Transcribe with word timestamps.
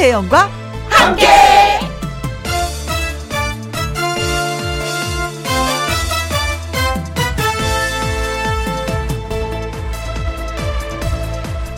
김혜영과 0.00 0.48
함께. 0.88 1.26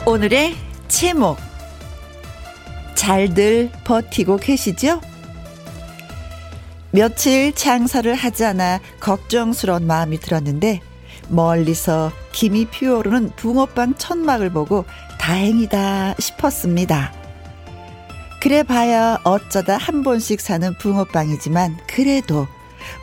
오늘의 0.06 0.54
제목 0.86 1.36
잘들 2.94 3.72
버티고 3.82 4.36
계시죠? 4.36 5.00
며칠 6.92 7.52
장사를 7.52 8.14
하지 8.14 8.44
않아 8.44 8.78
걱정스러운 9.00 9.84
마음이 9.88 10.20
들었는데 10.20 10.80
멀리서 11.28 12.12
김이 12.30 12.66
피어오르는 12.66 13.30
붕어빵 13.34 13.94
천막을 13.96 14.50
보고 14.50 14.84
다행이다 15.18 16.14
싶었습니다. 16.20 17.21
그래 18.42 18.64
봐야 18.64 19.20
어쩌다 19.22 19.76
한 19.76 20.02
번씩 20.02 20.40
사는 20.40 20.76
붕어빵이지만 20.78 21.76
그래도 21.86 22.48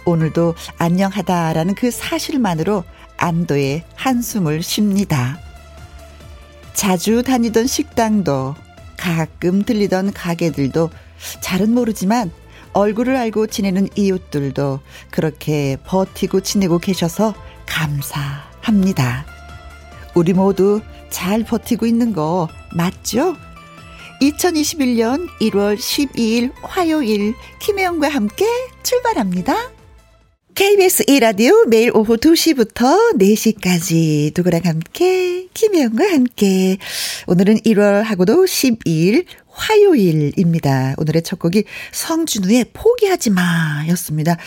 오늘도 0.03 0.53
안녕하다라는 0.77 1.75
그 1.75 1.91
사실만으로 1.91 2.84
안도의 3.15 3.85
한숨을 3.95 4.62
쉽니다. 4.62 5.39
자주 6.73 7.23
다니던 7.23 7.67
식당도 7.67 8.55
가끔 8.98 9.63
들리던 9.63 10.12
가게들도 10.12 10.89
잘은 11.40 11.73
모르지만 11.73 12.31
얼굴을 12.73 13.15
알고 13.15 13.48
지내는 13.48 13.87
이웃들도 13.95 14.82
그렇게 15.10 15.77
버티고 15.85 16.41
지내고 16.41 16.79
계셔서 16.79 17.34
감사합니다. 17.65 19.26
우리 20.15 20.34
모두 20.34 20.82
잘 21.10 21.45
버티고 21.45 21.85
있는 21.85 22.12
거 22.12 22.49
맞죠? 22.73 23.37
2021년 24.21 25.27
1월 25.39 25.77
12일 25.77 26.51
화요일 26.62 27.34
김혜영과 27.59 28.09
함께 28.09 28.45
출발합니다. 28.84 29.71
KBS 30.55 31.05
1라디오 31.05 31.70
매일 31.70 31.95
오후 31.95 32.17
2시부터 32.17 33.17
4시까지 33.17 34.34
누구랑 34.35 34.61
함께 34.65 35.48
김혜영과 35.53 36.11
함께 36.11 36.77
오늘은 37.27 37.59
1월하고도 37.59 38.43
12일 38.43 39.26
화요일입니다. 39.48 40.95
오늘의 40.98 41.21
첫 41.23 41.39
곡이 41.39 41.63
성준우의 41.93 42.71
포기하지 42.73 43.29
마 43.29 43.85
였습니다. 43.89 44.37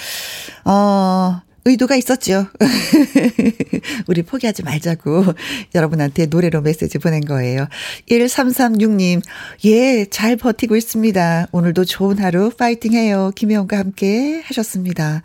어, 0.67 1.41
의도가 1.65 1.97
있었죠. 1.97 2.47
우리 4.09 4.23
포기하지 4.23 4.63
말자고 4.63 5.25
여러분한테 5.75 6.27
노래로 6.27 6.61
메시지 6.61 6.99
보낸 6.99 7.21
거예요. 7.21 7.69
1336님, 8.09 9.23
예, 9.67 10.07
잘 10.07 10.37
버티고 10.37 10.77
있습니다. 10.77 11.49
오늘도 11.53 11.85
좋은 11.85 12.19
하루 12.19 12.51
파이팅 12.51 12.95
해요. 12.95 13.31
김혜영과 13.35 13.79
함께 13.79 14.43
하셨습니다. 14.45 15.23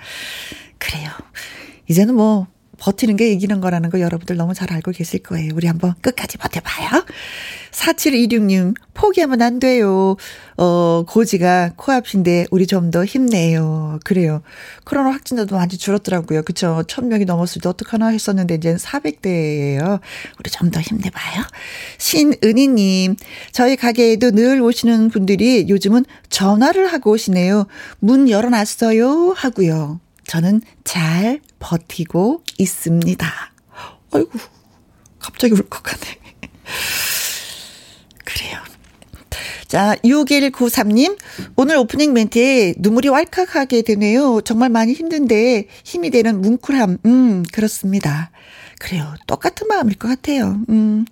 그래요. 0.78 1.10
이제는 1.88 2.16
뭐, 2.16 2.48
버티는 2.80 3.16
게 3.16 3.31
이기는 3.31 3.59
거라는 3.61 3.89
거 3.89 4.00
여러분들 4.00 4.36
너무 4.38 4.53
잘 4.53 4.72
알고 4.72 4.92
계실 4.92 5.22
거예요. 5.23 5.52
우리 5.56 5.67
한번 5.67 5.94
끝까지 6.02 6.38
버텨봐요. 6.38 7.06
4726님, 7.72 8.73
포기하면 8.94 9.42
안 9.42 9.59
돼요. 9.59 10.16
어, 10.58 11.03
고지가 11.08 11.73
코앞인데 11.75 12.48
우리 12.52 12.66
좀 12.66 12.88
더 12.92 13.03
힘내요. 13.03 14.00
그래요. 14.05 14.42
코로나 14.86 15.11
확진자도 15.11 15.55
많이 15.55 15.78
줄었더라고요. 15.78 16.44
그쵸. 16.44 16.83
1000명이 16.88 17.25
넘었을 17.25 17.61
때 17.61 17.70
어떡하나 17.70 18.08
했었는데 18.08 18.55
이제 18.55 18.76
400대예요. 18.76 19.99
우리 20.39 20.49
좀 20.52 20.71
더 20.71 20.80
힘내봐요. 20.82 21.43
신은희님, 21.98 23.16
저희 23.52 23.76
가게에도 23.76 24.32
늘 24.32 24.61
오시는 24.61 25.10
분들이 25.10 25.67
요즘은 25.70 26.05
전화를 26.30 26.92
하고 26.92 27.11
오시네요. 27.11 27.67
문 27.99 28.30
열어놨어요. 28.30 29.33
하고요. 29.36 29.99
저는 30.27 30.61
잘 30.83 31.39
버티고 31.60 32.44
있습니다. 32.58 33.28
아이고, 34.12 34.30
갑자기 35.20 35.54
울컥하네. 35.54 36.18
그래요. 38.26 38.58
자, 39.67 39.96
6193님, 40.04 41.17
오늘 41.58 41.76
오프닝 41.78 42.14
멘트에 42.14 42.76
눈물이 42.78 43.10
왈칵하게 43.10 43.82
되네요. 43.82 44.42
정말 44.42 44.70
많이 44.70 44.94
힘든데 44.94 45.67
힘이 45.84 46.10
되는 46.10 46.42
뭉클함. 46.42 47.00
음, 47.06 47.44
그렇습니다. 47.52 48.32
그래요. 48.80 49.14
똑같은 49.26 49.67
마음일 49.67 49.98
것 49.98 50.08
같아요. 50.08 50.60
음. 50.70 51.05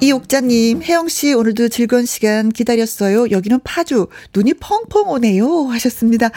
이옥자님, 0.00 0.82
혜영씨, 0.82 1.34
오늘도 1.34 1.68
즐거운 1.68 2.06
시간 2.06 2.48
기다렸어요. 2.48 3.30
여기는 3.30 3.60
파주, 3.64 4.08
눈이 4.34 4.54
펑펑 4.54 5.10
오네요. 5.10 5.66
하셨습니다. 5.66 6.30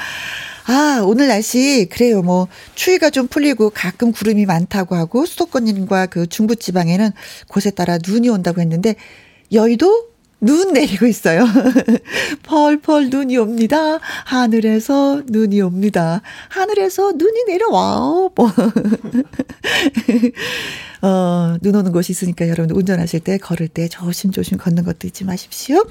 아, 0.65 1.01
오늘 1.03 1.27
날씨, 1.27 1.87
그래요. 1.89 2.21
뭐, 2.21 2.47
추위가 2.75 3.09
좀 3.09 3.27
풀리고 3.27 3.71
가끔 3.71 4.11
구름이 4.11 4.45
많다고 4.45 4.95
하고, 4.95 5.25
수도권과 5.25 6.07
그 6.07 6.27
중부지방에는 6.27 7.11
곳에 7.47 7.71
따라 7.71 7.97
눈이 8.05 8.29
온다고 8.29 8.61
했는데, 8.61 8.95
여의도 9.51 10.09
눈 10.41 10.73
내리고 10.73 11.05
있어요. 11.05 11.45
펄펄 12.43 13.09
눈이 13.09 13.37
옵니다. 13.37 13.99
하늘에서 14.25 15.23
눈이 15.25 15.61
옵니다. 15.61 16.21
하늘에서 16.49 17.11
눈이 17.13 17.43
내려와요. 17.47 18.31
뭐. 18.35 18.51
어, 21.01 21.57
눈 21.61 21.75
오는 21.75 21.91
곳이 21.91 22.11
있으니까 22.11 22.49
여러분 22.49 22.75
운전하실 22.75 23.21
때, 23.21 23.37
걸을 23.37 23.67
때 23.69 23.87
조심조심 23.87 24.57
걷는 24.57 24.83
것도 24.83 25.07
잊지 25.07 25.23
마십시오. 25.23 25.85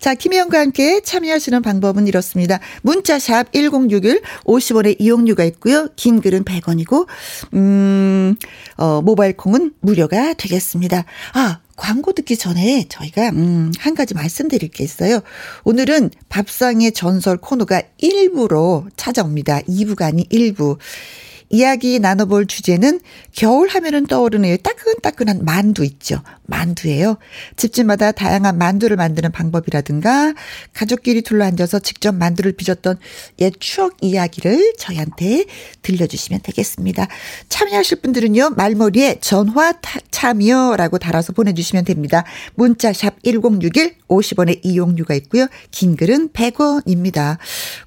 자, 0.00 0.14
김혜영과 0.14 0.60
함께 0.60 1.00
참여하시는 1.00 1.62
방법은 1.62 2.06
이렇습니다. 2.06 2.60
문자샵 2.82 3.52
1061 3.52 4.22
50원의 4.44 4.96
이용료가 5.00 5.44
있고요. 5.44 5.88
긴 5.96 6.20
글은 6.20 6.44
100원이고, 6.44 7.06
음, 7.54 8.36
어, 8.76 9.02
모바일 9.02 9.36
콩은 9.36 9.72
무료가 9.80 10.34
되겠습니다. 10.34 11.04
아, 11.34 11.58
광고 11.76 12.12
듣기 12.12 12.36
전에 12.36 12.86
저희가 12.88 13.30
음, 13.30 13.70
한 13.78 13.94
가지 13.94 14.14
말씀드릴 14.14 14.70
게 14.70 14.82
있어요. 14.82 15.20
오늘은 15.64 16.10
밥상의 16.28 16.92
전설 16.92 17.36
코너가 17.36 17.82
일부로 17.98 18.88
찾아옵니다. 18.96 19.60
2부가 19.62 20.02
아닌 20.02 20.24
일부. 20.30 20.78
이야기 21.48 21.98
나눠볼 21.98 22.46
주제는 22.46 23.00
겨울 23.32 23.68
하면은 23.68 24.06
떠오르는 24.06 24.56
따끈따끈한 24.62 25.44
만두 25.44 25.84
있죠. 25.84 26.22
만두예요. 26.44 27.18
집집마다 27.56 28.12
다양한 28.12 28.58
만두를 28.58 28.96
만드는 28.96 29.32
방법이라든가 29.32 30.34
가족끼리 30.72 31.22
둘러앉아서 31.22 31.78
직접 31.78 32.14
만두를 32.14 32.52
빚었던 32.52 32.98
옛 33.40 33.52
추억 33.60 33.96
이야기를 34.00 34.74
저희한테 34.78 35.44
들려주시면 35.82 36.40
되겠습니다. 36.42 37.08
참여하실 37.48 38.00
분들은요. 38.00 38.50
말머리에 38.50 39.18
전화 39.20 39.74
참여라고 40.10 40.98
달아서 40.98 41.32
보내주시면 41.32 41.84
됩니다. 41.84 42.24
문자샵 42.54 43.22
1061 43.22 43.96
50원의 44.08 44.60
이용료가 44.64 45.14
있고요. 45.14 45.48
긴 45.70 45.96
글은 45.96 46.30
100원입니다. 46.30 47.38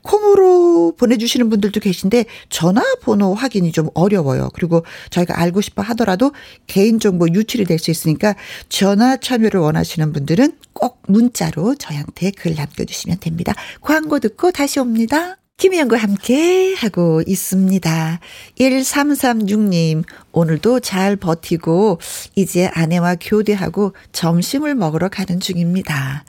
콩으로 0.01 0.93
보내주시는 0.97 1.49
분들도 1.49 1.79
계신데 1.79 2.25
전화번호 2.49 3.33
확 3.33 3.48
인이 3.55 3.71
좀 3.71 3.89
어려워요. 3.93 4.49
그리고 4.53 4.85
저희가 5.09 5.39
알고 5.39 5.61
싶어 5.61 5.81
하더라도 5.81 6.31
개인정보 6.67 7.29
유출이 7.29 7.65
될 7.65 7.79
수 7.79 7.91
있으니까 7.91 8.35
전화 8.67 9.15
참여를 9.15 9.59
원하시는 9.61 10.11
분들은 10.11 10.57
꼭 10.73 11.01
문자로 11.07 11.75
저희한테 11.75 12.31
글 12.31 12.55
남겨주시면 12.55 13.19
됩니다. 13.19 13.53
광고 13.81 14.19
듣고 14.19 14.51
다시 14.51 14.79
옵니다. 14.79 15.37
김희영과 15.57 15.97
함께 15.97 16.73
하고 16.75 17.21
있습니다. 17.25 18.19
1336님, 18.59 20.03
오늘도 20.31 20.79
잘 20.81 21.15
버티고, 21.15 21.99
이제 22.35 22.69
아내와 22.73 23.15
교대하고 23.19 23.93
점심을 24.11 24.75
먹으러 24.75 25.09
가는 25.09 25.39
중입니다. 25.39 26.23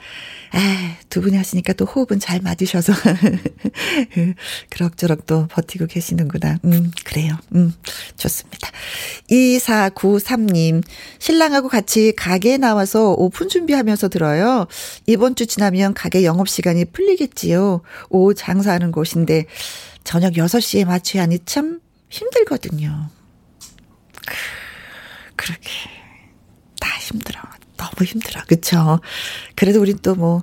아, 0.53 0.97
두 1.09 1.21
분이 1.21 1.37
하시니까 1.37 1.75
또 1.75 1.85
호흡은 1.85 2.19
잘 2.19 2.41
맞으셔서 2.41 2.93
그럭저럭 4.69 5.25
또 5.27 5.47
버티고 5.47 5.87
계시는구나. 5.87 6.59
음, 6.65 6.91
그래요. 7.05 7.37
음, 7.55 7.73
좋습니다. 8.17 8.69
2493님, 9.31 10.83
신랑하고 11.21 11.69
같이 11.69 12.13
가게에 12.17 12.57
나와서 12.57 13.13
오픈 13.13 13.49
준비하면서 13.49 14.09
들어요. 14.09 14.67
이번 15.07 15.37
주 15.37 15.47
지나면 15.47 15.95
가게 15.95 16.25
영업시간이 16.25 16.87
풀리겠지요. 16.87 17.83
오후 18.09 18.35
장사하는 18.35 18.91
곳인데 18.91 19.47
저녁 20.03 20.33
6시에 20.33 20.85
맞춰야 20.85 21.23
하니 21.23 21.39
참 21.45 21.81
힘들거든요. 22.09 23.20
그렇게 25.37 25.71
다 26.81 26.89
힘들어. 26.99 27.41
너무 27.77 28.05
힘들어. 28.05 28.43
그쵸? 28.47 29.01
그래도 29.55 29.81
우린 29.81 29.99
또 30.03 30.15
뭐, 30.15 30.43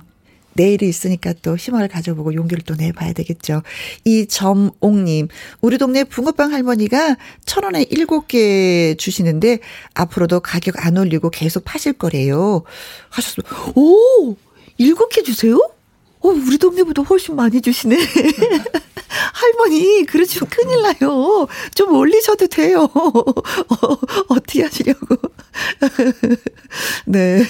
내일이 0.58 0.88
있으니까 0.88 1.34
또 1.40 1.56
희망을 1.56 1.86
가져보고 1.86 2.34
용기를 2.34 2.64
또 2.64 2.74
내봐야 2.74 3.12
되겠죠. 3.12 3.62
이점옥님, 4.04 5.28
우리 5.60 5.78
동네 5.78 6.02
붕어빵 6.02 6.52
할머니가 6.52 7.16
천 7.46 7.62
원에 7.62 7.84
일곱 7.90 8.26
개 8.26 8.96
주시는데 8.98 9.60
앞으로도 9.94 10.40
가격 10.40 10.84
안 10.84 10.96
올리고 10.96 11.30
계속 11.30 11.64
파실 11.64 11.92
거래요. 11.92 12.64
하셨어요. 13.10 13.72
오! 13.76 14.36
일곱 14.78 15.10
개 15.10 15.22
주세요? 15.22 15.56
어, 16.20 16.28
우리 16.28 16.58
동네보다 16.58 17.02
훨씬 17.02 17.36
많이 17.36 17.60
주시네. 17.60 17.96
할머니, 19.48 20.04
그러시면 20.04 20.48
큰일 20.50 20.82
나요. 20.82 21.46
좀 21.74 21.94
올리셔도 21.94 22.46
돼요. 22.48 22.88
어, 22.94 23.10
어떻게 24.28 24.62
하시려고. 24.62 25.16
네. 27.06 27.42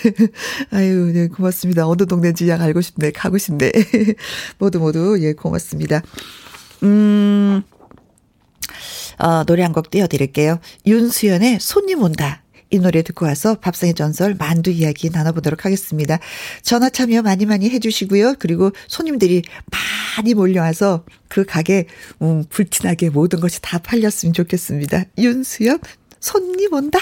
아유, 0.71 1.11
네, 1.13 1.29
고맙습니다. 1.29 1.87
어느 1.87 2.07
동네인지 2.07 2.49
약 2.49 2.61
알고 2.61 2.81
싶네. 2.81 3.11
가고 3.13 3.39
싶네. 3.39 3.73
모두 4.59 4.79
모두, 4.79 5.19
예, 5.21 5.33
고맙습니다. 5.33 6.03
음, 6.85 7.63
어, 9.19 9.45
노래 9.45 9.63
한 9.63 9.73
곡 9.73 9.91
띄워드릴게요. 9.91 10.61
윤수연의 10.87 11.59
손님 11.61 12.03
온다. 12.03 12.43
이 12.71 12.79
노래 12.79 13.03
듣고 13.03 13.27
와서 13.27 13.55
밥상의 13.55 13.95
전설 13.95 14.35
만두 14.35 14.71
이야기 14.71 15.11
나눠보도록 15.11 15.65
하겠습니다. 15.65 16.19
전화 16.63 16.91
참여 16.91 17.23
많이 17.23 17.47
많이 17.47 17.71
해주시고요. 17.71 18.35
그리고 18.39 18.73
손님들이 18.89 19.43
많이 20.17 20.35
몰려와서 20.35 21.05
그 21.29 21.45
가게 21.45 21.87
음, 22.23 22.45
불티나게 22.49 23.11
모든 23.11 23.41
것이 23.41 23.61
다 23.63 23.79
팔렸으면 23.79 24.33
좋겠습니다. 24.33 25.05
윤수연 25.17 25.79
손님 26.21 26.73
온다. 26.73 26.99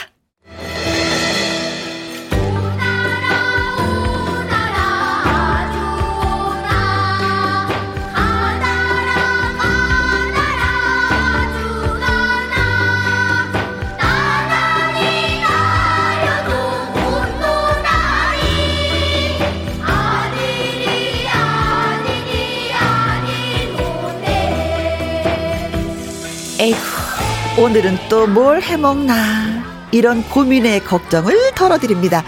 오늘은 27.58 27.96
또 28.10 28.26
뭘 28.26 28.60
해먹나. 28.60 29.64
이런 29.90 30.22
고민의 30.28 30.84
걱정을 30.84 31.54
덜어드립니다. 31.54 32.22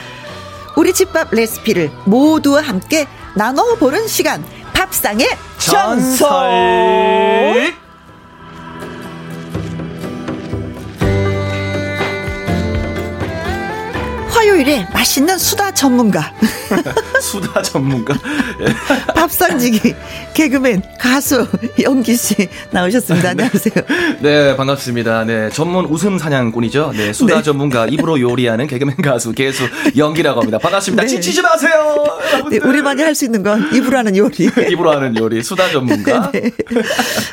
우리 0.76 0.92
집밥 0.94 1.28
레시피를 1.34 1.90
모두와 2.06 2.62
함께 2.62 3.06
나눠보는 3.34 4.08
시간. 4.08 4.42
밥상의 4.72 5.26
전설. 5.58 6.16
전설. 6.18 7.87
화요일에 14.58 14.86
맛있는 14.92 15.38
수다 15.38 15.72
전문가. 15.72 16.32
수다 17.22 17.62
전문가. 17.62 18.14
밥상지기 19.14 19.94
개그맨 20.34 20.82
가수 20.98 21.46
영기 21.80 22.16
씨 22.16 22.48
나오셨습니다. 22.70 23.30
안녕하세요. 23.30 23.74
네 24.20 24.56
반갑습니다. 24.56 25.24
네 25.24 25.50
전문 25.50 25.84
웃음 25.86 26.18
사냥꾼이죠. 26.18 26.92
네 26.96 27.12
수다 27.12 27.36
네. 27.36 27.42
전문가 27.42 27.86
입으로 27.86 28.20
요리하는 28.20 28.66
개그맨 28.66 28.96
가수 28.96 29.32
개수 29.32 29.64
영기라고 29.96 30.40
합니다. 30.40 30.58
반갑습니다. 30.58 31.02
네. 31.04 31.08
지치지 31.08 31.40
마세요. 31.42 32.04
네, 32.50 32.58
우리만이 32.58 33.02
할 33.02 33.14
수 33.18 33.24
있는 33.24 33.42
건 33.42 33.68
입으로 33.74 33.98
하는 33.98 34.16
요리. 34.16 34.44
입으로 34.70 34.92
하는 34.92 35.16
요리 35.16 35.42
수다 35.42 35.70
전문가. 35.70 36.30
네. 36.30 36.50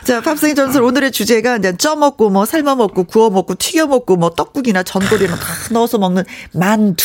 자 0.03 0.21
밥상의 0.21 0.55
전설 0.55 0.83
오늘의 0.83 1.11
주제가 1.11 1.57
이제 1.57 1.75
쪄 1.77 1.95
먹고 1.95 2.29
뭐 2.29 2.45
삶아 2.45 2.75
먹고 2.75 3.03
구워 3.03 3.29
먹고 3.29 3.55
튀겨 3.55 3.85
먹고 3.87 4.15
뭐 4.15 4.29
떡국이나 4.31 4.83
전골이나 4.83 5.35
다 5.35 5.45
넣어서 5.71 5.97
먹는 5.97 6.23
만두. 6.53 7.03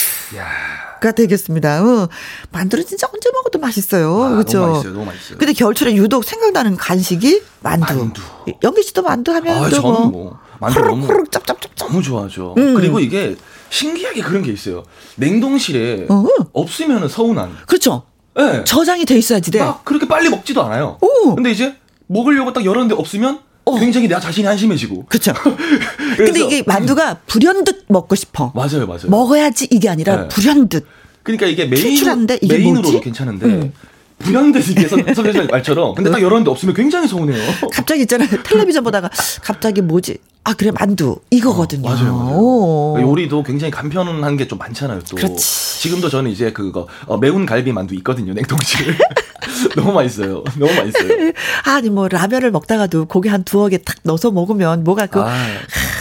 가 1.00 1.12
되겠습니다. 1.12 1.82
어. 1.82 2.08
만두는 2.52 2.84
진짜 2.86 3.08
언제 3.12 3.30
먹어도 3.32 3.58
맛있어요. 3.58 4.22
아, 4.22 4.28
그렇죠? 4.30 4.58
너무 4.60 4.72
맛있어요. 4.72 4.92
너무 4.92 5.04
맛있어요. 5.06 5.38
근데 5.38 5.52
겨울철에 5.52 5.94
유독 5.94 6.24
생각나는 6.24 6.76
간식이 6.76 7.42
만두. 7.60 7.94
만두. 7.96 8.22
영기 8.62 8.82
씨도 8.82 9.02
만두 9.02 9.32
하면 9.32 9.64
아, 9.64 9.68
저는 9.70 9.82
뭐, 9.82 10.08
뭐 10.08 10.38
만두 10.58 10.78
호록, 10.78 10.90
너무 10.90 11.06
호록 11.06 11.32
짭짭짭 11.32 11.74
너무 11.76 12.02
좋아하죠. 12.02 12.54
음. 12.58 12.74
그리고 12.74 13.00
이게 13.00 13.36
신기하게 13.70 14.22
그런 14.22 14.42
게 14.42 14.52
있어요. 14.52 14.84
냉동실에 15.16 16.06
어. 16.10 16.26
없으면 16.52 17.08
서운한. 17.08 17.56
그렇죠. 17.66 18.02
네. 18.34 18.64
저장이 18.64 19.04
돼 19.06 19.16
있어야지 19.16 19.50
돼. 19.50 19.60
막 19.60 19.84
그렇게 19.84 20.06
빨리 20.06 20.28
먹지도 20.28 20.62
않아요. 20.64 20.98
오. 21.00 21.34
근데 21.34 21.50
이제 21.50 21.76
먹으려고 22.06 22.52
딱 22.52 22.64
열었는데 22.64 22.94
없으면 22.94 23.40
어. 23.64 23.78
굉장히 23.78 24.08
내가 24.08 24.20
자신이 24.20 24.46
한심해지고. 24.46 25.06
그렇죠. 25.06 25.32
근데 26.16 26.40
이게 26.44 26.62
만두가 26.66 27.18
불현듯 27.26 27.84
먹고 27.88 28.14
싶어. 28.14 28.52
맞아요, 28.54 28.86
맞아요. 28.86 29.08
먹어야지 29.08 29.68
이게 29.70 29.88
아니라 29.88 30.22
네. 30.22 30.28
불현듯. 30.28 30.86
그러니까 31.22 31.46
이게 31.46 31.66
메인, 31.66 32.00
메인으로도 32.42 33.00
괜찮은데. 33.00 33.46
음. 33.46 33.72
불현듯이 34.20 34.74
선생님 34.88 35.46
말처럼. 35.50 35.94
근데 35.94 36.10
딱 36.10 36.20
열었는데 36.20 36.50
없으면 36.50 36.74
굉장히 36.74 37.08
서운해요. 37.08 37.42
갑자기 37.72 38.02
있잖아요. 38.02 38.28
텔레비전 38.42 38.84
보다가 38.84 39.08
갑자기 39.42 39.80
뭐지? 39.80 40.18
아 40.44 40.54
그래 40.54 40.70
만두 40.70 41.16
이거거든요. 41.30 41.86
어, 41.88 41.90
맞아요, 41.92 42.92
맞아요. 42.94 43.08
요리도 43.10 43.42
굉장히 43.42 43.70
간편한 43.70 44.36
게 44.36 44.46
좀 44.48 44.58
많잖아요. 44.58 45.00
또 45.08 45.16
그렇지. 45.16 45.80
지금도 45.80 46.08
저는 46.10 46.30
이제 46.30 46.52
그거 46.52 46.86
어, 47.06 47.16
매운 47.18 47.46
갈비 47.46 47.72
만두 47.72 47.94
있거든요. 47.96 48.32
냉동실에. 48.34 48.94
너무 49.76 49.93
맛있어요. 49.93 50.44
너무 50.58 50.72
맛있어요. 50.72 51.32
아니 51.67 51.90
뭐 51.90 52.08
라면을 52.08 52.50
먹다가도 52.50 53.06
고기 53.06 53.28
한 53.28 53.44
두어 53.44 53.69
개 53.69 53.78
탁 53.78 53.96
넣어서 54.02 54.31
먹으면 54.31 54.84
뭐가 54.84 55.06
그 55.06 55.20
아. 55.20 55.32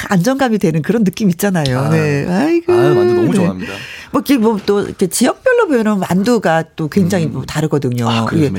안정감이 0.10 0.58
되는 0.58 0.82
그런 0.82 1.04
느낌 1.04 1.30
있잖아요. 1.30 1.80
아. 1.80 1.90
네. 1.90 2.26
아이고. 2.28 2.74
아, 2.74 2.76
만두 2.76 3.14
너무 3.14 3.28
네. 3.28 3.34
좋아합니다. 3.34 3.74
뭐, 4.12 4.24
뭐또 4.40 4.82
이렇게 4.86 5.08
지역별로 5.08 5.68
보면 5.68 6.00
만두가 6.00 6.64
또 6.76 6.88
굉장히 6.90 7.26
음. 7.26 7.46
다르거든요. 7.46 8.10
아, 8.10 8.26
그래요, 8.26 8.52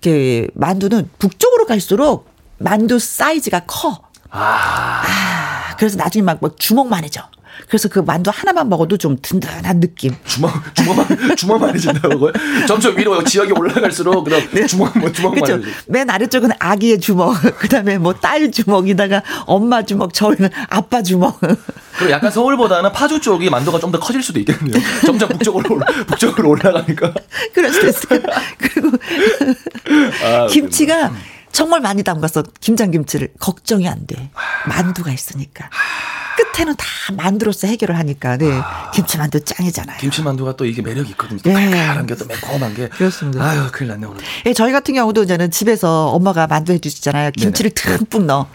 이게 0.00 0.48
만두는 0.54 1.10
북쪽으로 1.18 1.66
갈수록 1.66 2.28
만두 2.58 2.98
사이즈가 2.98 3.60
커. 3.66 4.00
아. 4.30 5.02
아 5.04 5.76
그래서 5.78 5.96
나중에 5.96 6.22
막뭐 6.22 6.56
주먹만 6.58 7.04
해져. 7.04 7.22
그래서 7.68 7.88
그 7.88 7.98
만두 8.00 8.30
하나만 8.34 8.68
먹어도 8.68 8.96
좀 8.96 9.16
든든한 9.20 9.80
느낌. 9.80 10.14
주먹 10.24 10.52
주먹만 10.74 11.06
주먹만 11.36 11.74
해진다고요? 11.74 12.32
점점 12.68 12.96
위로 12.96 13.22
지역이 13.24 13.52
올라갈수록 13.52 14.24
그다음 14.24 14.48
네. 14.52 14.66
주먹 14.66 14.96
뭐 14.98 15.10
주먹만 15.10 15.42
그렇죠. 15.42 15.66
맨 15.86 16.08
아래쪽은 16.10 16.50
아기의 16.58 17.00
주먹, 17.00 17.34
그다음에 17.58 17.98
뭐 17.98 18.12
딸 18.20 18.50
주먹이다가 18.50 19.22
엄마 19.46 19.82
주먹, 19.84 20.12
저희는 20.14 20.48
아빠 20.68 21.02
주먹. 21.02 21.38
그리고 21.98 22.10
약간 22.12 22.30
서울보다는 22.30 22.92
파주 22.92 23.20
쪽이 23.20 23.48
만두가 23.50 23.78
좀 23.78 23.90
더 23.92 23.98
커질 24.00 24.22
수도 24.22 24.38
있겠네요. 24.40 24.82
점점 25.06 25.28
북쪽으로 25.30 25.80
북쪽으로 26.08 26.50
올라가니까. 26.50 27.14
그럴 27.54 27.72
수도 27.72 27.86
있어요. 27.88 28.20
그리고 28.58 28.90
아, 30.24 30.46
김치가 30.48 31.12
정말 31.52 31.80
많이 31.80 32.02
담가서 32.02 32.42
김장 32.60 32.90
김치를 32.90 33.28
걱정이 33.38 33.88
안 33.88 34.06
돼. 34.06 34.30
만두가 34.68 35.12
있으니까. 35.12 35.70
끝에는 36.56 36.74
다 36.76 36.86
만두로서 37.16 37.66
해결을 37.66 37.96
하니까 37.98 38.36
네 38.38 38.50
아. 38.50 38.90
김치만두 38.92 39.44
짱이잖아요. 39.44 39.98
김치만두가 39.98 40.56
또 40.56 40.64
이게 40.64 40.80
매력이 40.82 41.10
있거든요. 41.10 41.38
네. 41.44 41.52
달달한 41.52 42.06
게 42.06 42.16
또 42.16 42.24
매콤한 42.24 42.74
게. 42.74 42.88
그렇습니다. 42.88 43.44
아유 43.44 43.68
큰일 43.70 43.90
났네 43.90 44.06
오늘. 44.06 44.22
예, 44.46 44.54
저희 44.54 44.72
같은 44.72 44.94
경우도 44.94 45.24
이제는 45.24 45.50
집에서 45.50 46.08
엄마가 46.08 46.46
만두 46.46 46.72
해주시잖아요. 46.72 47.32
김치를 47.32 47.70
네네. 47.72 47.96
듬뿍 47.98 48.24
넣어. 48.24 48.48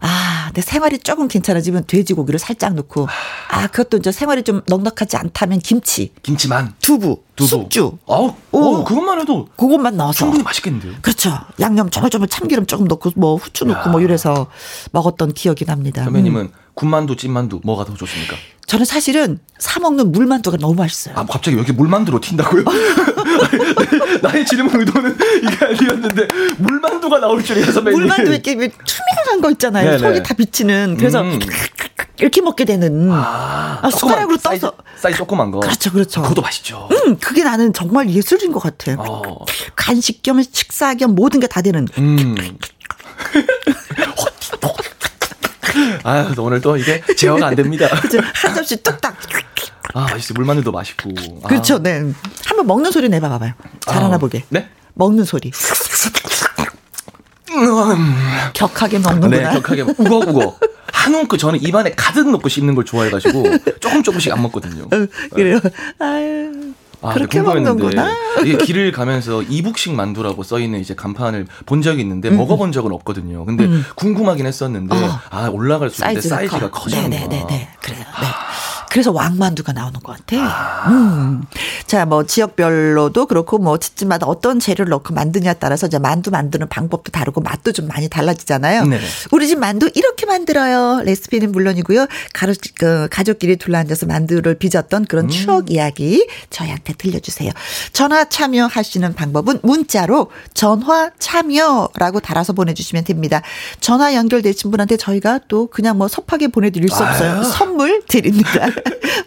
아, 0.00 0.46
근데 0.46 0.60
생활이 0.60 0.98
조금 0.98 1.28
괜찮아지면 1.28 1.84
돼지고기를 1.86 2.38
살짝 2.38 2.74
넣고, 2.74 3.08
아, 3.50 3.66
그것도 3.66 3.98
이제 3.98 4.12
생활이 4.12 4.42
좀 4.42 4.62
넉넉하지 4.66 5.16
않다면 5.16 5.58
김치. 5.60 6.12
김치만. 6.22 6.74
두부. 6.80 7.22
두부. 7.36 7.48
숙주. 7.48 7.98
어, 8.06 8.36
어, 8.52 8.84
그것만 8.84 9.20
해도. 9.20 9.48
그것만 9.56 9.96
넣어서. 9.96 10.18
충분히 10.18 10.42
맛있겠는데요? 10.42 10.94
그렇죠. 11.02 11.38
양념 11.60 11.90
조물조물 11.90 12.28
참기름 12.28 12.66
조금 12.66 12.86
넣고, 12.86 13.12
뭐, 13.16 13.36
후추 13.36 13.64
넣고, 13.64 13.80
야. 13.88 13.92
뭐, 13.92 14.00
이래서 14.00 14.46
먹었던 14.92 15.34
기억이 15.34 15.64
납니다. 15.64 16.04
선배님은 16.04 16.40
음. 16.42 16.52
군만두, 16.74 17.16
찐만두, 17.16 17.60
뭐가 17.64 17.84
더 17.84 17.94
좋습니까? 17.94 18.36
저는 18.66 18.84
사실은 18.84 19.40
사 19.58 19.80
먹는 19.80 20.12
물만두가 20.12 20.58
너무 20.58 20.74
맛있어요. 20.74 21.14
아, 21.16 21.24
갑자기 21.24 21.56
여기 21.56 21.72
물만두로 21.72 22.20
튄다고요? 22.20 22.64
나의 24.22 24.44
질문 24.46 24.80
의도는 24.80 25.16
이게 25.42 25.64
아니었는데, 25.64 26.28
물만두가 26.58 27.18
나올 27.20 27.42
줄이야, 27.42 27.70
선배님. 27.72 27.98
물만두 28.00 28.32
이렇게 28.32 28.54
투명한 28.54 29.40
거 29.40 29.50
있잖아요. 29.52 29.84
네네. 29.92 29.98
속이 29.98 30.22
다 30.22 30.34
비치는. 30.34 30.96
그래서 30.98 31.22
음. 31.22 31.38
이렇게 32.20 32.40
먹게 32.40 32.64
되는. 32.64 33.10
아, 33.12 33.78
아 33.82 33.90
숟가락으로 33.90 34.36
떠서. 34.38 34.48
사이즈, 34.48 34.66
사이즈 34.96 35.18
조그만 35.18 35.50
거. 35.52 35.60
그렇죠, 35.60 35.92
그렇죠. 35.92 36.20
아, 36.20 36.22
그것도 36.24 36.42
맛있죠. 36.42 36.88
음, 36.90 37.16
그게 37.18 37.44
나는 37.44 37.72
정말 37.72 38.10
예술인 38.10 38.50
것 38.52 38.60
같아. 38.60 38.94
어. 38.98 39.22
간식 39.76 40.22
겸 40.22 40.42
식사 40.42 40.94
겸 40.94 41.14
모든 41.14 41.38
게 41.40 41.46
다 41.46 41.62
되는. 41.62 41.86
음. 41.98 42.34
아, 46.02 46.32
오늘 46.38 46.60
또 46.60 46.76
이게 46.76 47.02
제어가 47.16 47.46
안 47.48 47.54
됩니다. 47.54 47.88
그렇죠. 47.88 48.18
한 48.34 48.54
접시 48.54 48.82
뚝딱. 48.82 49.16
아, 49.94 50.06
맛있어. 50.10 50.34
물만두도 50.34 50.70
맛있고. 50.72 51.10
아. 51.44 51.48
그렇죠, 51.48 51.78
네. 51.82 52.12
한번 52.46 52.66
먹는 52.66 52.90
소리 52.90 53.08
내봐 53.08 53.28
봐봐요. 53.28 53.52
잘하나 53.80 54.16
아, 54.16 54.18
보게. 54.18 54.44
네? 54.48 54.68
먹는 54.94 55.24
소리. 55.24 55.50
음. 57.50 58.14
격하게 58.52 58.98
먹는구나. 58.98 59.36
네, 59.36 59.54
격하게 59.60 59.82
우거우거. 59.82 60.58
한 60.92 61.14
움큼 61.14 61.38
저는 61.38 61.62
입안에 61.62 61.92
가득 61.96 62.30
넣고 62.30 62.48
씹는 62.48 62.74
걸 62.74 62.84
좋아해가지고 62.84 63.44
조금 63.80 64.02
조금씩 64.02 64.32
안 64.32 64.42
먹거든요. 64.42 64.84
어, 64.84 65.06
그래요. 65.32 65.58
아유. 65.98 66.72
아, 67.00 67.14
그렇게 67.14 67.40
먹는구나. 67.40 68.12
이 68.44 68.56
길을 68.58 68.90
가면서 68.90 69.42
이북식 69.42 69.92
만두라고 69.94 70.42
써 70.42 70.58
있는 70.58 70.80
이제 70.80 70.94
간판을 70.94 71.46
본 71.66 71.80
적이 71.80 72.02
있는데 72.02 72.28
음. 72.28 72.36
먹어본 72.36 72.72
적은 72.72 72.92
없거든요. 72.92 73.44
근데 73.44 73.64
음. 73.64 73.84
궁금하긴 73.94 74.46
했었는데 74.46 74.96
어. 74.96 75.20
아 75.30 75.48
올라갈 75.48 75.90
수 75.90 76.02
있는데 76.02 76.20
사이즈가, 76.20 76.36
사이즈가 76.36 76.70
커지는 76.70 77.04
거. 77.04 77.08
네네네. 77.08 77.68
그래요. 77.80 78.00
네. 78.00 78.26
그래서 78.90 79.12
왕만두가 79.12 79.72
나오는 79.72 80.00
것 80.00 80.16
같아. 80.16 80.36
아. 80.42 80.88
음. 80.88 81.42
자, 81.86 82.04
뭐 82.04 82.24
지역별로도 82.24 83.26
그렇고 83.26 83.58
뭐 83.58 83.78
집집마다 83.78 84.26
어떤 84.26 84.60
재료를 84.60 84.90
넣고 84.90 85.14
만드냐에 85.14 85.54
따라서 85.54 85.86
이제 85.86 85.98
만두 85.98 86.30
만드는 86.30 86.68
방법도 86.68 87.12
다르고 87.12 87.40
맛도 87.40 87.72
좀 87.72 87.88
많이 87.88 88.08
달라지잖아요. 88.08 88.84
네. 88.86 88.98
우리 89.30 89.46
집 89.46 89.58
만두 89.58 89.90
이렇게 89.94 90.26
만들어요. 90.26 91.02
레시피는 91.04 91.52
물론이고요. 91.52 92.06
가족, 92.32 92.56
그, 92.78 93.08
가족끼리 93.10 93.56
둘러앉아서 93.56 94.06
만두를 94.06 94.54
빚었던 94.54 95.04
그런 95.06 95.26
음. 95.26 95.28
추억 95.28 95.70
이야기 95.70 96.26
저희한테 96.50 96.94
들려주세요. 96.94 97.52
전화 97.92 98.24
참여하시는 98.24 99.14
방법은 99.14 99.60
문자로 99.62 100.30
전화 100.54 101.10
참여라고 101.18 102.20
달아서 102.20 102.52
보내주시면 102.52 103.04
됩니다. 103.04 103.42
전화 103.80 104.14
연결되신 104.14 104.70
분한테 104.70 104.96
저희가 104.96 105.40
또 105.48 105.66
그냥 105.68 105.98
뭐 105.98 106.08
섭하게 106.08 106.48
보내드릴 106.48 106.88
수 106.88 107.02
없어요. 107.02 107.32
아유. 107.36 107.44
선물 107.44 108.02
드립니다. 108.06 108.66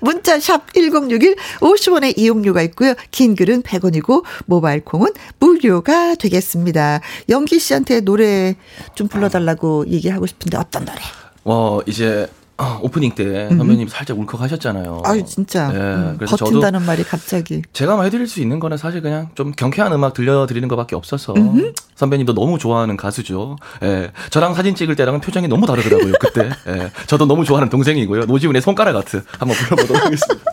문자 0.01 0.39
샵 0.39 0.73
1061, 0.73 1.35
50원의 1.59 2.17
이용료가 2.17 2.61
있고요. 2.63 2.93
긴 3.11 3.35
글은 3.35 3.63
100원이고 3.63 4.23
모바일 4.45 4.83
콩은 4.83 5.11
무료가 5.39 6.15
되겠습니다. 6.15 7.01
영기 7.29 7.59
씨한테 7.59 8.01
노래 8.01 8.55
좀 8.95 9.07
불러달라고 9.07 9.87
얘기하고 9.87 10.25
싶은데 10.25 10.57
어떤 10.57 10.85
노래? 10.85 10.99
어, 11.43 11.79
이제 11.85 12.27
어, 12.61 12.79
오프닝 12.83 13.15
때 13.15 13.49
선배님 13.49 13.87
살짝 13.87 14.19
울컥하셨잖아요. 14.19 15.01
아유 15.03 15.23
진짜. 15.25 15.69
네, 15.69 15.79
음, 15.79 16.15
그래서 16.17 16.37
버틴다는 16.37 16.85
말이 16.85 17.03
갑자기. 17.03 17.63
제가 17.73 17.95
뭐 17.95 18.03
해드릴 18.03 18.27
수 18.27 18.39
있는 18.39 18.59
거는 18.59 18.77
사실 18.77 19.01
그냥 19.01 19.29
좀 19.33 19.51
경쾌한 19.51 19.91
음악 19.93 20.13
들려드리는 20.13 20.67
것밖에 20.67 20.95
없어서 20.95 21.33
음흠. 21.35 21.73
선배님도 21.95 22.35
너무 22.35 22.59
좋아하는 22.59 22.97
가수죠. 22.97 23.57
예, 23.81 24.11
저랑 24.29 24.53
사진 24.53 24.75
찍을 24.75 24.95
때랑은 24.95 25.21
표정이 25.21 25.47
너무 25.47 25.65
다르더라고요 25.65 26.13
그때. 26.19 26.49
예, 26.67 26.91
저도 27.07 27.25
너무 27.25 27.45
좋아하는 27.45 27.69
동생이고요. 27.69 28.25
노지훈의 28.25 28.61
손가락 28.61 28.95
아트 28.95 29.23
한번 29.39 29.57
불러보도록 29.57 30.05
하겠습니다. 30.05 30.51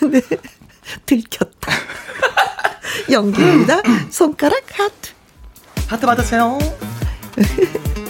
네, 0.10 0.20
들켰다. 1.06 1.72
연기입니다. 3.12 3.80
손가락 4.10 4.62
하트. 4.72 5.10
하트 5.86 6.06
받으세요. 6.06 6.58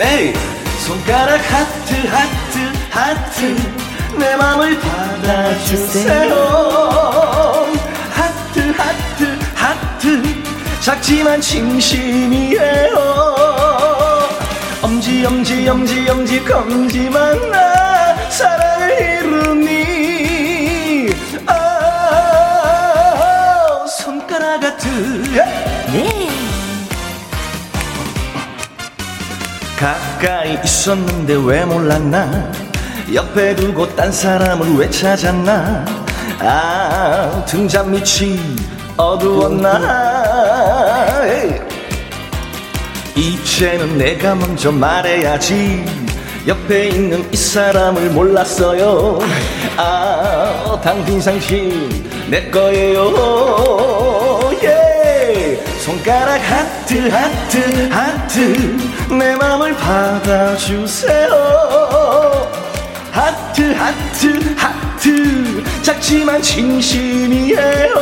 에이 0.00 0.32
손가락 0.84 1.40
하트 1.52 1.94
하트 2.08 2.58
하트. 2.90 3.54
내 4.18 4.34
맘을 4.34 4.76
받아주세요. 4.80 6.34
하트 8.10 8.60
하트 8.76 9.38
하트. 9.54 10.20
작지만 10.80 11.40
진심이에요. 11.40 12.96
엄지 14.82 15.24
엄지 15.24 15.68
엄지 15.68 16.10
엄지 16.10 16.44
검지 16.44 17.50
만나 17.52 18.16
사랑을 18.30 19.00
이루니. 19.00 21.08
아 21.46 21.54
손가락 23.88 24.64
하트. 24.64 24.88
네. 25.92 26.23
가까이 29.84 30.58
있었는데 30.64 31.36
왜 31.44 31.62
몰랐나? 31.66 32.50
옆에 33.12 33.54
두고 33.54 33.86
딴 33.94 34.10
사람을 34.10 34.78
왜 34.78 34.88
찾았나? 34.88 35.84
아 36.40 37.44
등잔 37.46 37.90
밑이 37.90 38.40
어두웠나? 38.96 39.68
이제는 43.14 43.98
내가 43.98 44.34
먼저 44.34 44.72
말해야지. 44.72 45.84
옆에 46.48 46.88
있는 46.88 47.28
이 47.30 47.36
사람을 47.36 48.08
몰랐어요. 48.08 49.18
아 49.76 50.80
당신 50.82 51.20
상신 51.20 52.10
내 52.30 52.50
거예요. 52.50 53.12
예. 54.12 54.13
손가락 55.84 56.40
하트 56.40 57.08
하트 57.10 57.88
하트. 57.92 58.56
내 59.12 59.36
맘을 59.36 59.76
받아주세요. 59.76 61.28
하트 63.12 63.74
하트 63.74 64.54
하트. 64.56 65.62
작지만 65.82 66.40
진심이에요. 66.40 67.94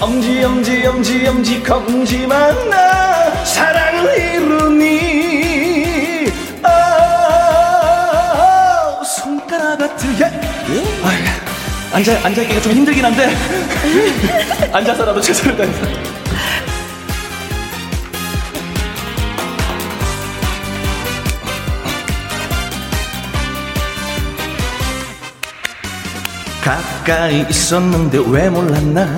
엄지 0.00 0.42
엄지 0.42 0.84
엄지 0.88 1.24
엄지 1.28 1.62
검지 1.62 2.68
만나. 2.68 3.44
사랑을 3.44 4.18
이루니. 4.18 6.26
아 6.64 7.80
손가락 9.04 9.82
하트 9.82 10.04
예. 10.20 10.24
아, 11.04 11.12
앉아 11.92 12.20
앉아있기가 12.24 12.60
좀 12.62 12.72
힘들긴 12.72 13.04
한데 13.04 13.28
앉아서라도 14.72 15.20
최선을 15.20 15.56
다해서. 15.56 16.12
가까이 26.62 27.44
있었는데 27.50 28.18
왜 28.28 28.48
몰랐나? 28.48 29.08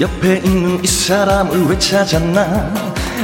옆에 0.00 0.38
있는 0.44 0.82
이 0.82 0.86
사람을 0.86 1.66
왜 1.66 1.78
찾았나? 1.78 2.72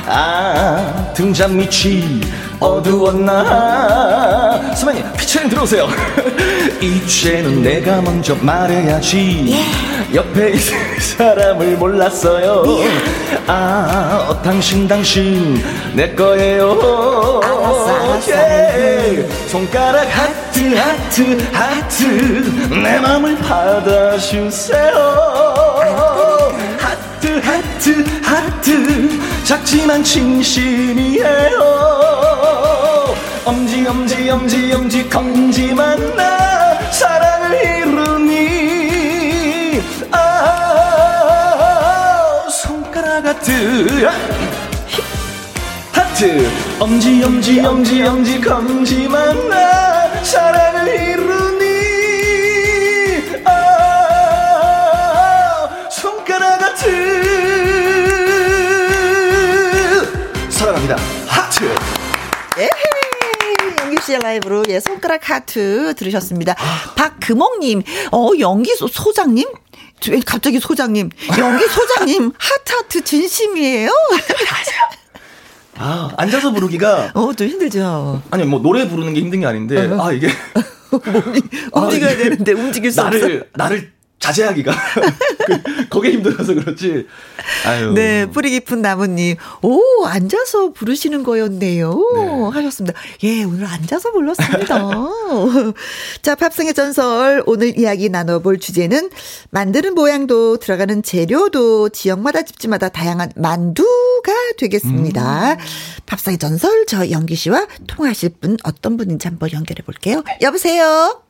아 0.06 1.12
등잔 1.14 1.56
밑이 1.56 2.20
어두웠나 2.62 4.60
선배님 4.76 5.12
피처링 5.18 5.48
들어오세요. 5.50 5.88
이제는 6.80 7.62
내가 7.62 8.00
먼저 8.00 8.34
말해야지. 8.40 9.46
yeah. 9.50 10.14
옆에 10.14 10.50
있는 10.50 11.00
사람을 11.00 11.76
몰랐어요. 11.76 12.62
yeah. 12.66 13.44
아 13.48 14.26
어, 14.28 14.42
당신 14.42 14.86
당신. 14.86 15.62
내 15.94 16.14
거예요. 16.14 17.40
알았어 17.42 17.88
알았어. 18.04 18.32
yeah. 18.32 19.48
손가락 19.48 20.04
하트 20.08 20.74
하트 20.76 21.48
하트. 21.52 22.04
내 22.82 22.98
맘을 23.00 23.36
받아주세요. 23.38 24.92
하트 26.78 27.40
하트 27.42 28.04
하트 28.24 29.21
작지만 29.44 30.02
진심이에요. 30.04 31.58
엄지 33.44 33.86
엄지 33.86 34.30
엄지 34.30 34.72
엄지 34.72 35.08
검지 35.08 35.74
만 35.74 35.98
나 36.16 36.78
사랑을 36.90 37.64
이루니. 37.64 39.82
아 40.12 41.58
손가락 42.50 43.24
하트. 43.26 44.06
하트. 45.92 46.50
엄지 46.78 47.22
엄지 47.24 47.60
엄지 47.60 48.02
엄지 48.02 48.40
검지 48.40 49.08
만 49.08 49.48
나 49.48 50.08
사랑을 50.22 50.88
이루니 50.94 51.51
라이브로 64.32 64.62
예 64.68 64.80
손가락 64.80 65.28
하트 65.30 65.94
들으셨습니다. 65.96 66.54
아. 66.58 66.94
박금옥님, 66.94 67.82
어 68.12 68.30
연기 68.38 68.74
소, 68.76 68.86
소장님. 68.86 69.46
갑자기 70.26 70.58
소장님, 70.58 71.10
연기 71.38 71.64
소장님 71.68 72.32
하트 72.38 72.72
하트 72.72 73.04
진심이에요. 73.04 73.88
아 75.76 76.10
앉아서 76.16 76.52
부르기가 76.52 77.12
어좀 77.14 77.46
힘들죠. 77.48 78.22
아니 78.30 78.44
뭐 78.44 78.60
노래 78.60 78.88
부르는 78.88 79.14
게 79.14 79.20
힘든 79.20 79.40
게 79.40 79.46
아닌데 79.46 79.86
어. 79.86 80.04
아 80.04 80.12
이게 80.12 80.28
몸이 80.90 81.40
움직여야 81.72 82.10
아, 82.12 82.16
되는데 82.16 82.52
움직일 82.52 82.90
수 82.92 83.00
나를, 83.02 83.22
없어. 83.24 83.44
나를 83.54 83.92
자제하기가 84.22 84.72
그, 85.46 85.88
거기에 85.88 86.12
힘들어서 86.12 86.54
그렇지. 86.54 87.06
아유. 87.66 87.92
네, 87.92 88.26
뿌리 88.26 88.50
깊은 88.50 88.80
나무님. 88.80 89.36
오, 89.62 89.80
앉아서 90.06 90.70
부르시는 90.72 91.24
거였네요. 91.24 91.92
네. 92.14 92.50
하셨습니다. 92.52 92.98
예, 93.24 93.42
오늘 93.42 93.66
앉아서 93.66 94.12
불렀습니다. 94.12 94.90
자, 96.22 96.34
팝승의 96.36 96.74
전설. 96.74 97.42
오늘 97.46 97.76
이야기 97.76 98.08
나눠볼 98.08 98.60
주제는 98.60 99.10
만드는 99.50 99.94
모양도 99.94 100.58
들어가는 100.58 101.02
재료도 101.02 101.88
지역마다 101.88 102.42
집집마다 102.42 102.88
다양한 102.88 103.32
만두가 103.34 104.32
되겠습니다. 104.58 105.54
음. 105.54 105.58
팝상의 106.06 106.38
전설, 106.38 106.86
저 106.86 107.10
영기 107.10 107.34
씨와 107.34 107.66
통하실 107.88 108.30
분 108.40 108.56
어떤 108.62 108.96
분인지 108.96 109.26
한번 109.26 109.50
연결해 109.52 109.82
볼게요. 109.84 110.22
여보세요? 110.40 111.22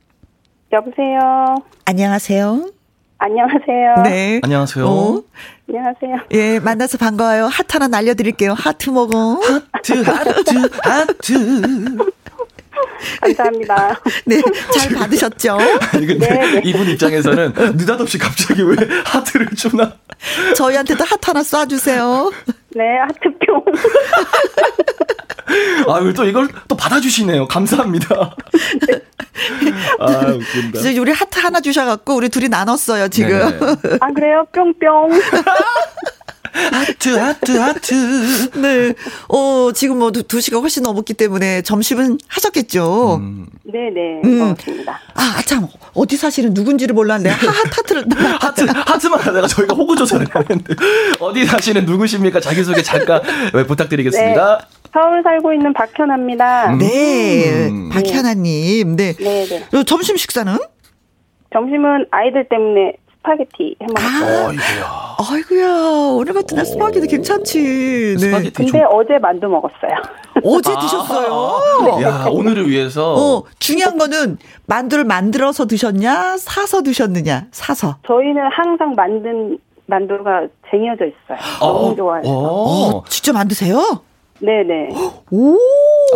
여보세요? 0.72 1.56
안녕하세요? 1.86 2.81
안녕하세요. 3.24 4.02
네. 4.02 4.40
안녕하세요. 4.42 4.84
어? 4.84 5.22
안녕하세요. 5.68 6.16
예, 6.32 6.58
만나서 6.58 6.98
반가워요. 6.98 7.46
하트 7.46 7.68
하나 7.74 7.86
날려드릴게요. 7.86 8.52
하트 8.54 8.90
먹어. 8.90 9.38
하트, 9.72 9.92
하트, 10.02 10.70
하트. 10.82 11.98
감사합니다. 13.20 14.00
네, 14.26 14.42
잘 14.76 14.90
받으셨죠? 14.94 15.56
아니, 15.92 16.06
근데 16.06 16.28
네, 16.28 16.52
네. 16.54 16.60
이분 16.64 16.88
입장에서는 16.88 17.52
느닷없이 17.76 18.18
갑자기 18.18 18.62
왜 18.62 18.74
하트를 19.04 19.46
주나? 19.56 19.92
저희한테도 20.56 21.04
하트 21.04 21.24
하나 21.24 21.42
쏴주세요. 21.42 22.32
네, 22.74 22.82
하트표. 23.06 23.64
아유, 25.92 26.12
또 26.12 26.24
이걸 26.24 26.48
또 26.66 26.76
받아주시네요. 26.76 27.46
감사합니다. 27.46 28.34
아, 29.98 30.06
웃긴다. 30.32 30.78
이제 30.78 30.98
우리 30.98 31.12
하트 31.12 31.38
하나 31.38 31.60
주셔갖고, 31.60 32.14
우리 32.14 32.28
둘이 32.28 32.48
나눴어요, 32.48 33.08
지금. 33.08 33.38
네네. 33.58 33.98
아, 34.00 34.12
그래요? 34.12 34.46
뿅뿅. 34.52 35.10
하트, 36.52 37.08
하트, 37.16 37.52
하트. 37.52 37.94
네. 38.60 38.94
어, 39.28 39.72
지금 39.72 39.98
뭐 39.98 40.12
두, 40.12 40.22
두 40.22 40.40
시가 40.40 40.58
훨씬 40.60 40.82
넘었기 40.82 41.14
때문에 41.14 41.62
점심은 41.62 42.18
하셨겠죠? 42.28 43.16
음. 43.16 43.46
네네. 43.64 44.20
음. 44.24 44.54
그렇습니다. 44.54 45.00
아, 45.14 45.42
참. 45.46 45.66
어디 45.94 46.16
사시는 46.16 46.52
누군지를 46.54 46.94
몰랐는데, 46.94 47.30
하하트를. 47.30 48.04
하트, 48.40 48.62
하트만 48.64 49.20
하다가 49.20 49.46
저희가 49.46 49.74
호구조사를 49.74 50.26
했는데, 50.34 50.74
어디 51.20 51.44
사시는 51.46 51.84
누구십니까? 51.86 52.40
자기소개 52.40 52.82
잠깐 52.82 53.20
부탁드리겠습니다. 53.66 54.58
네. 54.58 54.64
서울 54.92 55.22
살고 55.22 55.52
있는 55.54 55.72
박현아입니다. 55.72 56.74
음. 56.74 56.78
네. 56.78 57.68
음. 57.68 57.88
박현아님. 57.90 58.96
네. 58.96 59.14
네네. 59.14 59.68
네. 59.70 59.84
점심 59.84 60.16
식사는? 60.16 60.56
점심은 61.52 62.06
아이들 62.10 62.48
때문에 62.48 62.94
스파게티 63.22 63.76
해 63.80 63.86
먹었어요. 63.86 64.46
아, 64.46 64.48
아이고야. 64.48 65.16
아이고야. 65.30 65.68
오늘 66.16 66.34
같은 66.34 66.56
날 66.56 66.66
스파게티 66.66 67.06
괜찮지. 67.06 67.58
네. 67.58 68.18
스파게티 68.18 68.52
근데 68.52 68.72
좀... 68.72 68.80
어제 68.90 69.18
만두 69.18 69.48
먹었어요. 69.48 69.92
어제 70.44 70.74
드셨어요? 70.80 71.98
네. 71.98 72.02
야, 72.02 72.26
오늘을 72.28 72.68
위해서. 72.68 73.14
어, 73.14 73.44
중요한 73.58 73.96
거는 73.96 74.38
만두를 74.66 75.04
만들어서 75.04 75.66
드셨냐? 75.66 76.36
사서 76.38 76.82
드셨느냐? 76.82 77.46
사서. 77.52 77.96
저희는 78.06 78.42
항상 78.50 78.92
만든 78.96 79.58
만두가 79.86 80.48
쟁여져 80.70 81.06
있어요. 81.06 81.38
어, 81.60 81.82
너무 81.82 81.96
좋아해요. 81.96 82.24
어. 82.26 82.96
어, 82.96 83.04
직접 83.08 83.32
만드세요? 83.34 84.02
네네. 84.40 84.88
오. 85.30 85.56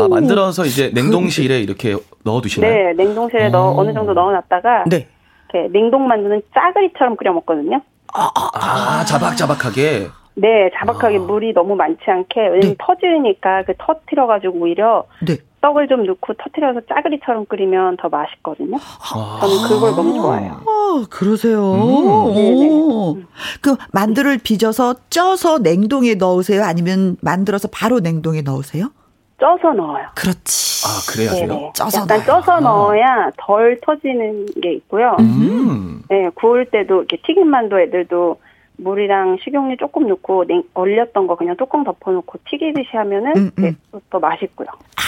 아, 0.01 0.09
만들어서 0.09 0.65
이제 0.65 0.91
냉동실에 0.93 1.61
이렇게 1.61 1.97
넣어 2.25 2.41
두시나요? 2.41 2.73
네, 2.73 2.93
냉동실에 2.95 3.51
넣어, 3.51 3.77
어느 3.77 3.93
정도 3.93 4.13
넣어놨다가. 4.13 4.85
네. 4.89 5.09
이렇게 5.57 5.69
냉동 5.73 6.07
만두는 6.07 6.43
짜글이처럼 6.55 7.17
끓여 7.17 7.33
먹거든요. 7.33 7.81
아, 8.13 8.31
아, 8.35 8.51
아 8.55 9.05
자박자박하게. 9.05 10.09
네, 10.35 10.71
자박하게 10.77 11.17
아. 11.17 11.21
물이 11.21 11.55
너무 11.55 11.75
많지 11.77 12.03
않게 12.07 12.41
왜냐면 12.41 12.61
네. 12.61 12.77
터지니까 12.79 13.65
그 13.65 13.73
터트려 13.79 14.27
가지고 14.27 14.59
오히려 14.61 15.07
네. 15.27 15.39
떡을 15.63 15.89
좀 15.89 16.05
넣고 16.05 16.35
터트려서 16.35 16.83
짜글이처럼 16.89 17.47
끓이면 17.47 17.97
더 17.97 18.09
맛있거든요. 18.09 18.77
아. 18.77 19.39
저는 19.41 19.69
그걸 19.69 19.91
너무 19.93 20.15
좋아해요. 20.15 20.53
아, 20.53 21.05
그러세요. 21.11 21.73
음. 21.73 22.35
네네. 22.35 23.27
그 23.63 23.77
만두를 23.93 24.39
빚어서 24.39 24.95
쪄서 25.09 25.59
냉동에 25.59 26.15
넣으세요? 26.15 26.63
아니면 26.65 27.17
만들어서 27.23 27.69
바로 27.73 28.01
냉동에 28.01 28.43
넣으세요? 28.43 28.91
쪄서 29.39 29.73
넣어요. 29.73 30.07
그렇지. 30.15 30.87
아, 30.87 31.13
그래야 31.13 31.31
돼요? 31.33 31.73
쪄서 31.75 32.03
약간 32.03 32.19
넣어요. 32.19 32.27
쪄서 32.27 32.61
넣어야 32.61 33.31
덜 33.37 33.79
터지는 33.81 34.47
게 34.63 34.73
있고요. 34.75 35.17
음. 35.21 36.03
네, 36.09 36.31
구울 36.35 36.65
때도 36.67 36.97
이렇게 36.99 37.19
튀김만두 37.27 37.79
애들도 37.81 38.39
물이랑 38.79 39.39
식용유 39.43 39.77
조금 39.79 40.07
넣고 40.09 40.45
냉, 40.47 40.63
얼렸던 40.75 41.27
거 41.27 41.37
그냥 41.37 41.57
뚜껑 41.57 41.85
덮어놓고 41.85 42.39
튀기듯이 42.49 42.91
하면은 42.93 43.37
음, 43.37 43.51
음. 43.59 43.77
더 44.11 44.19
맛있고요. 44.19 44.69
아, 44.69 45.03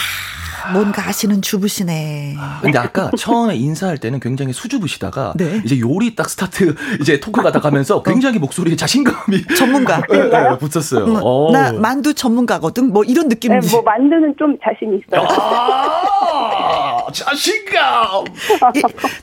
뭔가 0.73 1.07
아시는 1.07 1.41
주부시네. 1.41 2.35
근데 2.61 2.77
아까 2.77 3.09
처음에 3.17 3.55
인사할 3.55 3.97
때는 3.97 4.19
굉장히 4.19 4.53
수줍으시다가 4.53 5.33
네. 5.35 5.61
이제 5.65 5.79
요리 5.79 6.15
딱 6.15 6.29
스타트 6.29 6.75
이제 7.01 7.19
토크가 7.19 7.51
딱 7.51 7.61
가면서 7.61 8.03
굉장히 8.03 8.39
목소리에 8.39 8.75
자신감이 8.75 9.45
전문가 9.57 10.01
네, 10.09 10.29
네, 10.29 10.57
붙었어요. 10.57 11.05
음, 11.05 11.19
어. 11.21 11.51
나 11.51 11.71
만두 11.73 12.13
전문가거든. 12.13 12.91
뭐 12.91 13.03
이런 13.03 13.29
느낌. 13.29 13.57
네, 13.57 13.59
뭐 13.71 13.81
만두는 13.81 14.35
좀 14.37 14.57
자신 14.63 14.99
있어요. 14.99 15.27
아, 15.27 17.05
자신감. 17.11 18.25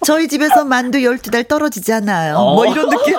저희 0.05 0.29
집에서 0.29 0.65
만두 0.65 0.99
12달 0.99 1.47
떨어지잖아요. 1.49 2.37
어. 2.37 2.55
뭐 2.55 2.67
이런 2.67 2.89
느낌. 2.89 3.15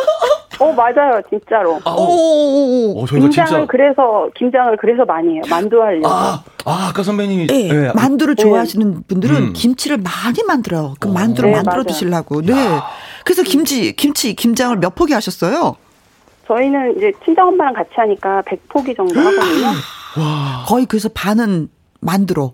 어 0.59 0.73
맞아요 0.73 1.21
진짜로. 1.29 1.79
아, 1.85 1.91
오, 1.91 2.99
오, 3.01 3.05
김장을 3.05 3.31
진짜... 3.31 3.65
그래서 3.67 4.29
김장을 4.35 4.77
그래서 4.77 5.05
많이 5.05 5.35
해요 5.35 5.41
만두 5.49 5.81
하려고. 5.81 6.07
아, 6.07 6.43
아 6.65 6.87
아까 6.89 7.03
선배님이 7.03 7.47
네, 7.47 7.67
네. 7.67 7.91
만두를 7.93 8.35
네. 8.35 8.43
좋아하시는 8.43 9.03
분들은 9.07 9.35
음. 9.35 9.53
김치를 9.53 9.97
많이 9.97 10.43
만들어요. 10.47 10.95
그 10.99 11.07
만두를 11.07 11.51
네, 11.51 11.55
만들어 11.55 11.75
맞아요. 11.75 11.83
드시려고. 11.83 12.41
네. 12.41 12.53
그래서 13.23 13.43
김치 13.43 13.95
김치 13.95 14.35
김장을 14.35 14.77
몇 14.77 14.95
포기 14.95 15.13
하셨어요? 15.13 15.75
저희는 16.47 16.97
이제 16.97 17.11
친정 17.25 17.49
엄마랑 17.49 17.73
같이 17.73 17.91
하니까 17.95 18.41
100포기 18.43 18.95
정도 18.95 19.19
하거든요. 19.19 19.67
와. 20.17 20.65
거의 20.65 20.85
그래서 20.85 21.09
반은 21.13 21.67
만두로. 21.99 22.53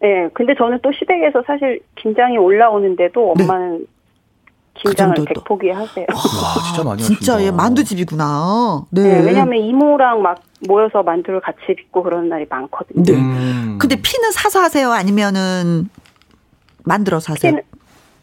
네, 0.00 0.28
근데 0.34 0.54
저는 0.54 0.80
또 0.82 0.92
시댁에서 0.92 1.42
사실 1.46 1.80
김장이 1.96 2.36
올라오는데도 2.36 3.34
네. 3.36 3.44
엄마는 3.44 3.86
김장을 4.74 5.14
그 5.14 5.24
백포기 5.24 5.70
하세요. 5.70 6.06
와, 6.08 6.62
진짜 6.66 6.84
많이 6.84 7.02
진짜 7.02 7.42
예, 7.42 7.50
만두집이구나. 7.50 8.84
네. 8.90 9.02
네. 9.02 9.26
왜냐하면 9.26 9.62
이모랑 9.62 10.22
막 10.22 10.38
모여서 10.66 11.02
만두를 11.02 11.40
같이 11.40 11.58
빚고 11.76 12.02
그런 12.02 12.28
날이 12.28 12.46
많거든요. 12.48 13.02
네. 13.04 13.12
음. 13.14 13.78
근데 13.80 13.96
피는 13.96 14.32
사서 14.32 14.60
하세요? 14.60 14.90
아니면은 14.90 15.88
만들어서 16.84 17.32
하세요? 17.32 17.60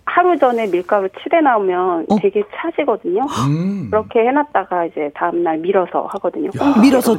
하루 0.06 0.38
전에 0.38 0.68
밀가루 0.68 1.08
칠해 1.24 1.42
나오면 1.42 2.08
어? 2.10 2.16
되게 2.22 2.44
차지거든요. 2.56 3.26
음. 3.48 3.88
그렇게 3.90 4.20
해놨다가 4.20 4.86
이제 4.86 5.10
다음날 5.16 5.58
밀어서 5.60 6.08
하거든요. 6.12 6.50
밀어서 6.82 7.18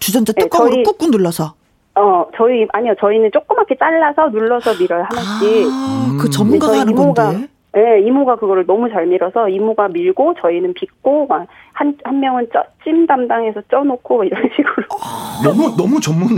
주전자 0.00 0.32
뚜껑으로 0.32 0.70
네, 0.70 0.82
저희, 0.82 0.84
꾹꾹 0.84 1.10
눌러서. 1.10 1.54
어, 1.94 2.26
저희, 2.36 2.66
아니요, 2.72 2.94
저희는 2.98 3.30
조그맣게 3.32 3.76
잘라서 3.78 4.28
눌러서 4.30 4.74
밀어요, 4.74 5.04
하나씩. 5.08 5.68
아, 5.70 6.18
그 6.20 6.28
전문가가 6.30 6.80
하는 6.80 6.94
건데. 6.94 7.48
네, 7.74 8.00
이모가 8.06 8.36
그거를 8.36 8.66
너무 8.66 8.90
잘 8.90 9.06
밀어서 9.06 9.48
이모가 9.48 9.88
밀고 9.88 10.34
저희는 10.42 10.74
빚고 10.74 11.26
한한 11.72 12.20
명은 12.20 12.48
쪄, 12.52 12.62
찜 12.84 13.06
담당해서 13.06 13.62
쪄놓고 13.70 14.24
이런 14.24 14.42
식으로. 14.54 14.86
너무 15.42 15.74
너무 15.76 15.98
전문 16.00 16.28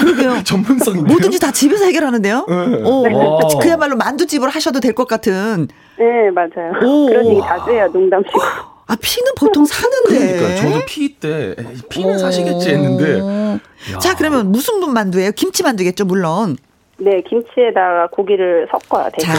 그러게요. 0.00 0.42
전문성인데 0.46 1.12
뭐든지 1.12 1.40
다 1.40 1.50
집에서 1.50 1.84
해결하는데요. 1.86 2.46
네. 2.48 2.82
오, 2.88 3.02
네. 3.02 3.12
그야말로 3.60 3.96
만두집을 3.96 4.48
하셔도 4.48 4.78
될 4.80 4.94
것 4.94 5.08
같은. 5.08 5.66
네 5.98 6.30
맞아요. 6.30 6.72
오. 6.84 7.06
그런 7.06 7.26
얘기 7.26 7.40
자주 7.40 7.72
해요 7.72 7.88
농담식으로. 7.92 8.42
아 8.86 8.94
피는 9.00 9.32
보통 9.40 9.64
사는데. 9.64 10.36
그러니까 10.38 10.56
저도 10.62 10.84
피 10.86 11.18
때 11.18 11.56
피는 11.88 12.18
사시겠지 12.18 12.70
했는데. 12.70 13.58
자 13.98 14.14
그러면 14.14 14.52
무슨 14.52 14.78
분 14.80 14.92
만두예요? 14.92 15.32
김치 15.32 15.64
만두겠죠 15.64 16.04
물론. 16.04 16.56
네, 17.04 17.20
김치에다가 17.22 18.08
고기를 18.08 18.68
섞어요. 18.70 19.10
자, 19.20 19.34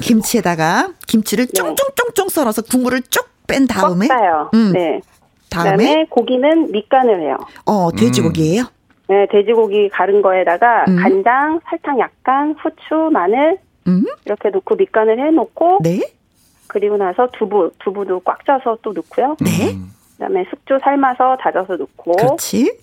김치에다가 0.00 0.90
김치를 1.06 1.46
네. 1.46 1.52
쫑쫑쫑쫑 1.52 2.28
썰어서 2.28 2.62
국물을 2.62 3.02
쭉 3.02 3.38
뺀 3.48 3.66
다음에 3.66 4.06
섞어요. 4.06 4.50
음. 4.54 4.72
네. 4.72 5.00
다음에? 5.50 5.76
그다음에 5.76 6.06
고기는 6.08 6.70
밑간을 6.70 7.20
해요. 7.22 7.38
어, 7.64 7.90
돼지고기예요? 7.90 8.62
음. 8.62 8.66
네, 9.08 9.26
돼지고기 9.32 9.88
가른 9.88 10.20
거에다가 10.20 10.84
음. 10.86 10.96
간장, 10.96 11.60
설탕 11.68 11.98
약간, 11.98 12.54
후추, 12.62 13.10
마늘 13.10 13.58
음. 13.86 14.04
이렇게 14.26 14.50
넣고 14.50 14.76
밑간을 14.76 15.18
해 15.18 15.30
놓고 15.30 15.78
네. 15.82 16.00
그리고 16.66 16.98
나서 16.98 17.26
두부, 17.32 17.70
두부도 17.78 18.20
꽉 18.20 18.44
짜서 18.44 18.76
또 18.82 18.92
넣고요. 18.92 19.36
네. 19.40 19.74
그다음에 20.12 20.44
숙주 20.50 20.78
삶아서 20.82 21.38
다져서 21.40 21.76
넣고 21.76 22.12
그렇지. 22.12 22.78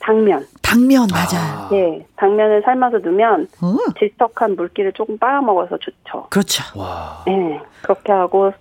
당면. 0.00 0.46
당면 0.62 1.06
맞아. 1.12 1.68
네, 1.70 2.04
당면을 2.16 2.62
삶아서 2.64 2.98
넣으면 2.98 3.46
어. 3.60 3.76
질퍽한 3.98 4.56
물기를 4.56 4.92
조금 4.92 5.18
빨아 5.18 5.40
먹어서 5.42 5.76
좋죠. 5.78 6.26
그렇죠. 6.30 6.62
와. 6.78 7.22
네, 7.26 7.60
그렇게 7.82 8.12
하고 8.12 8.52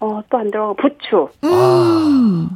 어, 0.00 0.20
또 0.28 0.38
안 0.38 0.50
들어가 0.50 0.74
부추. 0.74 1.28
음. 1.44 2.48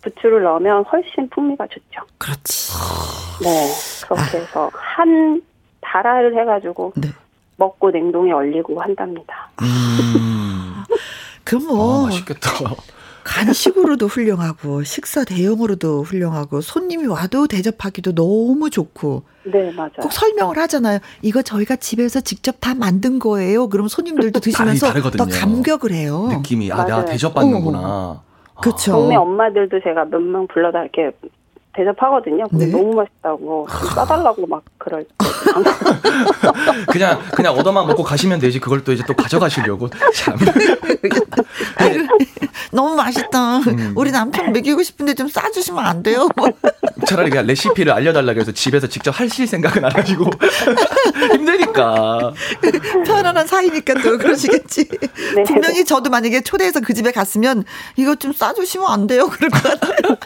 부추를 0.00 0.42
넣으면 0.42 0.84
훨씬 0.90 1.28
풍미가 1.30 1.66
좋죠. 1.66 2.02
그렇지. 2.18 2.72
네. 3.42 3.68
그렇게 4.08 4.38
해서 4.38 4.70
한 4.74 5.42
달아를 5.80 6.38
해가지고 6.40 6.92
네. 6.96 7.08
먹고 7.56 7.90
냉동에 7.90 8.32
얼리고 8.32 8.80
한답니다. 8.80 9.50
음. 9.60 10.82
그럼 11.44 11.62
아, 11.64 11.72
뭐 11.72 12.02
맛있겠다. 12.06 12.50
간식으로도 13.24 14.06
훌륭하고 14.06 14.82
식사 14.84 15.24
대용으로도 15.24 16.02
훌륭하고 16.02 16.60
손님이 16.60 17.06
와도 17.06 17.46
대접하기도 17.46 18.14
너무 18.14 18.70
좋고 18.70 19.22
네, 19.44 19.70
맞아요. 19.72 19.90
꼭 20.00 20.12
설명을 20.12 20.56
하잖아요. 20.58 20.98
이거 21.22 21.42
저희가 21.42 21.76
집에서 21.76 22.20
직접 22.20 22.56
다 22.60 22.74
만든 22.74 23.18
거예요. 23.18 23.68
그럼 23.68 23.88
손님들도 23.88 24.38
드시면서. 24.40 24.92
더 24.92 25.26
감격을 25.26 25.92
해요. 25.92 26.28
느낌이 26.30 26.70
아 26.72 26.84
내가 26.84 26.98
맞아요. 26.98 27.04
대접받는구나. 27.10 28.22
그렇죠. 28.60 28.92
동네 28.92 29.16
엄마들도 29.16 29.80
제가 29.82 30.04
몇 30.04 30.20
명 30.20 30.46
불러다 30.46 30.82
이렇게 30.82 31.10
대접하거든요. 31.74 32.48
근데 32.48 32.66
네. 32.66 32.72
너무 32.72 32.94
맛있다고 32.94 33.66
좀 33.80 33.88
싸달라고 33.90 34.46
막 34.46 34.62
그럴 34.78 35.04
때. 35.04 35.10
그냥 36.92 37.20
그냥 37.34 37.54
얻어만 37.54 37.86
먹고 37.86 38.02
가시면 38.02 38.40
되지. 38.40 38.60
그걸 38.60 38.84
또 38.84 38.92
이제 38.92 39.02
또 39.06 39.14
가져가시려고 39.14 39.88
참. 40.14 40.36
너무 42.72 42.94
맛있다. 42.94 43.58
음. 43.58 43.92
우리 43.96 44.10
남편 44.10 44.52
먹이고 44.52 44.82
싶은데 44.82 45.14
좀 45.14 45.28
싸주시면 45.28 45.84
안 45.84 46.02
돼요? 46.02 46.28
차라리 47.06 47.30
그냥 47.30 47.46
레시피를 47.46 47.92
알려달라고 47.92 48.40
해서 48.40 48.52
집에서 48.52 48.86
직접 48.86 49.18
하실 49.18 49.46
생각은 49.46 49.84
안 49.84 49.92
하시고 49.92 50.24
힘드니까. 51.32 52.32
편안한 53.06 53.46
사이니까 53.46 53.94
또 53.94 54.18
그러시겠지. 54.18 54.88
네. 55.36 55.42
분명히 55.44 55.84
저도 55.84 56.10
만약에 56.10 56.42
초대해서 56.42 56.80
그 56.80 56.94
집에 56.94 57.12
갔으면 57.12 57.64
이거 57.96 58.14
좀 58.14 58.32
싸주시면 58.32 58.90
안 58.90 59.06
돼요? 59.06 59.28
그럴 59.28 59.50
것 59.50 59.62
같아요. 59.62 60.16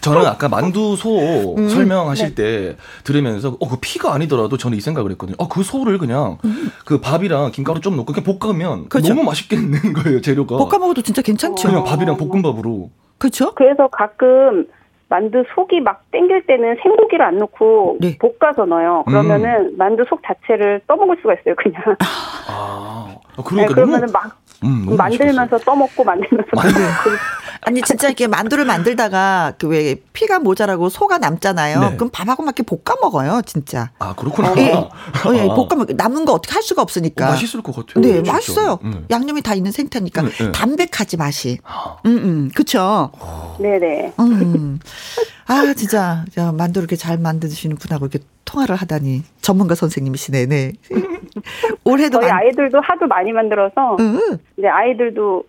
저는 0.00 0.26
아까 0.26 0.48
만두 0.48 0.96
소 0.96 1.54
음. 1.56 1.68
설명하실 1.68 2.34
때 2.34 2.76
들으면서 3.04 3.56
어 3.60 3.68
그 3.70 3.76
피가 3.80 4.12
아니더라도 4.14 4.56
저는 4.56 4.76
이 4.76 4.80
생각을 4.80 5.10
했거든요. 5.12 5.36
어그 5.38 5.62
소를 5.62 5.98
그냥 5.98 6.38
그 6.84 7.00
밥이랑 7.00 7.52
김가루 7.52 7.80
좀 7.80 7.96
넣고 7.96 8.12
그냥 8.12 8.24
볶으면 8.38 8.78
음. 8.80 8.88
그렇죠. 8.88 9.14
너무 9.14 9.24
맛있겠는 9.26 9.92
거예요 9.94 10.20
재료가. 10.20 10.56
볶아 10.56 10.78
먹어도 10.78 11.02
진짜 11.02 11.22
괜찮죠. 11.22 11.68
그냥 11.68 11.84
밥이랑 11.84 12.16
볶음밥으로. 12.16 12.90
그렇죠? 13.18 13.52
그래서 13.54 13.88
가끔 13.88 14.66
만두 15.08 15.42
속이 15.54 15.80
막 15.80 16.04
땡길 16.12 16.46
때는 16.46 16.76
생고기를 16.82 17.24
안 17.24 17.38
넣고 17.38 17.96
네. 18.00 18.16
볶아서 18.18 18.64
넣어요. 18.64 19.02
그러면은 19.06 19.76
만두 19.76 20.04
속 20.08 20.20
자체를 20.24 20.80
떠먹을 20.86 21.16
수가 21.20 21.34
있어요, 21.34 21.54
그냥. 21.56 21.82
아 22.48 23.16
네, 23.36 23.42
그러니까 23.44 23.74
그러면은 23.74 24.06
너무 24.06 24.12
막 24.12 24.40
음, 24.62 24.96
만들면서 24.96 25.58
떠먹고 25.58 26.04
만들면서 26.04 26.50
떠먹고. 26.54 27.10
아니 27.62 27.82
진짜 27.82 28.08
이렇게 28.08 28.26
만두를 28.26 28.64
만들다가 28.64 29.54
그 29.58 29.70
왜 29.70 29.94
피가 30.12 30.40
모자라고 30.40 30.88
소가 30.88 31.18
남잖아요. 31.18 31.80
네. 31.80 31.96
그럼 31.96 32.10
밥하고 32.12 32.42
막 32.42 32.54
이렇게 32.58 32.62
볶아 32.64 32.96
먹어요, 33.00 33.40
진짜. 33.46 33.90
아 34.00 34.14
그렇구나. 34.14 34.52
예. 34.58 34.72
어, 34.74 34.90
예, 35.34 35.48
아. 35.48 35.54
볶아 35.54 35.76
먹 35.76 35.86
남은 35.94 36.24
거 36.24 36.32
어떻게 36.32 36.52
할 36.54 36.62
수가 36.62 36.82
없으니까. 36.82 37.26
어, 37.26 37.30
맛있을 37.30 37.62
것 37.62 37.74
같아요. 37.74 38.02
네, 38.04 38.14
진짜. 38.16 38.32
맛있어요. 38.32 38.78
음. 38.84 39.06
양념이 39.10 39.42
다 39.42 39.54
있는 39.54 39.70
생태니까 39.70 40.22
네, 40.22 40.30
네. 40.30 40.52
담백하지 40.52 41.16
맛이. 41.16 41.58
아, 41.64 41.96
음, 42.06 42.10
음, 42.16 42.50
그쵸. 42.54 43.10
네네. 43.60 44.14
음. 44.18 44.78
아, 45.46 45.72
진짜, 45.74 46.24
저 46.34 46.52
만두 46.52 46.80
이렇게 46.80 46.96
잘 46.96 47.18
만드시는 47.18 47.76
분하고 47.76 48.06
이렇게 48.06 48.24
통화를 48.44 48.76
하다니. 48.76 49.22
전문가 49.40 49.74
선생님이시네, 49.74 50.46
네. 50.46 50.72
올해도 51.84 52.20
저희 52.20 52.30
만, 52.30 52.40
아이들도 52.40 52.80
하도 52.82 53.06
많이 53.06 53.32
만들어서 53.32 53.96
응. 54.00 54.38
이제 54.56 54.68
아이들도 54.68 55.44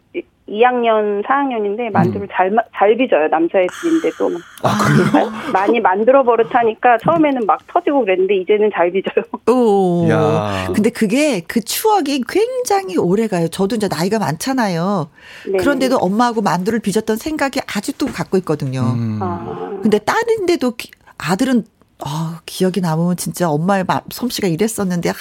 2학년, 0.52 1.24
4학년인데 1.26 1.92
만두를 1.92 2.28
잘, 2.34 2.52
마- 2.52 2.62
잘 2.76 2.96
빚어요. 2.98 3.28
남자애들인데도. 3.30 4.32
아 4.64 4.78
그래요? 5.12 5.32
많이 5.54 5.80
만들어 5.80 6.24
버릇하니까 6.24 6.98
처음에는 7.00 7.46
막 7.46 7.60
터지고 7.68 8.02
그랬는데 8.02 8.36
이제는 8.38 8.70
잘 8.74 8.92
빚어요. 8.92 9.24
오. 9.48 10.08
야. 10.10 10.68
근데 10.74 10.90
그게 10.90 11.40
그 11.42 11.62
추억이 11.62 12.22
굉장히 12.28 12.98
오래 12.98 13.28
가요. 13.28 13.48
저도 13.48 13.76
이제 13.78 13.88
나이가 13.88 14.20
많잖아요. 14.20 15.10
네. 15.52 15.58
그런데도 15.58 15.98
엄마하고 15.98 16.42
만두를 16.42 16.80
빚었던 16.80 17.16
생각이 17.18 17.62
아직도 17.74 18.08
갖고 18.08 18.38
있거든요. 18.40 18.82
음. 18.96 19.20
아, 19.22 19.80
근데 19.82 19.98
딸인데도 20.00 20.76
기- 20.76 20.92
아들은 21.18 21.64
아, 22.04 22.40
기억이 22.48 22.82
남으면 22.82 23.16
진짜 23.16 23.48
엄마의 23.50 23.84
마- 23.88 24.02
솜씨가 24.10 24.48
이랬었는데 24.48 25.10
아, 25.12 25.14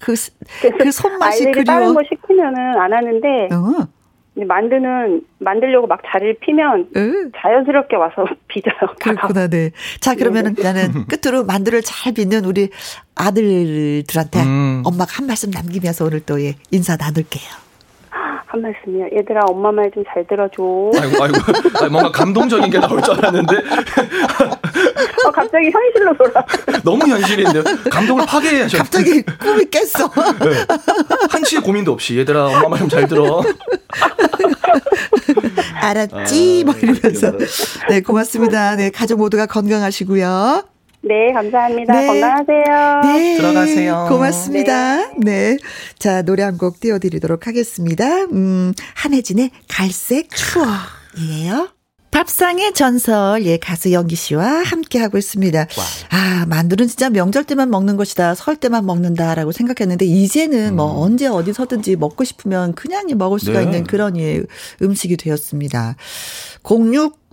그, 0.00 0.16
스- 0.16 0.32
그 0.78 0.90
손맛이 0.90 1.46
아이들이 1.46 1.64
다른 1.64 1.86
그리워. 1.86 1.94
거 1.94 2.02
시키면은 2.08 2.76
안 2.80 2.92
하는데 2.92 3.48
응, 3.52 3.86
만두는 4.44 5.22
만들려고 5.38 5.86
막 5.86 6.00
자리를 6.06 6.36
피면 6.40 6.88
응. 6.96 7.30
자연스럽게 7.40 7.96
와서 7.96 8.26
빚어요. 8.48 8.74
그렇구나, 9.00 9.48
네. 9.48 9.70
자, 10.00 10.14
그러면은 10.14 10.54
나는 10.62 11.06
끝으로 11.08 11.44
만두를 11.44 11.82
잘 11.82 12.12
빚는 12.12 12.44
우리 12.44 12.68
아들들한테 13.14 14.42
음. 14.42 14.82
엄마가 14.84 15.12
한 15.16 15.26
말씀 15.26 15.50
남기면서 15.50 16.04
오늘 16.04 16.20
또 16.20 16.40
예, 16.42 16.54
인사 16.70 16.96
나눌게요. 16.96 17.66
한 18.48 18.62
말씀이요. 18.62 19.06
얘들아 19.16 19.40
엄마 19.48 19.72
말 19.72 19.90
좀 19.90 20.04
잘 20.06 20.24
들어줘. 20.26 20.62
아이고 21.02 21.24
아이고 21.24 21.36
아니, 21.80 21.90
뭔가 21.90 22.10
감동적인 22.12 22.70
게 22.70 22.78
나올 22.78 23.02
줄 23.02 23.14
알았는데 23.14 23.56
어, 25.26 25.30
갑자기 25.32 25.70
현실로 25.70 26.16
돌아. 26.16 26.44
너무 26.84 27.06
현실인데요. 27.08 27.62
감동을 27.90 28.24
파괴하셨. 28.26 28.78
갑자기 28.78 29.22
꿈이 29.22 29.64
깼어. 29.68 30.08
한치의 31.30 31.62
고민도 31.62 31.92
없이 31.92 32.18
얘들아 32.18 32.46
엄마 32.46 32.68
말 32.68 32.78
좀 32.78 32.88
잘 32.88 33.08
들어. 33.08 33.42
알았지? 35.80 36.64
아, 36.66 36.70
뭐 36.70 36.74
이러면서. 36.80 37.32
네, 37.88 38.00
고맙습니다. 38.00 38.76
네, 38.76 38.90
가족 38.90 39.18
모두가 39.18 39.46
건강하시고요. 39.46 40.64
네, 41.02 41.32
감사합니다. 41.32 41.92
네. 41.92 42.06
건강하세요. 42.06 43.00
네. 43.04 43.36
들어가세요. 43.36 44.06
고맙습니다. 44.08 45.10
네. 45.18 45.56
자, 45.98 46.22
노래 46.22 46.42
한 46.42 46.56
곡 46.58 46.80
띄워드리도록 46.80 47.46
하겠습니다. 47.46 48.22
음, 48.24 48.72
한혜진의 48.94 49.50
갈색 49.68 50.30
추억 50.34 50.66
이에요. 51.18 51.68
밥상의 52.16 52.72
전설, 52.72 53.44
예, 53.44 53.58
가수 53.58 53.92
영기 53.92 54.16
씨와 54.16 54.62
함께하고 54.62 55.18
있습니다. 55.18 55.66
아, 56.08 56.46
만두는 56.46 56.88
진짜 56.88 57.10
명절 57.10 57.44
때만 57.44 57.68
먹는 57.68 57.98
것이다, 57.98 58.34
설 58.34 58.56
때만 58.56 58.86
먹는다라고 58.86 59.52
생각했는데, 59.52 60.06
이제는 60.06 60.76
뭐 60.76 60.98
언제 61.02 61.26
어디서든지 61.26 61.96
먹고 61.96 62.24
싶으면 62.24 62.72
그냥 62.72 63.06
먹을 63.18 63.38
수가 63.38 63.58
네. 63.58 63.64
있는 63.66 63.84
그런 63.84 64.16
예, 64.16 64.42
음식이 64.80 65.18
되었습니다. 65.18 65.96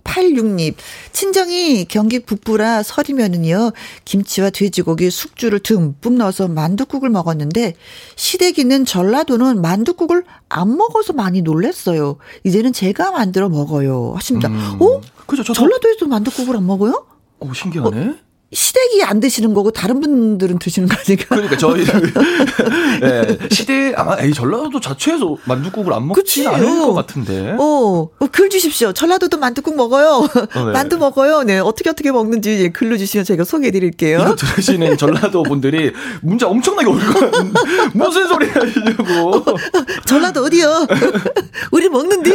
0686님, 0.04 0.74
친정이 1.12 1.86
경기 1.86 2.20
북부라 2.20 2.82
설이면은요, 2.82 3.72
김치와 4.04 4.50
돼지고기, 4.50 5.10
숙주를 5.10 5.60
듬뿍 5.60 6.14
넣어서 6.14 6.48
만두국을 6.48 7.08
먹었는데, 7.10 7.74
시댁이는 8.16 8.84
전라도는 8.84 9.60
만두국을 9.60 10.24
안 10.48 10.76
먹어서 10.76 11.12
많이 11.12 11.42
놀랬어요. 11.42 12.16
이제는 12.44 12.72
제가 12.72 13.10
만들어 13.10 13.48
먹어요. 13.48 14.12
하십니다. 14.16 14.48
음. 14.48 14.78
어? 14.80 15.00
그죠 15.26 15.42
저도. 15.42 15.54
전라도에도 15.54 16.06
만두국을 16.06 16.56
안 16.56 16.66
먹어요? 16.66 17.06
오 17.40 17.52
신기하네. 17.52 18.14
시댁이 18.54 19.02
안 19.04 19.20
드시는 19.20 19.52
거고, 19.52 19.70
다른 19.70 20.00
분들은 20.00 20.58
드시는 20.58 20.88
거 20.88 20.96
아닌가? 20.96 21.24
그러니까 21.28 21.56
저희 21.56 21.84
네, 23.00 23.38
시대 23.50 23.92
아마 23.96 24.16
에이 24.20 24.32
전라도 24.32 24.80
자체에서 24.80 25.36
만두국을 25.44 25.92
안. 25.92 26.06
먹지는 26.08 26.50
않을 26.54 26.66
어. 26.66 26.86
것 26.86 26.94
같은데. 26.94 27.56
어, 27.58 28.08
어, 28.18 28.26
글 28.30 28.48
주십시오. 28.50 28.92
전라도도 28.92 29.38
만두국 29.38 29.76
먹어요. 29.76 30.28
네. 30.54 30.72
만두 30.72 30.98
먹어요. 30.98 31.42
네, 31.42 31.58
어떻게 31.58 31.90
어떻게 31.90 32.12
먹는지 32.12 32.50
예, 32.60 32.68
글로 32.68 32.96
주시면 32.96 33.24
저희가 33.24 33.44
소개해 33.44 33.70
드릴게요. 33.72 34.20
이거 34.20 34.36
들으시는 34.36 34.96
전라도 34.98 35.42
분들이 35.42 35.92
문자 36.22 36.46
엄청나게 36.46 36.88
올거 36.88 37.12
같은데 37.30 37.60
무슨 37.94 38.28
소리 38.28 38.46
하시냐고. 38.48 39.44
전라도 40.06 40.44
어디요? 40.44 40.86
우리 41.72 41.88
먹는디? 41.88 42.30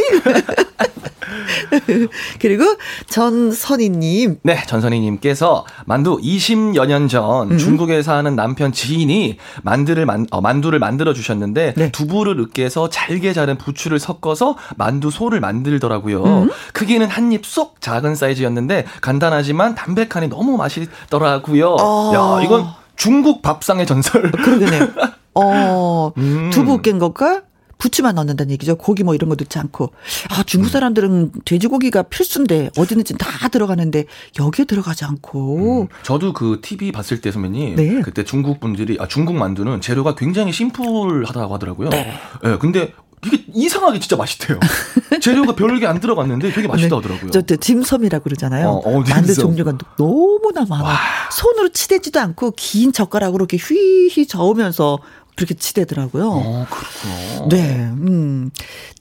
그리고 2.40 2.64
전선희님. 3.08 4.38
네, 4.42 4.62
전선희님께서 4.66 5.64
만두 5.86 6.18
20여 6.18 6.86
년전 6.86 7.52
음. 7.52 7.58
중국에 7.58 8.02
사는 8.02 8.34
남편 8.36 8.72
지인이 8.72 9.38
만두를 9.62 10.06
만, 10.06 10.26
어, 10.30 10.40
만두를 10.40 10.78
만들어 10.78 11.12
주셨는데 11.12 11.74
네. 11.76 11.90
두부를 11.92 12.38
으깨서 12.38 12.90
잘게 12.90 13.32
자른 13.32 13.56
부추를 13.56 13.98
섞어서 13.98 14.56
만두 14.76 15.10
소를 15.10 15.40
만들더라고요. 15.40 16.24
음. 16.24 16.50
크기는 16.72 17.06
한 17.06 17.30
입 17.32 17.46
쏙 17.46 17.80
작은 17.80 18.14
사이즈였는데 18.16 18.84
간단하지만 19.00 19.74
담백하니 19.74 20.28
너무 20.28 20.56
맛있더라고요. 20.56 21.76
어. 21.80 22.12
야, 22.40 22.44
이건 22.44 22.66
중국 22.96 23.40
밥상의 23.42 23.86
전설. 23.86 24.30
그러겠네요. 24.30 24.88
어, 25.34 26.12
음. 26.18 26.50
두부 26.52 26.82
깬 26.82 26.98
것과 26.98 27.42
부추만 27.80 28.14
넣는다는 28.14 28.52
얘기죠. 28.52 28.76
고기 28.76 29.02
뭐 29.02 29.14
이런 29.14 29.28
거 29.28 29.34
넣지 29.36 29.58
않고. 29.58 29.92
아, 30.28 30.42
중국 30.44 30.68
사람들은 30.68 31.32
돼지고기가 31.44 32.02
필수인데 32.04 32.70
어디든지 32.76 33.14
다 33.18 33.48
들어가는데 33.48 34.04
여기에 34.38 34.66
들어가지 34.66 35.04
않고. 35.04 35.88
저도 36.04 36.32
그 36.32 36.60
TV 36.62 36.92
봤을 36.92 37.20
때 37.20 37.32
선배님 37.32 37.74
네. 37.76 38.00
그때 38.02 38.22
중국 38.22 38.60
분들이 38.60 38.96
아 39.00 39.08
중국 39.08 39.34
만두는 39.34 39.80
재료가 39.80 40.14
굉장히 40.14 40.52
심플하다고 40.52 41.54
하더라고요. 41.54 41.88
네. 41.90 42.14
근데 42.60 42.92
이게 43.24 43.44
이상하게 43.52 43.98
진짜 44.00 44.16
맛있대요. 44.16 44.58
재료가 45.20 45.54
별게 45.54 45.86
안 45.86 46.00
들어갔는데 46.00 46.52
되게 46.52 46.66
맛있다 46.66 46.88
네. 46.88 46.94
하더라고요. 46.96 47.30
저, 47.30 47.42
저 47.42 47.56
딤섬이라고 47.56 48.24
그러잖아요. 48.24 48.68
어, 48.68 48.78
어, 48.78 49.00
만두 49.00 49.34
종류가 49.34 49.76
너무나 49.98 50.64
많아. 50.64 50.84
와. 50.84 50.96
손으로 51.30 51.68
치대지도 51.68 52.18
않고 52.18 52.52
긴 52.56 52.92
젓가락으로 52.92 53.42
이렇게 53.42 53.58
휘휘 53.58 54.26
저으면서 54.26 54.98
그렇게 55.40 55.54
치대더라고요. 55.54 56.28
어, 56.30 56.66
그렇구나. 56.68 57.48
네, 57.48 57.74
음. 57.76 58.50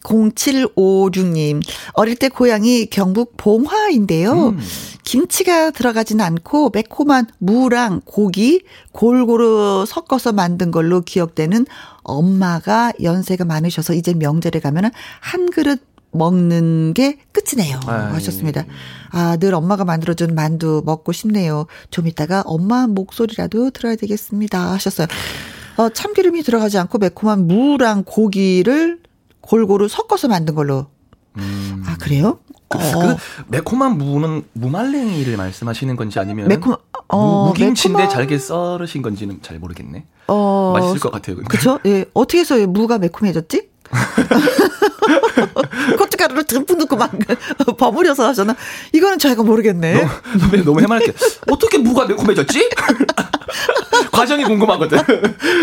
0756님, 0.03 1.61
어릴 1.91 2.15
때 2.15 2.29
고향이 2.29 2.85
경북 2.85 3.35
봉화인데요. 3.35 4.49
음. 4.49 4.59
김치가 5.03 5.69
들어가진 5.71 6.21
않고 6.21 6.69
매콤한 6.73 7.27
무랑 7.39 7.99
고기 8.05 8.61
골고루 8.93 9.83
섞어서 9.85 10.31
만든 10.31 10.71
걸로 10.71 11.01
기억되는 11.01 11.65
엄마가 12.03 12.93
연세가 13.03 13.43
많으셔서 13.43 13.93
이제 13.93 14.13
명절에 14.13 14.61
가면은 14.61 14.91
한 15.19 15.49
그릇 15.51 15.81
먹는 16.11 16.93
게 16.93 17.17
끝이네요. 17.33 17.81
아이. 17.85 18.13
하셨습니다. 18.13 18.63
아, 19.11 19.35
늘 19.37 19.53
엄마가 19.53 19.83
만들어준 19.83 20.35
만두 20.35 20.83
먹고 20.85 21.11
싶네요. 21.11 21.65
좀 21.91 22.07
이따가 22.07 22.41
엄마 22.45 22.87
목소리라도 22.87 23.71
들어야 23.71 23.97
되겠습니다. 23.97 24.71
하셨어요. 24.71 25.07
어, 25.79 25.87
참기름이 25.87 26.43
들어가지 26.43 26.77
않고 26.77 26.97
매콤한 26.97 27.47
무랑 27.47 28.03
고기를 28.05 28.99
골고루 29.39 29.87
섞어서 29.87 30.27
만든 30.27 30.53
걸로. 30.53 30.87
음. 31.37 31.83
아, 31.87 31.95
그래요? 31.97 32.39
그, 32.67 32.77
어. 32.77 32.81
그, 32.81 33.15
매콤한 33.47 33.97
무는 33.97 34.43
무말랭이를 34.51 35.37
말씀하시는 35.37 35.95
건지 35.95 36.19
아니면 36.19 36.49
매콤 36.49 36.75
어, 37.07 37.47
무, 37.47 37.53
김치인데 37.53 38.03
매콤한... 38.03 38.09
잘게 38.09 38.37
썰으신 38.37 39.01
건지는 39.01 39.39
잘 39.41 39.57
모르겠네. 39.57 40.05
어, 40.27 40.73
맛있을 40.73 40.99
것 40.99 41.13
같아요. 41.13 41.37
그렇죠? 41.37 41.79
예. 41.85 42.03
어떻게 42.13 42.39
해서 42.39 42.57
무가 42.67 42.97
매콤해졌지? 42.97 43.68
고춧가루를 45.97 46.43
듬뿍 46.43 46.77
넣고 46.79 46.95
막 46.95 47.11
버무려서 47.77 48.27
하잖아. 48.27 48.55
이거는 48.93 49.19
저희가 49.19 49.43
모르겠네. 49.43 50.07
너무, 50.39 50.63
너무 50.63 50.81
해맑게. 50.81 51.13
어떻게 51.49 51.77
무가 51.77 52.05
매콤해졌지? 52.05 52.69
과정이 54.11 54.43
궁금하거든. 54.43 54.99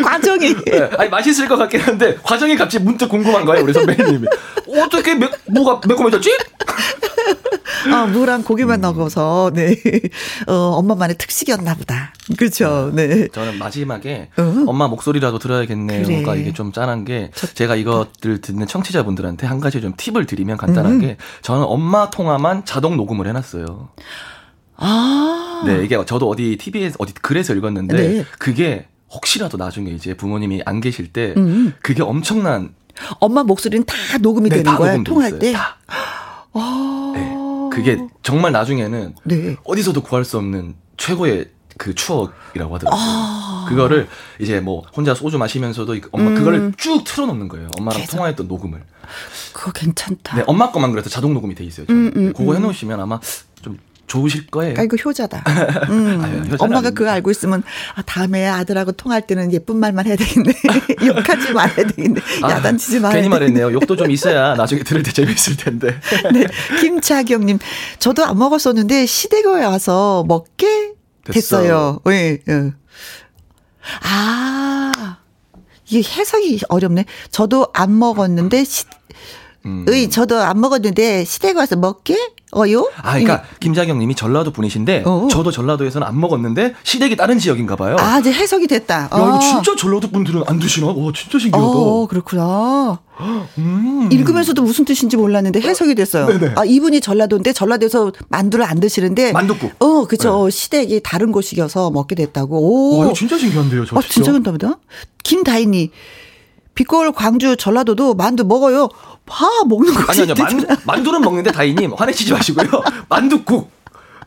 과정이. 0.04 0.54
네, 0.66 0.90
아니 0.98 1.10
맛있을 1.10 1.48
것 1.48 1.56
같긴 1.56 1.80
한데 1.80 2.16
과정이 2.22 2.56
갑자기 2.56 2.84
문득 2.84 3.08
궁금한 3.08 3.44
거예요 3.44 3.64
우리 3.64 3.72
선배님이. 3.72 4.26
어떻게 4.82 5.14
매, 5.14 5.28
뭐가 5.46 5.80
매콤해졌지? 5.86 6.30
아 7.92 8.06
무랑 8.06 8.42
고기만 8.42 8.80
넣어서 8.80 9.50
네. 9.54 9.76
어, 10.46 10.52
엄마만의 10.52 11.16
특식이었나 11.18 11.74
보다. 11.74 12.12
그렇죠. 12.36 12.90
네. 12.94 13.28
저는 13.28 13.58
마지막에 13.58 14.28
어? 14.36 14.64
엄마 14.66 14.88
목소리라도 14.88 15.38
들어야겠네. 15.38 16.02
그래. 16.02 16.12
뭔가 16.12 16.34
이게 16.34 16.52
좀 16.52 16.72
짠한 16.72 17.04
게 17.04 17.30
저, 17.34 17.46
제가 17.46 17.76
이 17.76 17.84
것들 18.16 18.40
듣는 18.40 18.66
청취자분들한테 18.66 19.46
한 19.46 19.60
가지 19.60 19.80
좀 19.80 19.92
팁을 19.96 20.26
드리면 20.26 20.56
간단하게 20.56 21.06
음. 21.06 21.16
저는 21.42 21.64
엄마 21.64 22.10
통화만 22.10 22.64
자동 22.64 22.96
녹음을 22.96 23.26
해놨어요. 23.28 23.88
아. 24.76 25.62
네, 25.66 25.82
이게 25.84 26.02
저도 26.04 26.28
어디 26.28 26.56
TV에서 26.58 26.96
어디 26.98 27.14
글에서 27.14 27.54
읽었는데 27.54 27.96
네. 27.96 28.24
그게 28.38 28.88
혹시라도 29.10 29.56
나중에 29.56 29.90
이제 29.90 30.14
부모님이 30.14 30.62
안 30.66 30.80
계실 30.80 31.12
때 31.12 31.34
음. 31.36 31.72
그게 31.82 32.02
엄청난 32.02 32.74
엄마 33.20 33.42
목소리는 33.42 33.84
다 33.86 33.94
녹음이 34.20 34.50
네, 34.50 34.56
되는 34.56 34.70
다 34.70 34.76
거야 34.78 35.02
통할 35.02 35.28
있어요. 35.28 35.40
때. 35.40 35.52
다. 35.52 35.78
아. 36.52 37.12
네, 37.14 37.36
그게 37.74 37.98
정말 38.22 38.52
나중에는 38.52 39.14
네. 39.24 39.56
어디서도 39.64 40.02
구할 40.02 40.24
수 40.24 40.38
없는 40.38 40.74
최고의 40.96 41.50
그 41.78 41.94
추억이라고 41.94 42.74
하더라고요. 42.74 42.90
아. 42.92 43.66
그거를 43.68 44.08
이제 44.40 44.60
뭐 44.60 44.82
혼자 44.96 45.14
소주 45.14 45.38
마시면서도 45.38 45.96
엄마 46.12 46.30
음. 46.30 46.34
그거를 46.34 46.72
쭉 46.76 47.04
틀어놓는 47.04 47.48
거예요. 47.48 47.68
엄마랑 47.78 48.00
계속. 48.00 48.16
통화했던 48.16 48.48
녹음을. 48.48 48.82
그거 49.52 49.72
괜찮다. 49.72 50.36
네, 50.36 50.44
엄마 50.46 50.70
것만 50.70 50.90
그래서 50.90 51.10
자동 51.10 51.34
녹음이 51.34 51.54
돼 51.54 51.64
있어요. 51.64 51.86
음, 51.90 52.12
음, 52.16 52.32
그거 52.32 52.52
음. 52.52 52.56
해놓으시면 52.56 53.00
아마 53.00 53.20
좀 53.62 53.78
좋으실 54.06 54.46
거예요. 54.46 54.74
아, 54.78 54.82
이거 54.82 54.96
효자다. 54.96 55.42
음. 55.90 56.20
아유, 56.24 56.56
엄마가 56.58 56.90
그거 56.90 57.10
알고 57.10 57.30
있으면 57.30 57.62
아, 57.94 58.02
다음에 58.02 58.46
아들하고 58.46 58.92
통할 58.92 59.26
때는 59.26 59.52
예쁜 59.52 59.78
말만 59.78 60.06
해야 60.06 60.16
되겠네. 60.16 60.52
욕하지 61.06 61.52
말아야 61.52 61.86
되겠네. 61.88 62.20
아, 62.42 62.50
야단치지 62.52 63.00
말아야 63.00 63.16
괜히 63.16 63.28
말했네요. 63.28 63.72
욕도 63.72 63.96
좀 63.96 64.10
있어야 64.10 64.54
나중에 64.54 64.82
들을 64.82 65.02
때 65.02 65.12
재밌을 65.12 65.56
텐데. 65.56 66.00
네. 66.32 66.46
김차경님, 66.80 67.58
저도 67.98 68.24
안 68.24 68.38
먹었었는데 68.38 69.06
시댁에 69.06 69.64
와서 69.64 70.24
먹게 70.28 70.95
됐어요. 71.32 72.00
됐어. 72.04 72.10
네, 72.10 72.38
네. 72.44 72.72
아, 74.02 75.18
이게 75.88 76.08
해석이 76.08 76.60
어렵네. 76.68 77.04
저도 77.30 77.68
안 77.72 77.98
먹었는데 77.98 78.64
시, 78.64 78.84
음. 79.64 79.84
의 79.88 80.10
저도 80.10 80.40
안 80.40 80.60
먹었는데 80.60 81.24
시댁에 81.24 81.52
와서 81.54 81.76
먹게 81.76 82.34
어요? 82.56 82.90
아, 83.02 83.12
그러니까 83.12 83.34
음. 83.36 83.56
김자경 83.60 83.98
님이 83.98 84.14
전라도 84.14 84.50
분이신데 84.50 85.02
어. 85.06 85.28
저도 85.30 85.50
전라도에서는 85.50 86.06
안 86.06 86.18
먹었는데 86.18 86.74
시댁이 86.82 87.16
다른 87.16 87.38
지역인가 87.38 87.76
봐요. 87.76 87.96
아, 87.98 88.18
이제 88.18 88.32
해석이 88.32 88.66
됐다. 88.66 89.02
야, 89.02 89.08
어. 89.10 89.28
이거 89.28 89.38
진짜 89.40 89.76
전라도 89.76 90.08
분들은 90.10 90.42
안 90.46 90.58
드시나? 90.58 90.86
와, 90.88 91.12
진짜 91.14 91.38
신기하다. 91.38 91.64
어, 91.66 92.06
그렇구나. 92.06 93.00
음. 93.58 94.08
읽으면서도 94.12 94.62
무슨 94.62 94.84
뜻인지 94.84 95.16
몰랐는데 95.16 95.60
해석이 95.60 95.94
됐어요. 95.94 96.26
네네. 96.26 96.54
아, 96.56 96.64
이분이 96.64 97.00
전라도인데 97.00 97.52
전라도에서 97.52 98.12
만두를 98.28 98.64
안 98.64 98.80
드시는데 98.80 99.32
만두국. 99.32 99.72
어, 99.78 100.06
그죠. 100.06 100.44
네. 100.46 100.50
시댁이 100.50 101.00
다른 101.02 101.32
곳이어서 101.32 101.90
먹게 101.90 102.14
됐다고. 102.14 102.58
오. 102.58 102.98
와, 102.98 103.04
이거 103.06 103.14
진짜 103.14 103.38
신기한데요, 103.38 103.84
저 103.84 103.96
어, 103.96 104.02
진짜 104.02 104.32
신기합니다. 104.32 104.78
김다인이 105.22 105.90
비골 106.76 107.10
광주 107.12 107.56
전라도도 107.56 108.14
만두 108.14 108.44
먹어요. 108.44 108.88
파 109.24 109.48
먹는 109.66 109.92
거 109.94 110.04
아니 110.12 110.20
아니요 110.22 110.34
만두, 110.38 110.66
만두는 110.84 111.20
먹는데 111.22 111.50
다이님 111.50 111.94
화내시지 111.94 112.32
마시고요 112.32 112.68
만두국 113.10 113.70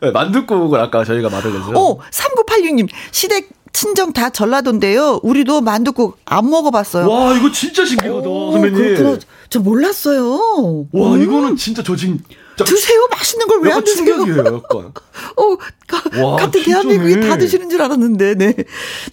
네, 0.02 0.10
만두국을 0.10 0.78
아까 0.80 1.04
저희가 1.04 1.30
말을 1.30 1.54
했어요. 1.58 1.74
어 1.76 1.98
3986님 2.10 2.88
시댁 3.12 3.48
친정 3.72 4.12
다 4.12 4.28
전라도인데요. 4.30 5.20
우리도 5.22 5.60
만두국 5.60 6.18
안 6.26 6.50
먹어봤어요. 6.50 7.08
와 7.08 7.32
이거 7.34 7.50
진짜 7.52 7.84
신기하다 7.86 8.22
선배님. 8.52 8.74
그렇구나. 8.74 9.18
저 9.48 9.60
몰랐어요. 9.60 10.86
와 10.92 11.12
음. 11.14 11.22
이거는 11.22 11.56
진짜 11.56 11.82
저 11.82 11.94
지금 11.96 12.18
드세요 12.56 13.08
맛있는 13.12 13.46
걸 13.46 13.60
왜 13.62 13.72
안 13.72 13.82
드세요? 13.84 14.06
충격이에요, 14.16 14.38
약간. 14.38 14.92
어, 15.36 15.56
가, 15.86 16.22
와, 16.22 16.36
같은 16.36 16.62
대한민국이 16.62 17.26
다 17.26 17.38
드시는 17.38 17.70
줄 17.70 17.80
알았는데, 17.80 18.34
네. 18.34 18.54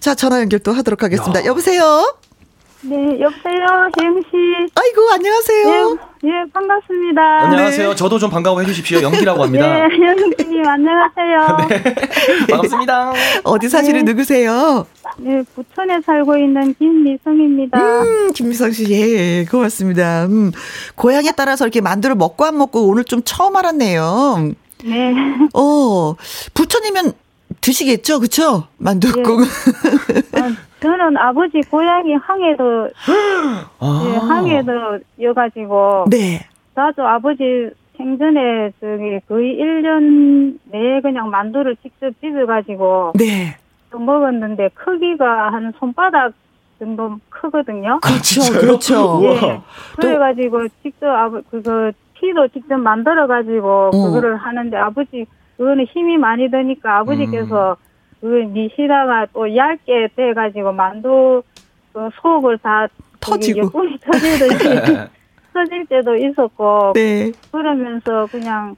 자, 0.00 0.14
전화 0.14 0.40
연결 0.40 0.58
또 0.60 0.72
하도록 0.72 1.02
하겠습니다. 1.02 1.40
야. 1.40 1.44
여보세요? 1.46 2.14
네, 2.80 2.94
여보세요, 3.20 3.90
혜영 3.98 4.22
씨. 4.30 4.72
아이고, 4.74 5.10
안녕하세요. 5.12 5.98
예, 6.22 6.28
예 6.28 6.32
반갑습니다. 6.52 7.20
안녕하세요. 7.46 7.88
네. 7.88 7.94
저도 7.96 8.20
좀 8.20 8.30
반가워 8.30 8.60
해주십시오. 8.60 9.02
영기라고 9.02 9.42
합니다. 9.42 9.66
네, 9.74 9.96
혜영님, 9.96 10.64
안녕하세요. 10.64 11.56
네, 11.68 12.46
반갑습니다. 12.48 13.12
어디 13.42 13.68
사시는 13.68 14.04
네. 14.04 14.12
누구세요? 14.12 14.86
네, 15.16 15.42
부천에 15.56 16.00
살고 16.02 16.36
있는 16.36 16.72
김미성입니다. 16.74 17.78
음, 18.02 18.32
김미성 18.32 18.70
씨, 18.70 18.86
예, 18.92 19.40
예, 19.40 19.44
고맙습니다. 19.44 20.26
음, 20.26 20.52
고향에 20.94 21.32
따라서 21.36 21.64
이렇게 21.64 21.80
만두를 21.80 22.14
먹고 22.14 22.44
안 22.44 22.56
먹고 22.58 22.86
오늘 22.86 23.02
좀 23.02 23.22
처음 23.24 23.56
알았네요. 23.56 24.52
네. 24.84 25.14
어, 25.52 26.14
부천이면 26.54 27.12
드시겠죠, 27.60 28.20
그쵸? 28.20 28.64
만두국. 28.78 29.40
네. 29.40 30.40
아, 30.40 30.50
저는 30.80 31.16
아버지 31.16 31.60
고향이 31.70 32.14
항해도, 32.14 32.88
아. 33.80 34.02
네, 34.04 34.16
항해도여가지고. 34.16 36.06
네. 36.10 36.46
나도 36.74 37.06
아버지 37.06 37.70
생전에 37.96 38.72
저기 38.80 39.18
거의 39.28 39.56
1년 39.58 40.58
내에 40.70 41.00
그냥 41.00 41.30
만두를 41.30 41.76
직접 41.82 42.12
빚어가지고. 42.20 43.12
네. 43.18 43.56
먹었는데 43.90 44.70
크기가 44.74 45.50
한 45.52 45.72
손바닥 45.78 46.32
정도 46.78 47.18
크거든요. 47.30 47.98
그렇죠, 48.00 48.52
그렇죠. 48.52 49.20
예. 49.24 49.60
그래가지고 49.96 50.68
직접 50.82 51.06
아버 51.08 51.40
그거 51.50 51.90
티도 52.20 52.48
직접 52.48 52.76
만들어가지고 52.76 53.90
어. 53.92 54.06
그거를 54.06 54.36
하는데 54.36 54.76
아버지 54.76 55.26
그거는 55.58 55.84
힘이 55.86 56.16
많이 56.16 56.48
드니까 56.50 57.00
아버지께서 57.00 57.72
음. 57.72 57.88
그 58.20 58.26
미시다가 58.26 59.26
또 59.32 59.54
얇게 59.54 60.08
돼가지고 60.16 60.72
만두 60.72 61.42
그 61.92 62.08
속을 62.22 62.58
다 62.58 62.86
터지고 63.20 63.68
뿌리 63.70 63.98
터지듯이 63.98 64.56
터질 65.52 65.86
때도 65.86 66.16
있었고 66.16 66.92
네. 66.94 67.32
그러면서 67.50 68.26
그냥 68.30 68.76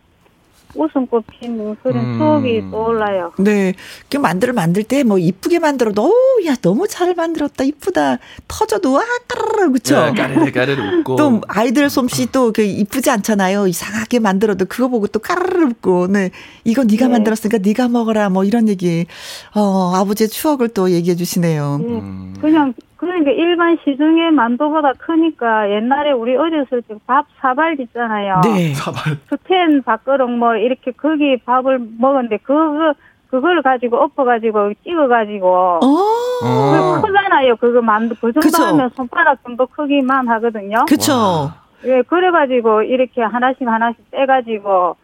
웃음꽃 0.75 1.25
피는 1.27 1.77
그런 1.83 1.97
음. 2.05 2.19
추억이 2.19 2.71
떠올라요. 2.71 3.33
네. 3.39 3.75
그 4.09 4.17
만들어 4.17 4.53
만들 4.53 4.83
때 4.85 5.03
뭐 5.03 5.19
이쁘게 5.19 5.59
만들어도 5.59 6.05
오, 6.07 6.13
야 6.47 6.55
너무 6.63 6.87
잘 6.87 7.15
만들었다 7.15 7.65
이쁘다 7.65 8.19
터져도 8.47 8.99
아 8.99 9.03
까르르 9.27 9.73
그쵸? 9.73 10.05
네, 10.07 10.13
까르르 10.13 10.53
까르르 10.53 10.99
웃고 11.01 11.17
또 11.17 11.41
아이들 11.49 11.89
솜씨 11.91 12.31
또 12.33 12.53
그 12.53 12.63
이쁘지 12.63 13.11
않잖아요. 13.11 13.67
이상하게 13.67 14.19
만들어도 14.19 14.67
그거 14.67 14.89
보고 14.89 15.07
또 15.07 15.19
까르르 15.21 15.67
웃고 15.69 16.09
네 16.09 16.31
이거 16.65 16.85
네가 16.85 17.07
네. 17.07 17.13
만들었으니까 17.13 17.59
네가 17.59 17.89
먹어라 17.89 18.29
뭐 18.31 18.45
이런 18.45 18.69
얘기 18.69 19.07
어 19.55 19.93
아버지의 19.95 20.29
추억을 20.29 20.69
또 20.69 20.91
얘기해 20.91 21.17
주시네요. 21.17 21.79
네. 21.81 21.87
음. 21.87 22.35
그냥 22.41 22.75
그러니까 23.01 23.31
일반 23.31 23.79
시중의 23.83 24.31
만두보다 24.33 24.93
크니까 24.99 25.71
옛날에 25.71 26.13
우리 26.13 26.37
어렸을 26.37 26.83
때 26.83 26.95
밥 27.07 27.25
사발 27.41 27.81
있잖아요. 27.81 28.43
네. 28.45 28.75
사발. 28.75 29.17
스텐 29.31 29.83
밥그릇 29.83 30.29
뭐 30.29 30.55
이렇게 30.55 30.91
거기 30.93 31.39
밥을 31.39 31.81
먹었는데 31.99 32.37
그거 32.43 32.93
그걸 33.31 33.63
가지고 33.63 33.97
엎어가지고 34.03 34.75
찍어가지고. 34.85 35.81
그 35.81 37.01
크잖아요. 37.07 37.57
그거 37.57 37.81
만두 37.81 38.15
그 38.21 38.33
정도 38.33 38.41
그쵸. 38.41 38.63
하면 38.65 38.91
손가락 38.95 39.43
정도 39.45 39.67
크기만 39.67 40.29
하거든요. 40.29 40.85
그쵸. 40.87 41.13
와. 41.15 41.55
예, 41.87 42.03
그래가지고 42.03 42.83
이렇게 42.83 43.23
하나씩 43.23 43.67
하나씩 43.67 44.11
떼가지고 44.11 44.97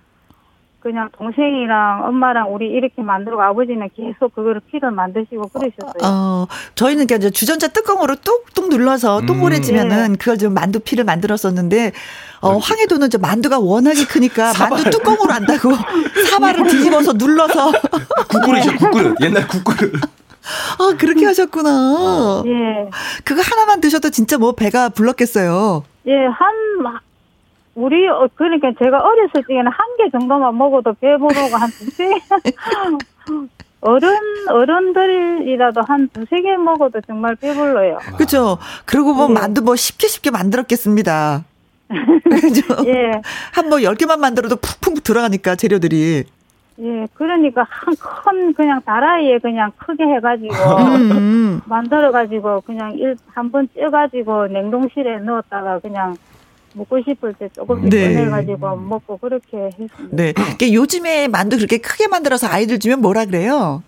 그냥 0.87 1.09
동생이랑 1.19 2.05
엄마랑 2.05 2.55
우리 2.55 2.67
이렇게 2.69 3.03
만들고 3.03 3.43
아버지는 3.43 3.91
계속 3.97 4.33
그거를 4.37 4.61
피를 4.71 4.93
만드시고 4.93 5.49
그러셨어요. 5.49 5.95
어, 6.05 6.47
저희는 6.77 7.09
그냥 7.09 7.19
이제 7.23 7.31
주전자 7.31 7.67
뚜껑으로 7.67 8.15
뚝뚝 8.15 8.69
눌러서 8.69 9.19
음. 9.19 9.27
동그래지면은 9.27 10.17
그걸 10.17 10.39
좀 10.39 10.55
만두 10.55 10.79
피를 10.79 11.03
만들었었는데, 11.03 11.91
어, 12.41 12.57
황해도는 12.59 13.11
저 13.11 13.19
만두가 13.19 13.59
워낙에 13.59 14.05
크니까 14.05 14.53
만두 14.71 14.89
뚜껑으로 14.91 15.33
한다고 15.33 15.73
사발을 16.31 16.69
뒤집어서 16.69 17.15
눌러서, 17.15 17.73
국그릇이요, 18.31 18.77
국그릇. 18.79 19.17
옛날 19.23 19.49
국그릇. 19.49 19.93
아, 20.79 20.97
그렇게 20.97 21.27
하셨구나. 21.27 22.45
예, 22.47 22.91
그거 23.25 23.43
하나만 23.43 23.81
드셔도 23.81 24.11
진짜 24.11 24.39
뭐 24.39 24.53
배가 24.53 24.89
불렀겠어요. 24.91 25.83
예, 26.07 26.13
한 26.13 26.55
우리 27.77 28.09
어, 28.09 28.29
그러니까 28.35 28.73
제가 28.83 28.99
어렸을 28.99 29.43
적에는 29.47 29.67
한 29.71 29.87
개 29.99 30.11
정도만 30.11 30.57
먹어도 30.59 30.93
배부르고 31.01 31.57
한 31.57 31.71
두세 31.71 32.11
어른 33.81 34.09
어른들이라도 34.49 35.83
한 35.83 36.09
두세 36.09 36.41
개 36.43 36.57
먹어도 36.57 37.01
정말 37.07 37.35
배불러요. 37.37 37.99
그죠? 38.19 38.59
그리고 38.85 39.15
뭐 39.15 39.29
예. 39.31 39.33
만두 39.35 39.63
뭐 39.63 39.77
쉽게 39.77 40.07
쉽게 40.09 40.31
만들었겠습니다. 40.31 41.45
그죠? 42.31 42.63
예, 42.87 43.21
한 43.53 43.69
뭐 43.69 43.79
10개만 43.79 44.19
만들어도 44.19 44.57
푹푹 44.57 45.05
들어가니까 45.05 45.55
재료들이. 45.57 46.25
예, 46.79 47.07
그러니까 47.15 47.65
한 47.69 47.95
큰 47.97 48.53
그냥 48.55 48.81
다라이에 48.85 49.39
그냥 49.39 49.71
크게 49.79 50.05
해가지고 50.05 50.53
음, 50.77 51.11
음. 51.13 51.61
만들어가지고 51.67 52.63
그냥 52.63 52.93
일 52.99 53.17
한 53.35 53.51
번 53.51 53.69
쪄가지고 53.79 54.49
냉동실에 54.49 55.19
넣었다가 55.21 55.79
그냥 55.79 56.17
먹고 56.77 57.01
싶을 57.03 57.33
때 57.35 57.49
조금씩 57.49 57.89
네. 57.89 58.15
꺼내가지고 58.15 58.77
먹고 58.77 59.17
그렇게 59.17 59.57
했습니다. 59.79 59.97
네. 60.11 60.33
그러니까 60.33 60.73
요즘에 60.73 61.29
만두 61.29 61.57
그렇게 61.57 61.79
크게 61.79 62.07
만들어서 62.09 62.47
아이들 62.49 62.79
주면 62.79 63.01
뭐라 63.01 63.25
그래요? 63.25 63.83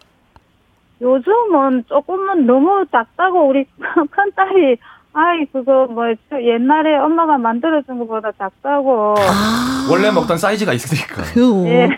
요즘은 1.01 1.85
조금은 1.89 2.47
너무 2.47 2.85
작다고 2.91 3.49
우리 3.49 3.65
큰 3.79 4.33
딸이 4.35 4.77
아이 5.13 5.45
그거 5.53 5.87
뭐저 5.87 6.43
옛날에 6.43 6.97
엄마가 6.97 7.39
만들어준 7.39 7.99
것보다 7.99 8.31
작다고 8.39 9.15
아. 9.19 9.89
원래 9.91 10.11
먹던 10.11 10.37
사이즈가 10.39 10.73
있으니까. 10.73 11.23
그, 11.35 11.67
예. 11.67 11.89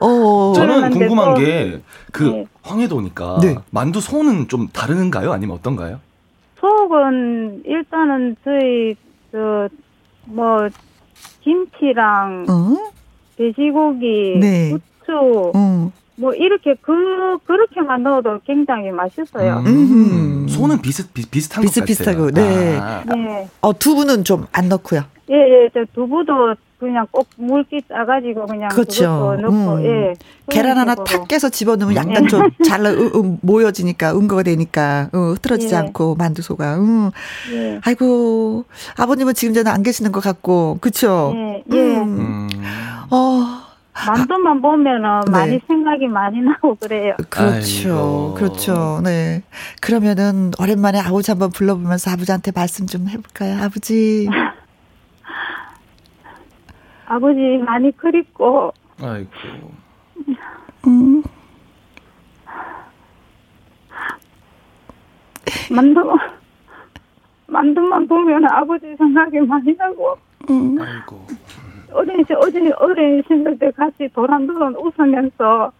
어. 0.00 0.52
저는 0.54 0.90
궁금한 0.90 1.34
또- 1.34 1.40
게그 1.40 2.22
네. 2.24 2.46
황해도니까 2.62 3.38
네. 3.42 3.56
만두 3.70 4.00
소는 4.00 4.48
좀 4.48 4.68
다른가요? 4.68 5.32
아니면 5.32 5.56
어떤가요? 5.56 6.00
속은 6.60 7.62
일단은 7.64 8.36
저희 8.44 8.94
저 9.30 9.68
뭐 10.24 10.68
김치랑 11.42 12.46
어? 12.48 12.90
돼지고기, 13.36 14.38
네. 14.40 14.70
후추 14.70 15.52
어. 15.54 15.92
뭐 16.16 16.34
이렇게 16.34 16.74
그 16.80 17.38
그렇게만 17.46 18.02
넣어도 18.02 18.38
굉장히 18.46 18.90
맛있어요. 18.90 19.62
음. 19.66 20.46
소는 20.48 20.80
비슷 20.82 21.12
비, 21.14 21.26
비슷한 21.28 21.64
것 21.64 21.68
비슷비슷하고, 21.68 22.26
같아요. 22.26 22.46
네. 22.60 22.78
아, 22.78 23.02
네. 23.14 23.48
어, 23.60 23.72
두부는 23.76 24.24
좀 24.24 24.46
안 24.52 24.68
넣고요. 24.68 25.02
예, 25.30 25.34
예, 25.34 25.68
저 25.72 25.84
두부도 25.94 26.54
그냥 26.82 27.06
꼭 27.12 27.28
물기 27.36 27.80
짜가지고 27.88 28.46
그냥 28.46 28.68
그렇죠. 28.70 29.36
넣고, 29.40 29.74
음. 29.74 29.84
예. 29.84 30.14
계란 30.50 30.76
하나 30.76 30.96
탁. 30.96 31.28
깨서 31.28 31.48
집어넣으면 31.48 31.96
음. 31.96 31.96
약간 31.96 32.26
좀잘 32.26 32.82
모여지니까 33.40 34.16
응거가 34.16 34.42
되니까 34.42 35.08
어, 35.12 35.18
흐트러지지 35.34 35.74
예. 35.74 35.78
않고 35.78 36.16
만두소가. 36.16 36.78
음. 36.78 37.10
예. 37.52 37.80
아이고 37.84 38.64
아버님은 38.98 39.34
지금 39.34 39.54
전에 39.54 39.70
안 39.70 39.84
계시는 39.84 40.10
것 40.10 40.18
같고 40.24 40.78
그쵸? 40.80 41.32
예, 41.36 41.62
예. 41.72 41.98
음. 41.98 42.18
음. 42.18 42.48
어 43.10 43.62
만두만 44.04 44.60
보면은 44.60 45.20
네. 45.26 45.30
많이 45.30 45.60
생각이 45.68 46.08
많이 46.08 46.40
나고 46.40 46.74
그래요. 46.74 47.14
그렇죠, 47.30 47.90
아이고. 47.90 48.34
그렇죠. 48.34 49.00
네. 49.04 49.42
그러면은 49.80 50.50
오랜만에 50.58 50.98
아버지 50.98 51.30
한번 51.30 51.50
불러보면서 51.50 52.10
아버지한테 52.10 52.50
말씀 52.52 52.88
좀 52.88 53.08
해볼까요, 53.08 53.62
아버지? 53.62 54.28
아버지 57.12 57.58
많이 57.58 57.94
그립고, 57.94 58.72
아이고. 59.02 59.30
음. 60.86 61.22
만두, 65.70 66.16
만두만 67.48 68.08
보면 68.08 68.46
아버지 68.46 68.96
생각이 68.96 69.40
많이 69.40 69.74
나고, 69.76 70.16
음. 70.48 70.80
아이고. 70.80 71.26
어린 71.92 72.24
시, 72.26 72.32
어린, 72.32 72.72
어린 72.78 73.22
시절 73.28 73.58
때 73.58 73.70
같이 73.72 74.08
도란도란 74.14 74.74
웃으면서, 74.76 75.70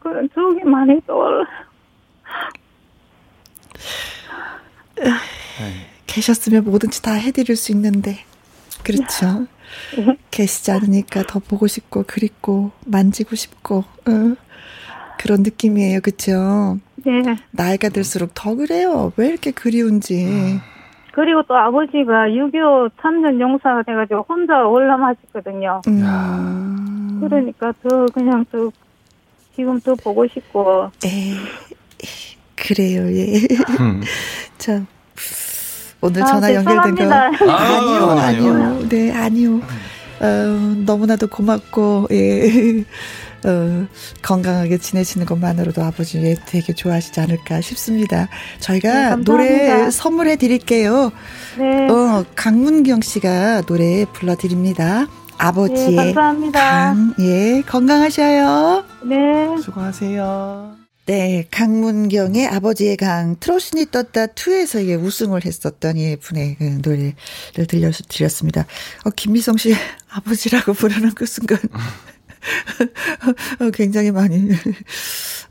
그런 0.00 0.28
추억이 0.34 0.64
많이 0.64 1.00
떠올라. 1.06 1.46
계셨으면 6.06 6.64
뭐든지 6.64 7.02
다 7.02 7.12
해드릴 7.12 7.54
수 7.56 7.70
있는데 7.70 8.16
그렇죠. 8.84 9.46
계시지 10.30 10.70
않으니까 10.70 11.22
더 11.24 11.40
보고 11.40 11.66
싶고 11.66 12.04
그립고 12.06 12.70
만지고 12.86 13.34
싶고 13.34 13.78
어. 13.78 14.36
그런 15.18 15.42
느낌이에요, 15.42 16.00
그렇죠? 16.00 16.78
네. 16.96 17.22
나이가 17.50 17.88
들수록 17.88 18.32
더 18.34 18.54
그래요. 18.54 19.12
왜 19.16 19.28
이렇게 19.28 19.50
그리운지. 19.50 20.60
그리고 21.12 21.42
또 21.44 21.56
아버지가 21.56 22.28
6.25 22.28 22.90
참전 23.00 23.40
용사가 23.40 23.84
돼가지고 23.84 24.26
혼자 24.28 24.66
월남하셨거든요. 24.66 25.82
음. 25.86 27.20
그러니까 27.20 27.72
더 27.82 28.06
그냥 28.06 28.44
더 28.50 28.70
지금 29.54 29.80
더 29.80 29.94
보고 29.94 30.26
싶고 30.26 30.90
에 31.04 31.34
그래요, 32.56 33.06
예. 33.14 33.38
음. 33.80 34.02
참 34.58 34.86
오늘 36.04 36.22
아, 36.22 36.26
전화 36.26 36.52
연결된 36.54 36.94
거 36.94 37.02
죄송합니다. 37.02 37.46
아니요, 37.48 38.10
아유, 38.10 38.20
아니요, 38.20 38.88
네, 38.90 39.10
아니요. 39.10 39.60
어, 40.20 40.26
너무나도 40.84 41.28
고맙고 41.28 42.08
예. 42.12 42.84
어, 43.46 43.86
건강하게 44.22 44.78
지내시는 44.78 45.26
것만으로도 45.26 45.82
아버지 45.82 46.34
되게 46.46 46.72
좋아하시지 46.72 47.20
않을까 47.20 47.60
싶습니다. 47.60 48.28
저희가 48.58 49.16
네. 49.16 49.22
노래 49.24 49.90
선물해 49.90 50.36
드릴게요. 50.36 51.12
네, 51.58 51.88
어, 51.90 52.24
강문경 52.36 53.00
씨가 53.02 53.62
노래 53.62 54.06
불러 54.12 54.34
드립니다. 54.36 55.06
아버지의 55.36 55.90
네 55.90 55.96
감사합니다. 55.96 56.60
강, 56.60 57.14
예, 57.20 57.62
건강하셔요. 57.66 58.84
네. 59.04 59.56
수고하세요. 59.62 60.83
네, 61.06 61.46
강문경의 61.50 62.46
아버지의 62.46 62.96
강, 62.96 63.36
트로신이 63.38 63.90
떴다 63.90 64.28
2에서 64.28 64.86
예, 64.86 64.94
우승을 64.94 65.44
했었던 65.44 65.98
이 65.98 66.16
분의 66.16 66.56
그 66.56 66.64
노래를 66.82 67.14
들려 67.68 67.90
드렸습니다. 68.08 68.64
어, 69.04 69.10
김미성 69.10 69.58
씨 69.58 69.74
아버지라고 70.08 70.72
부르는 70.72 71.12
그 71.12 71.26
순간. 71.26 71.58
어, 73.60 73.70
굉장히 73.74 74.12
많이, 74.12 74.48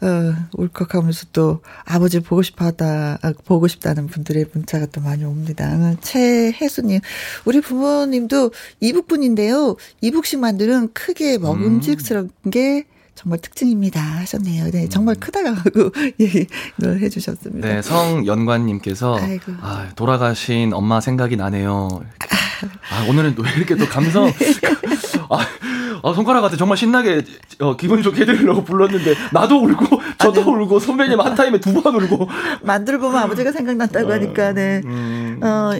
어, 0.01 0.33
울컥하면서 0.53 1.27
또 1.33 1.61
아버지 1.85 2.19
보고 2.19 2.41
싶어 2.41 2.65
하다, 2.65 3.19
아, 3.21 3.33
보고 3.45 3.67
싶다는 3.67 4.07
분들의 4.07 4.47
문자가 4.53 4.87
또 4.87 5.01
많이 5.01 5.23
옵니다. 5.23 5.71
어, 5.71 5.95
최혜수님, 6.01 6.99
우리 7.45 7.61
부모님도 7.61 8.51
이북분인데요. 8.79 9.75
이북식 10.01 10.39
만두는 10.39 10.93
크게 10.93 11.37
먹음직스러운 11.37 12.31
게 12.49 12.87
정말 13.15 13.39
특징입니다. 13.39 14.01
하셨네요. 14.01 14.71
네, 14.71 14.89
정말 14.89 15.15
크다고 15.15 15.55
얘기를 16.19 16.47
해주셨습니다. 17.01 17.67
네, 17.67 17.81
성연관님께서. 17.81 19.19
아, 19.61 19.89
돌아가신 19.95 20.73
엄마 20.73 20.99
생각이 20.99 21.35
나네요. 21.35 22.03
아, 22.91 23.05
오늘은 23.09 23.35
왜 23.37 23.51
이렇게 23.55 23.75
또 23.75 23.85
감성, 23.87 24.25
아, 25.29 25.45
아, 26.05 26.13
손가락한테 26.13 26.57
정말 26.57 26.77
신나게 26.77 27.23
어, 27.59 27.77
기분 27.77 28.03
좋게 28.03 28.21
해드리려고 28.21 28.63
불렀는데 28.65 29.15
나도 29.31 29.63
울고 29.63 30.01
저도 30.19 30.41
아니, 30.41 30.49
울고 30.51 30.79
선배님 30.79 31.19
한 31.19 31.33
타임에 31.35 31.59
두 31.59 31.73
번 31.81 31.95
울고 31.95 32.27
만들 32.61 32.99
보면 32.99 33.21
아버지가 33.23 33.51
생각났다고 33.53 34.09
어, 34.09 34.13
하니까 34.13 34.53
네. 34.53 34.81
음. 34.85 35.39
어 35.41 35.71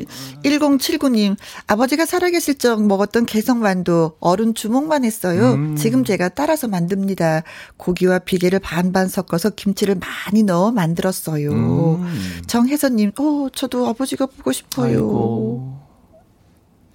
1079님 0.43 1.36
아버지가 1.67 2.05
살아계실 2.05 2.57
적 2.57 2.86
먹었던 2.86 3.26
개성만두 3.26 4.13
어른 4.19 4.53
주먹만 4.53 5.03
했어요. 5.05 5.53
음. 5.53 5.76
지금 5.76 6.03
제가 6.05 6.30
따라서 6.30 6.67
만듭니다. 6.67 7.43
고기와 7.78 8.19
비계를 8.19 8.59
반반 8.59 9.07
섞어서 9.09 9.49
김치를 9.51 9.95
많이 9.95 10.43
넣어 10.43 10.71
만들었어요. 10.71 11.51
음. 11.51 12.41
정혜선님, 12.47 13.11
어 13.19 13.47
저도 13.53 13.88
아버지가 13.88 14.26
보고 14.28 14.51
싶어요. 14.51 15.78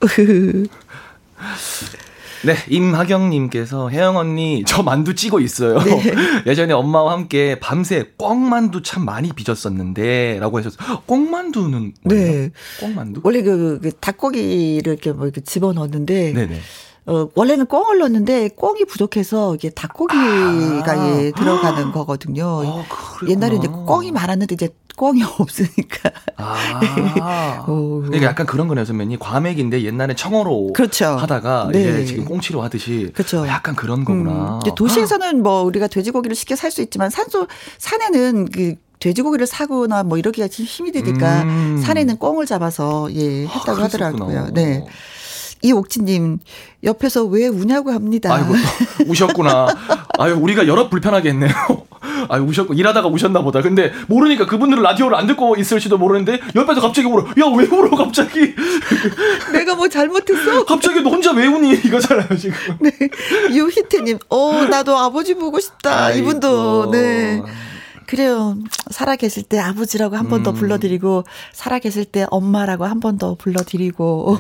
네, 2.45 2.55
임하경님께서 2.69 3.91
혜영 3.91 4.17
언니 4.17 4.63
저 4.67 4.83
만두 4.83 5.15
찌고 5.15 5.41
있어요. 5.41 5.79
네. 5.81 6.03
예전에 6.47 6.73
엄마와 6.73 7.13
함께 7.13 7.59
밤새 7.59 8.13
꽁만두 8.17 8.83
참 8.83 9.05
많이 9.05 9.33
빚었었는데라고 9.33 10.59
하셨어요. 10.59 11.03
꽁만두는 11.07 11.95
뭐예요? 12.03 12.33
네, 12.33 12.51
꽁만두? 12.81 13.21
원래 13.25 13.43
그, 13.43 13.81
그 13.83 13.93
닭고기를 13.93 14.93
이렇게 14.93 15.13
뭐 15.13 15.27
이렇게 15.27 15.41
집어 15.41 15.73
넣었는데. 15.73 16.33
네네. 16.33 16.61
어, 17.07 17.27
원래는 17.35 17.65
꽁을 17.65 18.01
넣었는데 18.01 18.49
꽁이 18.49 18.85
부족해서 18.85 19.55
이게 19.55 19.71
닭고기가 19.71 20.85
아~ 20.87 21.23
예, 21.23 21.33
들어가는 21.33 21.91
거거든요. 21.91 22.45
어, 22.45 22.85
옛날에 23.27 23.57
이제 23.57 23.67
꽁이 23.67 24.13
많았는데 24.13 24.55
이제 24.55 24.69
꽁이 24.99 25.23
없으니까. 25.39 26.11
아. 26.37 27.65
어. 27.67 28.01
그러니까 28.05 28.27
약간 28.27 28.45
그런 28.47 28.69
거네요, 28.69 28.85
선배님. 28.85 29.19
과메기인데 29.19 29.83
옛날에 29.85 30.15
청어로 30.15 30.73
그렇죠. 30.75 31.07
하다가 31.07 31.71
네. 31.73 31.81
이제 31.81 32.05
지금 32.05 32.25
꽁치로 32.27 32.61
하듯이 32.63 33.11
그렇죠. 33.15 33.47
약간 33.47 33.75
그런 33.75 34.05
거구나. 34.05 34.59
음. 34.65 34.75
도시에서는 34.75 35.43
뭐 35.43 35.63
우리가 35.63 35.87
돼지고기를 35.87 36.35
쉽게 36.37 36.55
살 36.57 36.69
수 36.69 36.83
있지만 36.83 37.09
산소 37.09 37.47
산에는 37.79 38.51
그 38.51 38.75
돼지고기를 38.99 39.47
사거나 39.47 40.03
뭐 40.03 40.19
이러기가 40.19 40.49
힘이 40.49 40.93
드니까 40.93 41.43
음. 41.45 41.81
산에는 41.83 42.19
꽁을 42.19 42.45
잡아서 42.45 43.09
예 43.15 43.47
했다고 43.47 43.81
아, 43.81 43.85
하더라고요. 43.85 44.49
네. 44.53 44.85
이옥진님 45.63 46.39
옆에서 46.85 47.25
왜 47.25 47.47
우냐고 47.49 47.91
합니다. 47.91 48.35
아이고 48.35 48.53
우셨구나. 49.09 49.69
아유 50.19 50.35
우리가 50.35 50.67
여러 50.67 50.91
불편하게 50.91 51.31
했네요. 51.31 51.51
아유 52.29 52.43
우셨고 52.43 52.75
일하다가 52.75 53.09
우셨나 53.09 53.43
보다. 53.43 53.63
근데 53.63 53.93
모르니까 54.09 54.47
그분들은 54.47 54.83
라디오를 54.83 55.17
안 55.17 55.27
듣고 55.27 55.57
있을지도 55.57 55.99
모르는데 55.99 56.41
옆에서 56.55 56.81
갑자기 56.81 57.07
울어. 57.09 57.25
야 57.39 57.47
왜 57.49 57.65
울어 57.67 57.91
갑자기? 57.97 58.55
내가 59.53 59.75
뭐 59.75 59.89
잘못했어? 59.89 60.65
갑자기 60.65 61.01
너 61.03 61.11
혼자 61.11 61.33
왜 61.33 61.47
우니 61.47 61.73
이거잖아요 61.75 62.37
지금. 62.39 62.57
네 62.81 62.91
유희태님, 63.51 64.19
어 64.29 64.65
나도 64.71 64.97
아버지 64.97 65.35
보고 65.35 65.59
싶다. 65.61 66.07
아이고. 66.07 66.19
이분도 66.29 66.91
네. 66.91 67.43
그래요. 68.09 68.57
살아 68.91 69.17
계실 69.17 69.43
때 69.43 69.59
아버지라고 69.59 70.17
한 70.17 70.29
번더 70.29 70.53
음. 70.53 70.55
불러드리고, 70.55 71.25
살아 71.53 71.79
계실 71.79 72.07
때 72.07 72.27
엄마라고 72.31 72.87
한 72.87 73.01
번 73.01 73.19
더 73.19 73.35
불러드리고, 73.35 74.39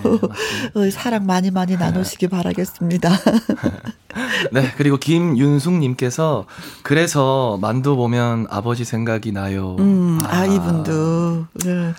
네, 0.74 0.90
사랑 0.90 1.26
많이 1.26 1.50
많이 1.50 1.76
나누시기 1.76 2.28
바라겠습니다. 2.28 3.10
네, 4.52 4.72
그리고 4.78 4.96
김윤숙님께서, 4.96 6.46
그래서 6.82 7.58
만두 7.60 7.94
보면 7.96 8.46
아버지 8.48 8.84
생각이 8.84 9.32
나요. 9.32 9.76
음, 9.80 10.18
아, 10.24 10.38
아 10.38 10.46
이분도. 10.46 11.46
네. 11.64 11.92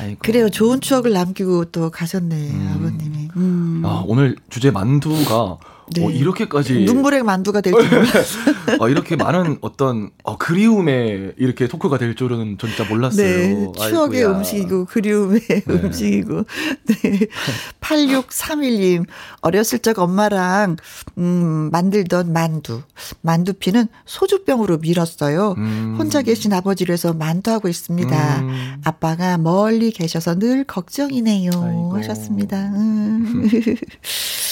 아이고. 0.00 0.18
그래요. 0.22 0.48
좋은 0.50 0.80
추억을 0.80 1.12
남기고 1.12 1.66
또 1.66 1.90
가셨네, 1.90 2.36
음. 2.50 2.72
아버님이. 2.76 3.28
음. 3.36 3.82
아, 3.84 4.04
오늘 4.06 4.36
주제 4.50 4.70
만두가 4.70 5.58
네. 5.94 6.04
어, 6.06 6.10
이렇게까지 6.10 6.84
눈물의 6.84 7.22
만두가 7.22 7.60
될 7.60 7.72
줄 7.72 7.88
몰랐어요. 7.88 8.54
어, 8.80 8.88
이렇게 8.88 9.16
많은 9.16 9.58
어떤 9.60 10.10
어, 10.24 10.36
그리움의 10.36 11.34
이렇게 11.38 11.66
토크가 11.68 11.98
될 11.98 12.14
줄은 12.14 12.58
진짜 12.58 12.84
몰랐어요. 12.88 13.24
네, 13.26 13.72
추억의 13.76 14.20
아이고야. 14.24 14.38
음식이고 14.38 14.84
그리움의 14.86 15.40
네. 15.40 15.62
음식이고. 15.68 16.44
네. 16.86 17.26
8631님 17.80 19.06
어렸을 19.40 19.78
적 19.80 19.98
엄마랑 19.98 20.76
음, 21.18 21.68
만들던 21.72 22.32
만두. 22.32 22.82
만두피는 23.22 23.86
소주병으로 24.06 24.78
밀었어요. 24.78 25.54
음. 25.58 25.94
혼자 25.98 26.22
계신 26.22 26.52
아버지를 26.52 26.92
해서 26.92 27.12
만두하고 27.12 27.68
있습니다. 27.68 28.40
음. 28.40 28.80
아빠가 28.84 29.38
멀리 29.38 29.90
계셔서 29.90 30.38
늘 30.38 30.64
걱정이네요. 30.64 31.50
아이고. 31.54 31.96
하셨습니다. 31.98 32.68
음. 32.74 33.48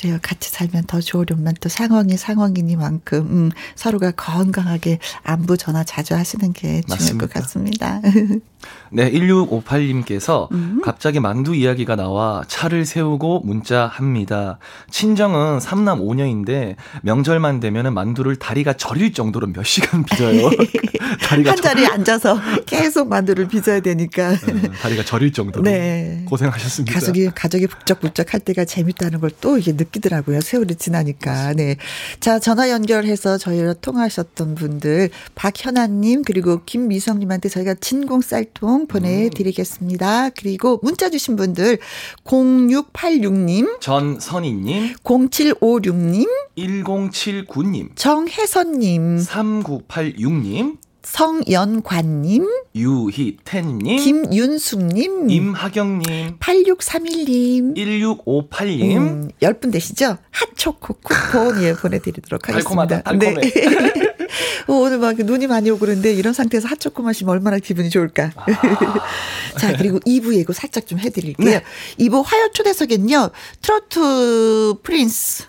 그래요. 0.00 0.18
같이 0.22 0.50
살면 0.50 0.84
더 0.84 1.00
좋으려면 1.00 1.54
또 1.60 1.68
상황이 1.68 2.16
상황이니만큼 2.16 3.18
음, 3.18 3.50
서로가 3.74 4.12
건강하게 4.12 4.98
안부 5.22 5.56
전화 5.56 5.84
자주 5.84 6.14
하시는 6.14 6.52
게 6.52 6.82
중요할 6.82 7.18
것 7.18 7.30
같습니다. 7.30 8.00
네, 8.92 9.10
1658님께서 9.10 10.50
음. 10.52 10.80
갑자기 10.84 11.18
만두 11.18 11.54
이야기가 11.54 11.96
나와 11.96 12.42
차를 12.46 12.84
세우고 12.84 13.40
문자합니다. 13.44 14.58
친정은 14.90 15.58
3남 15.58 16.00
5녀인데 16.02 16.76
명절만 17.02 17.60
되면은 17.60 17.94
만두를 17.94 18.36
다리가 18.36 18.74
저릴 18.74 19.12
정도로 19.12 19.48
몇 19.48 19.64
시간 19.64 20.04
빚어요. 20.04 20.50
다리가 21.24 21.52
한 21.52 21.56
자리에 21.56 21.86
저... 21.86 21.92
앉아서 21.92 22.38
계속 22.66 23.08
만두를 23.08 23.48
빚어야 23.48 23.80
되니까. 23.80 24.30
네, 24.30 24.70
다리가 24.82 25.04
저릴 25.04 25.32
정도로 25.32 25.64
네. 25.64 26.22
고생하셨습니다. 26.26 26.92
가족이 26.92 27.30
가족이 27.34 27.66
북적북적 27.66 28.34
할 28.34 28.40
때가 28.40 28.64
재밌다는 28.64 29.20
걸 29.20 29.30
또 29.40 29.58
이게 29.58 29.76
느 29.76 29.84
끼더라고요. 29.90 30.40
세월이 30.40 30.76
지나니까. 30.76 31.54
네. 31.54 31.76
자, 32.20 32.38
전화 32.38 32.70
연결해서 32.70 33.38
저희와 33.38 33.74
통화하셨던 33.74 34.54
분들 34.54 35.10
박현아님 35.34 36.22
그리고 36.22 36.62
김미성님한테 36.64 37.48
저희가 37.48 37.74
진공 37.74 38.20
쌀통 38.20 38.86
보내드리겠습니다. 38.86 40.30
그리고 40.30 40.78
문자 40.82 41.10
주신 41.10 41.36
분들 41.36 41.78
0686님, 42.24 43.80
전선희님, 43.80 44.94
0756님, 45.04 46.28
1079님, 46.56 47.96
정혜선님, 47.96 49.18
3986님, 49.18 50.76
성연관님, 51.10 52.46
유희태님, 52.76 53.96
김윤숙님, 53.96 55.28
임하경님, 55.28 56.38
8631님, 56.38 57.76
1658님, 57.76 58.96
음, 58.96 59.30
10분 59.42 59.72
되시죠? 59.72 60.18
핫초코 60.30 60.94
쿠폰 61.02 61.62
예, 61.64 61.74
보내드리도록 61.74 62.48
하겠습니다. 62.48 63.02
달콤하다, 63.02 63.02
달콤해. 63.02 63.40
네. 63.40 63.50
어, 64.68 64.72
오늘 64.72 64.98
막 64.98 65.16
눈이 65.16 65.48
많이 65.48 65.68
오고 65.70 65.80
그러는데 65.80 66.12
이런 66.12 66.32
상태에서 66.32 66.68
핫초코 66.68 67.02
마시면 67.02 67.32
얼마나 67.32 67.58
기분이 67.58 67.90
좋을까. 67.90 68.30
아. 68.36 68.46
자, 69.58 69.76
그리고 69.76 69.98
2부 70.00 70.34
예고 70.36 70.52
살짝 70.52 70.86
좀 70.86 71.00
해드릴게요. 71.00 71.50
네. 71.50 71.62
2부 71.98 72.22
화요 72.24 72.50
초대석엔요, 72.52 73.30
트로트 73.62 74.74
프린스, 74.84 75.44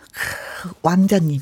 왕자님. 0.81 1.39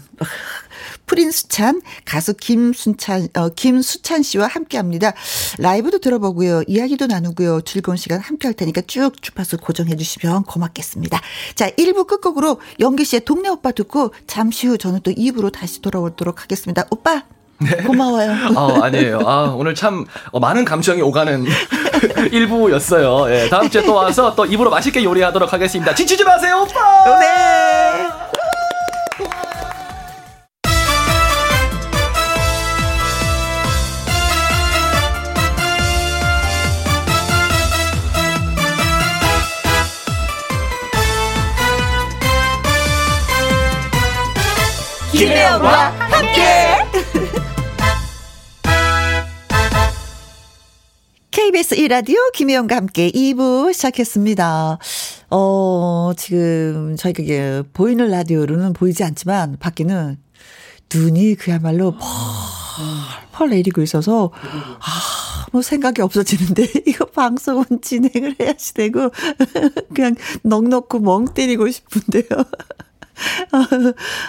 프린스찬 1.10 1.82
가수 2.06 2.36
김순찬 2.36 3.30
어, 3.36 3.50
김수찬 3.50 4.22
씨와 4.22 4.46
함께합니다. 4.48 5.14
라이브도 5.58 5.98
들어보고요, 5.98 6.64
이야기도 6.68 7.08
나누고요, 7.08 7.62
즐거운 7.62 7.98
시간 7.98 8.20
함께할 8.20 8.54
테니까 8.54 8.82
쭉 8.86 9.20
주파수 9.22 9.58
고정해 9.58 9.96
주시면 9.96 10.44
고맙겠습니다. 10.44 11.20
자, 11.56 11.70
1부 11.72 12.06
끝곡으로 12.06 12.62
영기 12.80 13.06
씨의 13.06 13.22
동네 13.26 13.50
오빠 13.50 13.72
듣고 13.72 14.14
잠시 14.28 14.68
후 14.68 14.78
저는 14.78 15.02
또 15.02 15.12
2부로 15.12 15.52
다시 15.52 15.82
돌아오도록 15.82 16.44
하겠습니다. 16.44 16.86
오빠. 16.92 17.24
네. 17.58 17.76
고마워요. 17.84 18.32
아, 18.56 18.86
아니에요. 18.86 19.20
아, 19.26 19.54
오늘 19.58 19.74
참 19.76 20.06
어, 20.32 20.40
많은 20.40 20.64
감정이 20.64 21.02
오가는 21.02 21.44
1부였어요. 22.32 23.30
예, 23.32 23.50
다음 23.50 23.70
주에 23.70 23.84
또 23.84 23.96
와서 23.96 24.36
또 24.36 24.46
입으로 24.46 24.70
맛있게 24.70 25.04
요리하도록 25.04 25.52
하겠습니다. 25.52 25.94
지치지 25.96 26.24
마세요, 26.24 26.66
오빠! 26.70 27.20
네. 27.20 28.29
김혜영과 45.20 45.90
함께. 46.00 46.42
KBS 51.30 51.76
1라디오 51.76 52.32
김혜영과 52.32 52.78
함께 52.78 53.12
2부 53.12 53.74
시작했습니다. 53.74 54.78
어, 55.32 56.12
지금 56.16 56.96
저희가 56.96 57.24
이게 57.24 57.64
보이는 57.74 58.10
라디오로는 58.10 58.72
보이지 58.72 59.04
않지만 59.04 59.58
밖에는 59.60 60.18
눈이 60.96 61.36
그야말로 61.36 61.98
펄펄 63.34 63.50
내리고 63.50 63.82
있어서 63.82 64.32
아, 64.34 65.46
뭐 65.52 65.62
생각이 65.62 66.02
없어지는데 66.02 66.66
이거 66.88 67.04
방송은 67.04 67.66
진행을 67.82 68.38
해야지 68.40 68.74
되고 68.74 69.12
그냥 69.94 70.16
넉넉고 70.44 71.00
멍 71.00 71.26
때리고 71.26 71.70
싶은데요. 71.70 72.24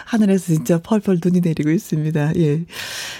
하늘에서 0.05 0.47
진짜 0.47 0.78
펄펄 0.78 1.20
눈이 1.22 1.41
내리고 1.41 1.70
있습니다. 1.70 2.32
예. 2.36 2.64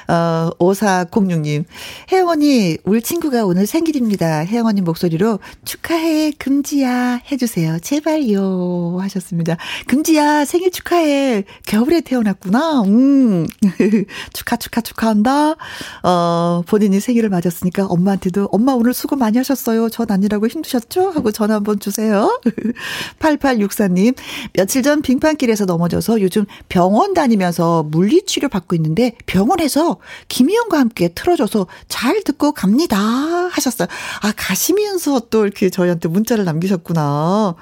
어, 0.09 0.51
5406님. 0.59 1.65
혜원이, 2.13 2.79
우리 2.83 3.01
친구가 3.03 3.45
오늘 3.45 3.67
생일입니다. 3.69 4.45
혜원님 4.45 4.83
목소리로 4.83 5.39
축하해, 5.65 6.33
금지야. 6.33 7.21
해주세요. 7.31 7.79
제발요. 7.79 8.99
하셨습니다. 9.01 9.57
금지야, 9.87 10.45
생일 10.45 10.73
축하해. 10.73 11.45
겨울에 11.67 12.01
태어났구나. 12.01 12.83
음. 12.83 13.47
축하, 14.33 14.57
축하, 14.57 14.81
축하한다. 14.81 15.55
어, 16.03 16.63
본인이 16.67 16.99
생일을 16.99 17.29
맞았으니까 17.29 17.87
엄마한테도 17.87 18.49
엄마 18.51 18.73
오늘 18.73 18.93
수고 18.93 19.15
많이 19.15 19.39
하셨어요. 19.39 19.89
전 19.89 20.11
아니라고 20.11 20.49
힘드셨죠? 20.49 21.11
하고 21.11 21.31
전화 21.31 21.55
한번 21.55 21.79
주세요. 21.79 22.41
8864님. 23.21 24.17
며칠 24.55 24.83
전 24.83 25.03
빙판길에서 25.03 25.65
넘어져서 25.65 26.23
요즘 26.23 26.45
병원 26.69 27.15
다니면서 27.15 27.85
물리치료 27.85 28.49
받고 28.49 28.75
있는데 28.75 29.13
병원에서 29.27 29.99
김희영과 30.27 30.81
함께 30.81 31.07
틀어줘서 31.15 31.69
잘 32.01 32.23
듣고 32.25 32.53
갑니다. 32.53 32.97
하셨어요. 32.99 33.87
아, 34.23 34.33
가시면서 34.35 35.21
또 35.29 35.45
이렇게 35.45 35.69
저희한테 35.69 36.09
문자를 36.09 36.45
남기셨구나. 36.47 37.55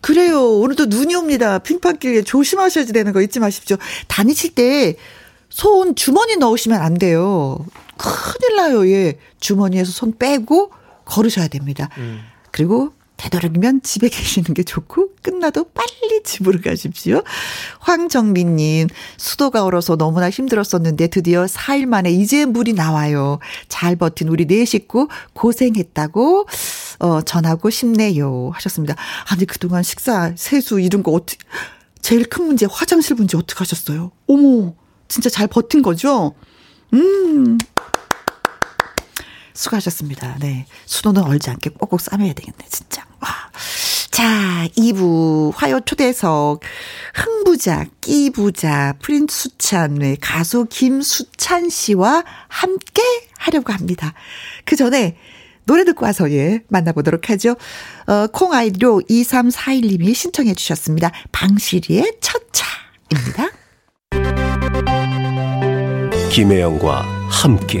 그래요. 0.00 0.58
오늘도 0.58 0.86
눈이 0.86 1.14
옵니다. 1.14 1.58
빙판길에 1.58 2.22
조심하셔야 2.22 2.86
되는 2.86 3.12
거 3.12 3.20
잊지 3.20 3.40
마십시오. 3.40 3.76
다니실 4.08 4.54
때 4.54 4.96
손 5.54 5.94
주머니 5.94 6.36
넣으시면 6.36 6.80
안 6.80 6.94
돼요. 6.94 7.64
큰일 7.96 8.56
나요. 8.56 8.88
예. 8.90 9.18
주머니에서 9.38 9.92
손 9.92 10.18
빼고 10.18 10.72
걸으셔야 11.04 11.46
됩니다. 11.46 11.88
음. 11.98 12.22
그리고 12.50 12.92
되도록이면 13.16 13.82
집에 13.82 14.08
계시는 14.08 14.54
게 14.54 14.62
좋고 14.62 15.10
끝나도 15.22 15.70
빨리 15.72 16.22
집으로 16.24 16.60
가십시오. 16.60 17.22
황정민님 17.80 18.88
수도가 19.16 19.64
얼어서 19.64 19.96
너무나 19.96 20.30
힘들었었는데 20.30 21.08
드디어 21.08 21.44
4일 21.44 21.86
만에 21.86 22.10
이제 22.10 22.44
물이 22.44 22.72
나와요. 22.72 23.38
잘 23.68 23.96
버틴 23.96 24.28
우리 24.28 24.46
네 24.46 24.64
식구 24.64 25.08
고생했다고 25.32 26.46
어 27.00 27.22
전하고 27.22 27.70
싶네요 27.70 28.50
하셨습니다. 28.54 28.94
아니 29.30 29.44
그동안 29.46 29.82
식사 29.82 30.32
세수 30.36 30.80
이런 30.80 31.02
거 31.02 31.12
어떻게 31.12 31.38
제일 32.02 32.24
큰 32.28 32.46
문제 32.46 32.66
화장실 32.70 33.16
문제 33.16 33.36
어떻게 33.36 33.58
하셨어요? 33.58 34.12
어머 34.26 34.74
진짜 35.08 35.30
잘 35.30 35.46
버틴 35.46 35.82
거죠? 35.82 36.34
음 36.92 37.58
수고하셨습니다. 39.54 40.36
네. 40.40 40.66
수도는 40.84 41.22
얼지 41.22 41.50
않게 41.50 41.70
꼭꼭 41.70 42.00
싸매야 42.00 42.32
되겠네, 42.32 42.58
진짜. 42.68 43.06
와. 43.20 43.28
자, 44.10 44.68
2부 44.76 45.52
화요 45.56 45.80
초대석 45.80 46.60
흥부자, 47.14 47.86
끼부자, 48.00 48.94
프린스 49.00 49.36
수찬, 49.36 49.94
네, 49.94 50.16
가수 50.20 50.66
김수찬 50.70 51.68
씨와 51.68 52.24
함께 52.46 53.02
하려고 53.38 53.72
합니다. 53.72 54.14
그 54.64 54.76
전에 54.76 55.16
노래 55.66 55.84
듣고 55.84 56.04
와서 56.04 56.30
예, 56.30 56.62
만나보도록 56.68 57.30
하죠. 57.30 57.56
어, 58.06 58.26
콩 58.28 58.52
아이디로 58.52 59.02
2341님이 59.08 60.14
신청해 60.14 60.54
주셨습니다. 60.54 61.10
방시리의 61.32 62.18
첫차입니다. 62.20 63.50
김혜영과 66.30 67.02
함께 67.30 67.80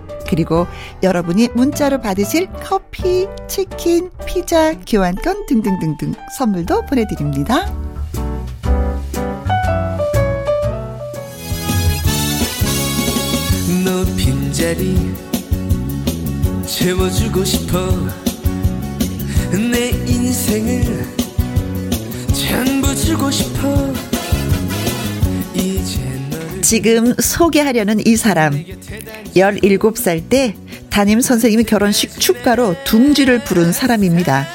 그리고 0.27 0.67
여러분이 1.03 1.49
문자로 1.55 2.01
받으실 2.01 2.47
커피, 2.63 3.27
치킨, 3.47 4.09
피자, 4.25 4.73
교환권 4.73 5.45
등등등등 5.47 6.13
선물도 6.37 6.85
보내드립니다. 6.85 7.65
너 13.83 14.05
빈자리 14.15 14.95
채워주고 16.65 17.43
싶어 17.43 17.89
내 19.51 19.89
인생을 19.89 21.05
전부 22.33 22.95
주고 22.95 23.29
싶어 23.29 23.93
지금 26.61 27.13
소개하려는 27.19 28.05
이 28.05 28.15
사람 28.15 28.53
17살 29.35 30.29
때 30.29 30.55
담임 30.89 31.21
선생님이 31.21 31.63
결혼식 31.63 32.19
축가로 32.19 32.75
둥지를 32.83 33.39
부른 33.43 33.71
사람입니다. 33.71 34.47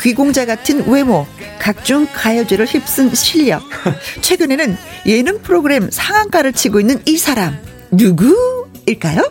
귀공자 0.00 0.44
같은 0.44 0.86
외모, 0.88 1.26
각종 1.58 2.06
가요제를 2.12 2.66
휩쓴 2.66 3.14
실력. 3.14 3.62
최근에는 4.20 4.76
예능 5.06 5.40
프로그램 5.42 5.90
상한가를 5.90 6.52
치고 6.52 6.80
있는 6.80 7.00
이 7.06 7.16
사람 7.16 7.58
누구일까요? 7.90 9.22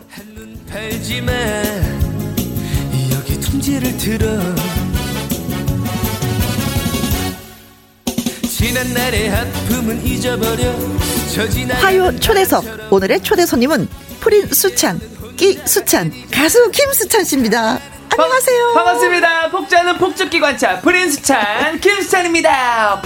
화요 11.74 12.18
초대석 12.18 12.64
오늘의 12.90 13.20
초대 13.22 13.44
손님은 13.44 13.86
프린 14.20 14.46
수찬 14.50 14.98
끼 15.36 15.60
수찬 15.66 16.10
가수 16.32 16.70
김수찬 16.70 17.24
씨입니다. 17.24 17.78
안녕하세요. 18.16 18.72
바, 18.72 18.84
반갑습니다. 18.84 19.50
폭주하는 19.50 19.98
폭죽기 19.98 20.40
관차 20.40 20.80
프린 20.80 21.10
수찬 21.10 21.78
김수찬입니다. 21.80 23.02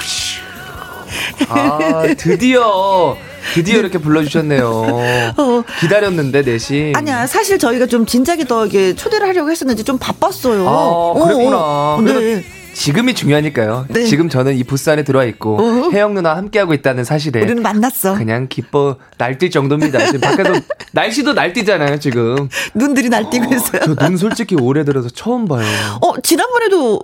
아 1.49 2.03
드디어 2.17 3.17
드디어 3.53 3.79
이렇게 3.81 3.99
불러주셨네요. 3.99 5.33
어. 5.37 5.63
기다렸는데 5.81 6.43
넷이. 6.43 6.93
아니야, 6.95 7.27
사실 7.27 7.59
저희가 7.59 7.87
좀 7.87 8.07
진작에 8.07 8.45
더 8.45 8.67
이게 8.67 8.95
초대를 8.95 9.27
하려고 9.27 9.51
했었는데 9.51 9.83
좀 9.83 9.99
바빴어요. 9.99 10.69
아, 10.69 11.25
그랬구나. 11.25 11.57
어, 11.57 11.97
어. 11.99 12.01
네. 12.03 12.45
지금이 12.73 13.15
중요하니까요. 13.15 13.87
네. 13.89 14.05
지금 14.05 14.29
저는 14.29 14.57
이 14.57 14.65
부스 14.65 14.89
안에 14.91 15.03
들어와 15.05 15.25
있고 15.25 15.57
어허. 15.61 15.91
혜영 15.91 16.15
누나 16.15 16.37
함께하고 16.37 16.73
있다는 16.75 17.05
사실에 17.05 17.43
우리는 17.43 17.63
만났어. 17.63 18.15
그냥 18.15 18.47
기뻐 18.49 18.97
날뛸 19.19 19.51
정도입니다. 19.53 20.05
지금 20.07 20.21
밖에서 20.21 20.53
날씨도 20.93 21.33
날뛰잖아요, 21.35 21.99
지금. 21.99 22.49
눈들이 22.75 23.09
날뛰고 23.09 23.55
있어요. 23.55 23.95
저 23.95 23.95
눈 24.07 24.17
솔직히 24.17 24.55
올해 24.57 24.85
들어서 24.85 25.09
처음 25.11 25.45
봐요. 25.47 25.65
어, 26.01 26.19
지난번에도 26.23 27.01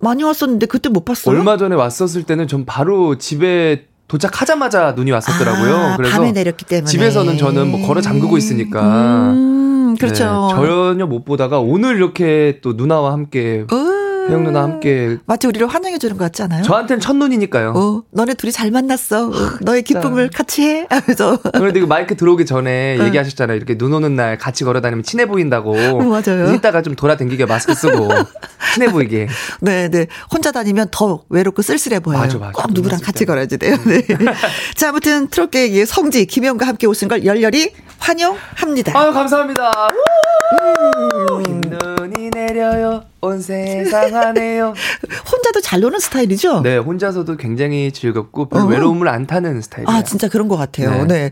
많이 0.00 0.22
왔었는데 0.22 0.66
그때 0.66 0.88
못 0.90 1.04
봤어요. 1.04 1.34
얼마 1.34 1.56
전에 1.56 1.74
왔었을 1.74 2.24
때는 2.24 2.46
전 2.46 2.66
바로 2.66 3.16
집에 3.16 3.86
도착하자마자 4.06 4.92
눈이 4.96 5.10
왔었더라고요. 5.12 5.76
아, 5.76 5.96
그래서 5.96 6.16
밤에 6.16 6.32
내렸기 6.32 6.66
때문에. 6.66 6.86
집에서는 6.90 7.38
저는 7.38 7.68
뭐 7.70 7.86
걸어 7.86 8.02
잠그고 8.02 8.36
있으니까 8.36 9.30
음, 9.32 9.96
그렇죠. 9.98 10.24
네, 10.50 10.54
전혀 10.66 11.06
못 11.06 11.24
보다가 11.24 11.58
오늘 11.60 11.96
이렇게 11.96 12.58
또 12.62 12.74
누나와 12.74 13.12
함께 13.12 13.64
음. 13.72 13.93
혜영 14.28 14.44
누나 14.44 14.62
함께 14.62 15.18
마치 15.26 15.46
우리를 15.46 15.66
환영해 15.66 15.98
주는 15.98 16.16
것 16.16 16.24
같지 16.24 16.42
않아요? 16.42 16.62
저한테는 16.62 17.00
첫눈이니까요. 17.00 17.72
어, 17.76 18.02
너네 18.10 18.34
둘이 18.34 18.52
잘 18.52 18.70
만났어. 18.70 19.28
어, 19.28 19.32
너의 19.60 19.82
기쁨을 19.82 20.30
같이 20.30 20.62
해. 20.62 20.86
하면서. 20.88 21.38
그런데 21.52 21.78
이거 21.80 21.86
마이크 21.86 22.16
들어오기 22.16 22.46
전에 22.46 22.98
어. 23.00 23.04
얘기하셨잖아요. 23.04 23.56
이렇게 23.56 23.76
눈 23.76 23.92
오는 23.92 24.16
날 24.16 24.38
같이 24.38 24.64
걸어 24.64 24.80
다니면 24.80 25.02
친해 25.02 25.26
보인다고. 25.26 25.74
맞아요. 26.04 26.52
이따가 26.54 26.82
좀 26.82 26.94
돌아다니게 26.94 27.46
마스크 27.46 27.74
쓰고 27.74 28.08
친해 28.74 28.90
보이게. 28.90 29.28
네, 29.60 29.88
네. 29.88 30.06
혼자 30.32 30.52
다니면 30.52 30.88
더 30.90 31.22
외롭고 31.28 31.62
쓸쓸해 31.62 32.00
보여요. 32.00 32.20
맞아, 32.20 32.38
맞아. 32.38 32.52
꼭 32.52 32.72
누구랑 32.72 33.00
같이 33.00 33.20
때. 33.20 33.24
걸어야지 33.26 33.58
돼요. 33.58 33.76
네. 33.86 34.02
자, 34.74 34.88
아무튼 34.90 35.28
트롯계의 35.28 35.86
성지 35.86 36.26
김영과 36.26 36.66
함께 36.66 36.86
오신 36.86 37.08
걸 37.08 37.24
열렬히 37.24 37.72
환영합니다. 37.98 38.98
아유 38.98 39.12
감사합니다. 39.12 39.70
흰 41.46 41.60
눈이 41.60 42.30
내려요. 42.30 42.83
온 43.24 43.40
세상 43.40 44.14
하네요. 44.14 44.74
혼자도 45.32 45.60
잘 45.60 45.80
노는 45.80 45.98
스타일이죠? 45.98 46.60
네, 46.62 46.76
혼자서도 46.76 47.36
굉장히 47.36 47.90
즐겁고 47.92 48.48
별 48.48 48.62
어. 48.62 48.64
외로움을 48.66 49.08
안 49.08 49.26
타는 49.26 49.60
스타일이에요. 49.62 49.96
아, 49.96 50.02
진짜 50.02 50.28
그런 50.28 50.48
것 50.48 50.56
같아요. 50.56 51.04
네. 51.04 51.30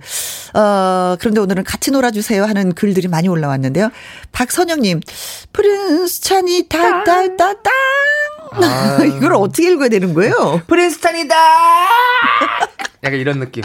네. 0.53 0.59
어, 0.59 1.17
그런데 1.21 1.41
오늘은 1.41 1.65
같이 1.65 1.91
놀아주세요 1.91 2.45
하는 2.45 2.73
글들이 2.75 3.09
많이 3.09 3.29
올라왔는데요. 3.29 3.91
박선영님, 4.33 5.01
프린스 5.53 6.23
찬이 6.23 6.69
따따따따. 6.69 7.71
아. 8.53 8.99
이걸 9.05 9.35
어떻게 9.35 9.71
읽어야 9.73 9.89
되는 9.89 10.15
거예요? 10.15 10.63
프린스탄이다. 10.67 11.35
약간 13.05 13.19
이런 13.19 13.41
느낌. 13.41 13.65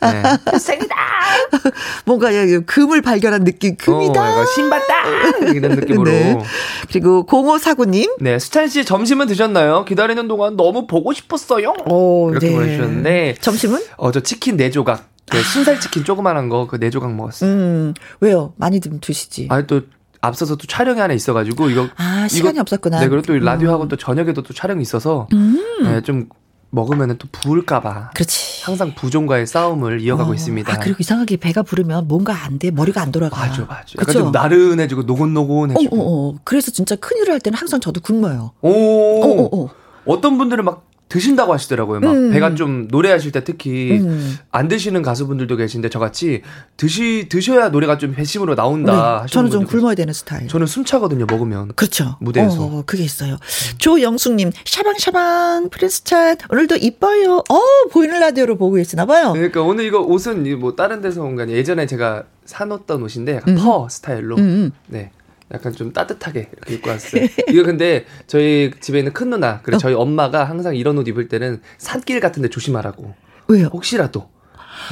네. 0.00 0.22
뭔가 2.04 2.34
여기 2.36 2.58
금을 2.60 3.02
발견한 3.02 3.44
느낌, 3.44 3.76
금이다. 3.76 4.40
어, 4.40 4.44
신봤다 4.46 5.48
이런 5.54 5.72
느낌으로. 5.76 6.10
네. 6.10 6.34
네. 6.34 6.42
그리고 6.88 7.24
0549님, 7.26 8.38
수찬 8.40 8.68
씨 8.68 8.84
점심은 8.84 9.26
드셨나요? 9.26 9.84
기다리는 9.84 10.26
동안 10.28 10.56
너무 10.56 10.86
보고 10.86 11.12
싶었어요. 11.12 11.74
오, 11.86 12.30
이렇게 12.30 12.48
네. 12.48 12.54
보내주셨는데 12.54 13.34
점심은? 13.40 13.82
어 13.96 14.12
저 14.12 14.20
치킨 14.20 14.56
네 14.58 14.70
조각, 14.70 15.08
그 15.30 15.40
순살 15.42 15.80
치킨 15.80 16.04
조그만한 16.04 16.48
거그네 16.50 16.90
조각 16.90 17.14
먹었어요. 17.14 17.50
음, 17.50 17.94
왜요? 18.20 18.52
많이 18.56 18.78
좀 18.80 18.98
드시지. 19.00 19.46
아니 19.50 19.66
또 19.66 19.80
앞서서 20.20 20.56
또 20.56 20.66
촬영이 20.66 21.00
하나 21.00 21.14
있어가지고 21.14 21.70
이거 21.70 21.88
아, 21.96 22.28
시간이 22.28 22.58
없었구나. 22.60 23.00
네 23.00 23.08
그리고 23.08 23.22
또 23.22 23.38
라디오 23.38 23.70
음. 23.70 23.74
하고 23.74 23.88
또 23.88 23.96
저녁에도 23.96 24.42
또 24.42 24.52
촬영이 24.52 24.82
있어서 24.82 25.26
음. 25.32 25.58
네, 25.82 26.00
좀 26.02 26.28
먹으면은 26.72 27.18
또 27.18 27.28
부을까봐 27.30 28.10
그렇지. 28.14 28.64
항상 28.64 28.94
부종과의 28.94 29.46
싸움을 29.46 30.00
이어가고 30.00 30.30
어, 30.30 30.34
있습니다. 30.34 30.72
아, 30.72 30.78
그리고 30.78 30.96
이상하게 31.00 31.36
배가 31.36 31.62
부르면 31.62 32.08
뭔가 32.08 32.44
안 32.44 32.58
돼. 32.58 32.70
머리가 32.70 33.02
안 33.02 33.12
돌아가. 33.12 33.38
맞아 33.38 33.62
맞아. 33.66 33.94
약간? 34.00 34.12
좀 34.12 34.32
나른해지고 34.32 35.02
어, 35.02 35.04
노곤노곤해지고. 35.04 35.96
어, 35.96 36.30
어. 36.30 36.34
그래서 36.44 36.70
진짜 36.70 36.96
큰일을 36.96 37.32
할 37.32 37.40
때는 37.40 37.58
항상 37.58 37.78
저도 37.78 38.00
굶어요. 38.00 38.52
오. 38.62 38.70
어, 38.70 39.42
어, 39.42 39.64
어. 39.64 39.70
어떤 40.06 40.38
분들은 40.38 40.64
막 40.64 40.84
드신다고 41.12 41.52
하시더라고요. 41.52 42.00
막 42.00 42.12
음. 42.12 42.30
배가 42.30 42.54
좀 42.54 42.88
노래하실 42.90 43.32
때 43.32 43.44
특히 43.44 44.00
음. 44.00 44.38
안 44.50 44.66
드시는 44.68 45.02
가수분들도 45.02 45.56
계신데 45.56 45.90
저같이 45.90 46.40
드시 46.78 47.26
드셔야 47.28 47.68
노래가 47.68 47.98
좀 47.98 48.14
배심으로 48.14 48.54
나온다. 48.54 48.92
네, 48.92 48.98
하시는 48.98 49.28
저는 49.28 49.50
좀 49.50 49.66
굶어야 49.66 49.94
되는 49.94 50.14
스타일. 50.14 50.48
저는 50.48 50.66
숨차거든요. 50.66 51.26
먹으면. 51.26 51.72
그렇죠. 51.76 52.16
무대에서. 52.20 52.62
어, 52.62 52.82
그게 52.86 53.04
있어요. 53.04 53.36
조영숙님, 53.76 54.52
샤방샤방, 54.64 55.68
프린스찬, 55.68 56.36
오늘도 56.50 56.76
이뻐요. 56.76 57.44
어, 57.46 57.60
보이는 57.90 58.18
라디오로 58.18 58.56
보고 58.56 58.76
계시나 58.76 59.04
봐요. 59.04 59.32
그러니까 59.34 59.60
오늘 59.60 59.84
이거 59.84 60.00
옷은 60.00 60.46
이뭐 60.46 60.76
다른 60.76 61.02
데서 61.02 61.22
온게 61.22 61.42
아니라 61.42 61.58
예전에 61.58 61.84
제가 61.84 62.24
사놓던 62.46 63.02
옷인데 63.02 63.36
약간 63.36 63.58
음. 63.58 63.62
퍼 63.62 63.86
스타일로. 63.90 64.36
음, 64.36 64.40
음. 64.40 64.70
네. 64.86 65.10
약간 65.52 65.72
좀 65.72 65.92
따뜻하게 65.92 66.50
이렇게 66.52 66.74
입고 66.74 66.90
왔어요. 66.90 67.26
이거 67.48 67.62
근데 67.64 68.06
저희 68.26 68.70
집에 68.80 68.98
있는 68.98 69.12
큰 69.12 69.30
누나, 69.30 69.60
그리고 69.62 69.76
어. 69.76 69.78
저희 69.78 69.94
엄마가 69.94 70.44
항상 70.44 70.74
이런 70.74 70.96
옷 70.98 71.06
입을 71.08 71.28
때는 71.28 71.60
산길 71.78 72.20
같은데 72.20 72.48
조심하라고. 72.48 73.14
왜요? 73.48 73.66
혹시라도. 73.66 74.30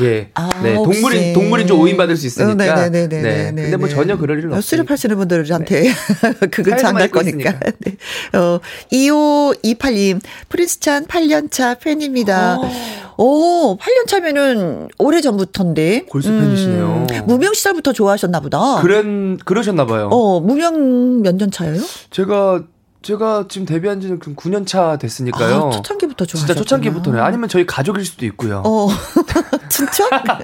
예. 0.02 0.30
아, 0.34 0.48
네. 0.62 0.74
혹시. 0.74 1.00
동물이 1.00 1.32
동물이 1.32 1.66
좀 1.66 1.80
오인받을 1.80 2.16
수 2.16 2.26
있으니까. 2.26 2.52
어, 2.74 2.76
네네네 2.76 3.08
네. 3.08 3.52
네. 3.52 3.62
근데 3.62 3.76
뭐 3.76 3.88
전혀 3.88 4.16
그럴 4.16 4.38
일은 4.38 4.52
어, 4.52 4.56
없어요. 4.56 4.62
수렵하시는 4.62 5.16
분들한테 5.16 5.92
장갈 6.80 7.06
입고 7.06 7.18
거니까. 7.20 7.58
네. 7.78 7.96
어, 8.38 8.60
2528님, 8.92 10.20
프린스찬 10.48 11.06
8년 11.06 11.50
차 11.50 11.74
팬입니다. 11.74 12.58
어. 12.58 12.70
오, 13.16 13.76
8년 13.76 14.06
차면은 14.06 14.88
오래 14.98 15.20
전부터인데. 15.20 16.06
골수 16.08 16.30
팬이시네요. 16.30 17.06
무명 17.26 17.52
시절부터 17.52 17.92
좋아하셨나 17.92 18.40
보다. 18.40 18.80
그런 18.80 19.36
그러셨나 19.44 19.84
봐요. 19.86 20.08
어, 20.10 20.40
무명 20.40 21.22
몇 21.22 21.36
년 21.36 21.50
차예요? 21.50 21.80
제가 22.10 22.64
제가 23.02 23.46
지금 23.48 23.66
데뷔한 23.66 24.00
지는 24.02 24.18
그럼 24.18 24.36
9년 24.36 24.66
차 24.66 24.98
됐으니까요. 24.98 25.70
아, 25.74 25.82
초창기부터 26.24 26.24
좋아하셨구나. 26.24 26.46
진짜 26.46 26.54
초창기부터네. 26.54 27.20
아니면 27.20 27.48
저희 27.48 27.66
가족일 27.66 28.04
수도 28.04 28.26
있고요. 28.26 28.62
어, 28.64 28.88
진짜? 29.68 30.04
아? 30.12 30.38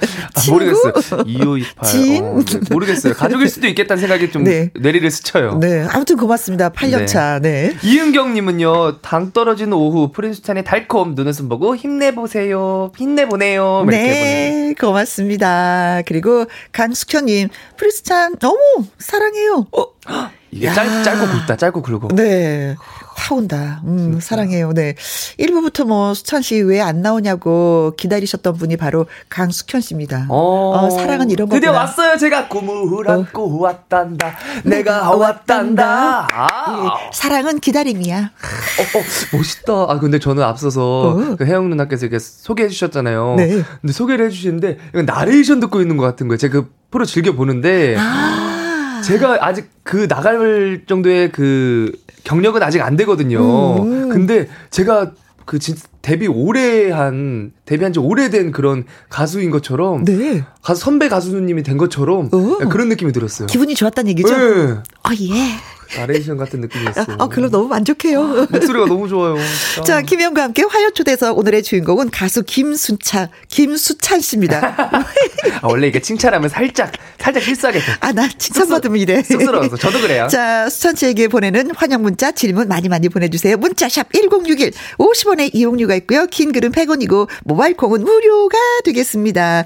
모르겠어요. 0.51 0.93
2528. 1.27 1.89
진? 1.89 2.25
어, 2.25 2.39
네. 2.45 2.61
모르겠어요. 2.71 3.15
가족일 3.15 3.49
수도 3.49 3.67
있겠다는 3.69 4.01
생각이 4.01 4.31
좀 4.31 4.45
네. 4.45 4.71
뇌리를 4.75 5.11
스쳐요. 5.11 5.59
네, 5.59 5.87
아무튼 5.91 6.17
고맙습니다. 6.17 6.71
8년 6.71 7.07
차. 7.07 7.39
네. 7.41 7.77
이은경님은요, 7.83 8.99
당 9.01 9.33
떨어지는 9.33 9.73
오후 9.75 10.11
프린스찬의 10.13 10.65
달콤 10.65 11.15
눈웃음 11.15 11.49
보고 11.49 11.77
힘내보세요, 11.77 12.93
보내요. 13.29 13.85
네, 13.89 14.75
고맙습니다. 14.79 16.03
그리고 16.07 16.45
강숙현님, 16.73 17.49
프리스찬 17.77 18.37
너무 18.39 18.59
사랑해요. 18.99 19.67
어, 19.73 19.87
이게 20.51 20.67
야. 20.67 20.75
짧, 20.75 21.03
짧고 21.05 21.27
굵다, 21.27 21.57
짧고 21.57 21.83
굵어. 21.83 22.09
네. 22.15 22.77
확 23.19 23.37
온다. 23.39 23.81
음, 23.87 24.21
사랑해요. 24.21 24.73
네. 24.75 24.95
1부부터 25.39 25.87
뭐, 25.87 26.13
수찬 26.15 26.43
씨 26.43 26.57
왜 26.63 26.81
안 26.81 27.01
나오냐고 27.03 27.95
기다리셨던 27.97 28.55
분이 28.55 28.77
바로 28.77 29.07
강숙현 29.31 29.81
씨입니다. 29.81 30.27
어, 30.29 30.89
사랑은 30.91 31.31
이런 31.31 31.49
드디어 31.49 31.73
거구나. 31.73 31.81
왔어요. 31.81 32.17
제가 32.19 32.49
꿈을 32.49 33.11
안고 33.11 33.59
왔단다. 33.59 34.37
내가 34.65 35.11
왔단다. 35.17 36.29
아. 36.31 36.47
예, 36.69 37.11
사랑은 37.13 37.61
기다림이야. 37.61 38.19
어, 38.19 38.99
어, 38.99 39.37
멋있다. 39.37 39.73
아, 39.89 39.99
근데 39.99 40.19
저는 40.19 40.43
앞서서 40.43 40.83
어. 41.09 41.37
그 41.37 41.45
혜영 41.47 41.71
누나께서 41.71 42.07
이렇게 42.07 42.19
소개해 42.19 42.69
주셨잖아요. 42.69 43.35
네. 43.39 43.63
근데 43.81 43.93
소개를 43.93 44.27
해 44.27 44.31
주시는데, 44.31 44.77
나레이션 45.07 45.59
듣고 45.61 45.81
있는 45.81 45.97
것 45.97 46.05
같은 46.05 46.29
거예요. 46.29 46.37
제가 46.39 46.53
그 46.53 46.71
프로 46.91 47.05
즐겨 47.07 47.33
보는데, 47.33 47.97
아. 47.99 48.56
제가 49.03 49.39
아직 49.41 49.71
그 49.83 50.09
나갈 50.09 50.83
정도의 50.87 51.33
그 51.33 51.93
경력은 52.25 52.63
아직 52.63 52.83
안 52.83 52.97
되거든요. 52.97 53.83
음. 53.83 54.09
근데 54.09 54.49
제가 54.71 55.13
그 55.45 55.59
진, 55.59 55.77
데뷔 56.03 56.27
오래 56.27 56.91
한, 56.91 57.53
데뷔한 57.65 57.93
지 57.93 57.99
오래된 57.99 58.53
그런 58.53 58.85
가수인 59.09 59.51
것처럼, 59.51 60.05
네. 60.05 60.45
가수, 60.63 60.81
선배 60.81 61.09
가수님이 61.09 61.63
된 61.63 61.77
것처럼, 61.77 62.29
오. 62.33 62.59
그런 62.69 62.89
느낌이 62.89 63.13
들었어요. 63.13 63.47
기분이 63.47 63.75
좋았다는 63.75 64.11
얘기죠? 64.11 64.37
네. 64.37 64.75
아, 65.03 65.11
예. 65.21 65.76
나레이션 65.97 66.37
같은 66.37 66.61
느낌이었어요. 66.61 67.17
아, 67.19 67.29
그럼 67.29 67.51
너무 67.51 67.69
만족해요. 67.69 68.47
목소리가 68.51 68.87
너무 68.87 69.09
좋아요. 69.09 69.37
진짜. 69.75 69.85
자, 69.85 70.03
김영과 70.03 70.43
함께 70.43 70.63
화요 70.63 70.91
초대석 70.91 71.37
오늘의 71.39 71.63
주인공은 71.63 72.11
가수 72.11 72.43
김수찬, 72.43 73.29
김수찬 73.49 74.21
씨입니다. 74.21 74.75
아, 75.63 75.69
원래 75.69 75.89
이게 75.89 76.01
칭찬하면 76.01 76.49
살짝, 76.49 76.93
살짝 77.19 77.43
실수하게 77.43 77.79
돼. 77.81 77.85
아, 78.01 78.13
나 78.13 78.29
칭찬받으면 78.29 78.99
이래. 78.99 79.23
쑥스러워서. 79.23 79.77
저도 79.77 80.01
그래요. 80.01 80.29
자, 80.29 80.69
수찬 80.69 80.97
씨에게 80.97 81.29
보내는 81.29 81.71
환영 81.75 82.03
문자, 82.03 82.33
질문 82.33 82.69
많이 82.69 82.89
많이 82.89 83.09
보내주세요. 83.09 83.57
문자샵 83.57 84.13
1061, 84.13 84.73
50원의 84.99 85.55
이용료가 85.55 85.95
있고요. 85.97 86.27
긴 86.27 86.53
글은 86.53 86.73
100원이고, 86.73 87.29
모바일 87.45 87.77
콩은 87.77 88.03
무료가 88.03 88.57
되겠습니다. 88.85 89.65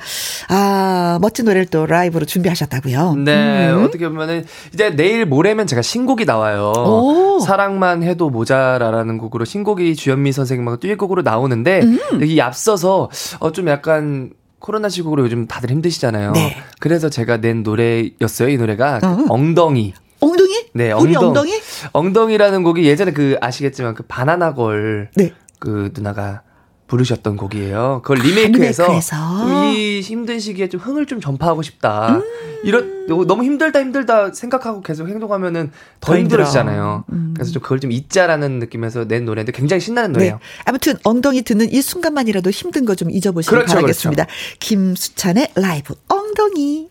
아, 0.49 1.19
멋진 1.21 1.45
노래를 1.45 1.67
또 1.67 1.87
라이브로 1.87 2.27
준비하셨다고요. 2.27 3.15
네, 3.25 3.71
음. 3.71 3.85
어떻게 3.85 4.09
보면은, 4.09 4.45
이제 4.75 4.91
내일 4.91 5.25
모레면 5.27 5.67
제가 5.67 5.83
신곡 5.83 6.10
이 6.19 6.25
나와요. 6.25 6.73
오. 6.77 7.39
사랑만 7.41 8.03
해도 8.03 8.31
모자라라는 8.31 9.19
곡으로 9.19 9.45
신곡이 9.45 9.95
주현미 9.95 10.33
선생님하고 10.33 10.79
듀엣곡으로 10.81 11.23
나오는데, 11.23 11.81
음. 11.83 11.99
여기 12.15 12.41
앞서서, 12.41 13.09
어, 13.39 13.53
좀 13.53 13.69
약간, 13.69 14.31
코로나 14.59 14.89
시국으로 14.89 15.23
요즘 15.25 15.47
다들 15.47 15.71
힘드시잖아요. 15.71 16.33
네. 16.33 16.57
그래서 16.81 17.09
제가 17.09 17.39
낸 17.39 17.63
노래였어요. 17.63 18.49
이 18.51 18.59
노래가 18.59 18.99
그 18.99 19.07
어. 19.07 19.27
엉덩이. 19.31 19.95
엉덩이? 20.21 20.67
네, 20.75 20.93
우리 20.93 21.15
엉덩- 21.15 21.29
엉덩이? 21.29 21.53
엉덩이라는 21.93 22.63
곡이 22.63 22.85
예전에 22.85 23.13
그 23.13 23.37
아시겠지만 23.41 23.95
그 23.95 24.03
바나나걸 24.07 25.11
네. 25.17 25.33
그 25.59 25.91
누나가 25.95 26.43
부르셨던 26.91 27.37
곡이에요. 27.37 28.01
그걸 28.03 28.19
리메이크해서, 28.19 28.83
아, 28.83 28.87
리메이크해서. 28.87 29.17
좀이 29.49 30.01
힘든 30.01 30.39
시기에 30.41 30.69
좀 30.69 30.81
흥을 30.81 31.07
좀 31.07 31.21
전파하고 31.21 31.63
싶다. 31.63 32.17
음. 32.17 32.23
이런 32.63 33.07
너무 33.27 33.43
힘들다 33.43 33.81
힘들다 33.81 34.33
생각하고 34.33 34.83
계속 34.83 35.09
행동하면 35.09 35.71
더더 36.01 36.19
힘들어. 36.19 36.43
힘들어지잖아요. 36.45 37.05
음. 37.13 37.33
그래서 37.35 37.53
좀 37.53 37.63
그걸 37.63 37.81
좀 37.81 37.91
잊자라는 37.93 38.59
느낌에서 38.59 39.07
낸 39.09 39.25
노래인데 39.25 39.53
굉장히 39.53 39.81
신나는 39.81 40.13
네. 40.13 40.19
노래예요. 40.19 40.41
아무튼 40.65 40.95
엉덩이 41.05 41.43
듣는 41.43 41.73
이 41.73 41.81
순간만이라도 41.81 42.51
힘든 42.51 42.85
거 42.85 42.95
좀 42.95 43.11
잊어보시길 43.11 43.57
그렇죠, 43.57 43.75
바라겠습니다. 43.77 44.27
김수찬의 44.59 45.53
라이브 45.55 45.95
엉덩이. 46.09 46.89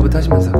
여기서 0.00 0.22
살짝 0.22 0.59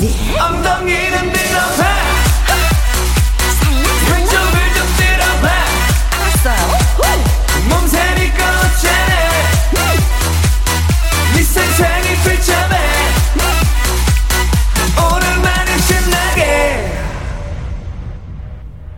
엉덩이는 0.00 1.32
들어봐. 1.32 1.82
몸살이 7.68 8.32
네 11.34 11.42
펼쳐봐 12.22 12.76
오늘만은 15.16 15.78
신나게 15.78 16.92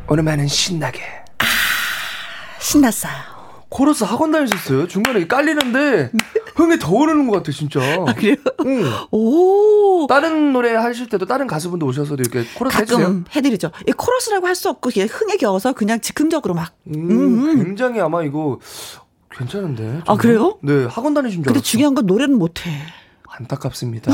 오늘만은 0.07 0.49
신나게. 0.49 1.01
신났어요. 2.59 3.13
코러스 3.71 4.05
학원 4.05 4.33
다니셨어요? 4.33 4.87
중간에 4.87 5.27
깔리는데 5.27 6.11
흥이 6.57 6.79
더 6.79 6.93
오르는 6.93 7.27
것 7.29 7.37
같아 7.39 7.53
진짜. 7.53 7.81
그래요? 8.17 8.37
응. 8.67 8.91
오. 9.11 10.07
다른 10.09 10.53
노래 10.53 10.75
하실 10.75 11.09
때도 11.09 11.27
다른 11.27 11.47
가수분도 11.47 11.87
오셔서도 11.87 12.23
이렇게 12.23 12.45
코러스 12.55 12.77
해주세요. 12.79 13.25
해드리죠. 13.35 13.71
이 13.89 13.93
코러스라고 13.93 14.47
할 14.47 14.55
수 14.55 14.69
없고 14.69 14.91
그냥 14.93 15.09
흥에 15.11 15.37
겨워서 15.37 15.73
그냥 15.73 16.01
즉흥적으로 16.01 16.53
막. 16.55 16.75
음, 16.95 17.63
굉장히 17.65 18.01
아마 18.01 18.23
이거 18.23 18.59
괜찮은데. 19.31 20.01
아, 20.01 20.05
정말? 20.05 20.19
그래요? 20.19 20.59
네, 20.63 20.85
학원 20.85 21.15
다니신 21.15 21.39
줄 21.39 21.45
근데 21.45 21.59
알았어. 21.59 21.65
중요한 21.65 21.95
건 21.95 22.05
노래는 22.07 22.37
못해. 22.39 22.71
안타깝습니다. 23.29 24.13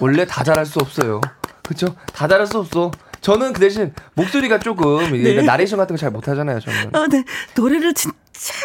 원래 0.00 0.24
다 0.26 0.42
잘할 0.42 0.66
수 0.66 0.78
없어요. 0.80 1.20
그렇죠? 1.62 1.94
다 2.12 2.26
잘할 2.26 2.46
수 2.46 2.58
없어. 2.58 2.90
저는 3.22 3.52
그 3.54 3.60
대신 3.60 3.94
목소리가 4.14 4.58
조금 4.58 5.10
네. 5.22 5.40
나레이션 5.42 5.78
같은 5.78 5.96
거 5.96 6.00
잘 6.00 6.10
못하잖아요. 6.10 6.60
저는 6.60 6.90
아, 6.94 7.06
네. 7.10 7.24
노래를 7.56 7.94
진짜 7.94 8.12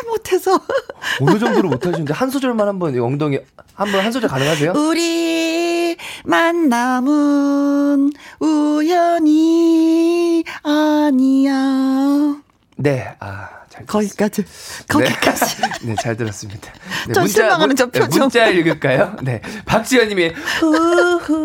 못해서. 0.09 0.59
어느 1.21 1.39
정도로 1.39 1.69
못하시는데 1.69 2.13
한 2.13 2.29
소절만 2.29 2.67
한번 2.67 2.95
이 2.95 2.99
엉덩이 2.99 3.39
한번 3.75 4.03
한 4.03 4.11
소절 4.11 4.29
가능하세요? 4.29 4.73
우리 4.75 5.95
만남은 6.25 8.11
우연이 8.39 10.43
아니야. 10.63 12.35
네, 12.77 13.15
아. 13.19 13.49
거기까지. 13.87 14.43
거기까지. 14.87 15.55
네, 15.83 15.95
잘 16.01 16.15
들었습니다. 16.15 16.71
네, 17.07 17.13
좀 17.13 17.25
실망하는 17.27 17.75
저 17.75 17.89
네, 17.89 17.99
표정. 17.99 18.19
문자 18.19 18.47
읽을까요? 18.47 19.15
네, 19.23 19.41
박지현님이 19.65 20.29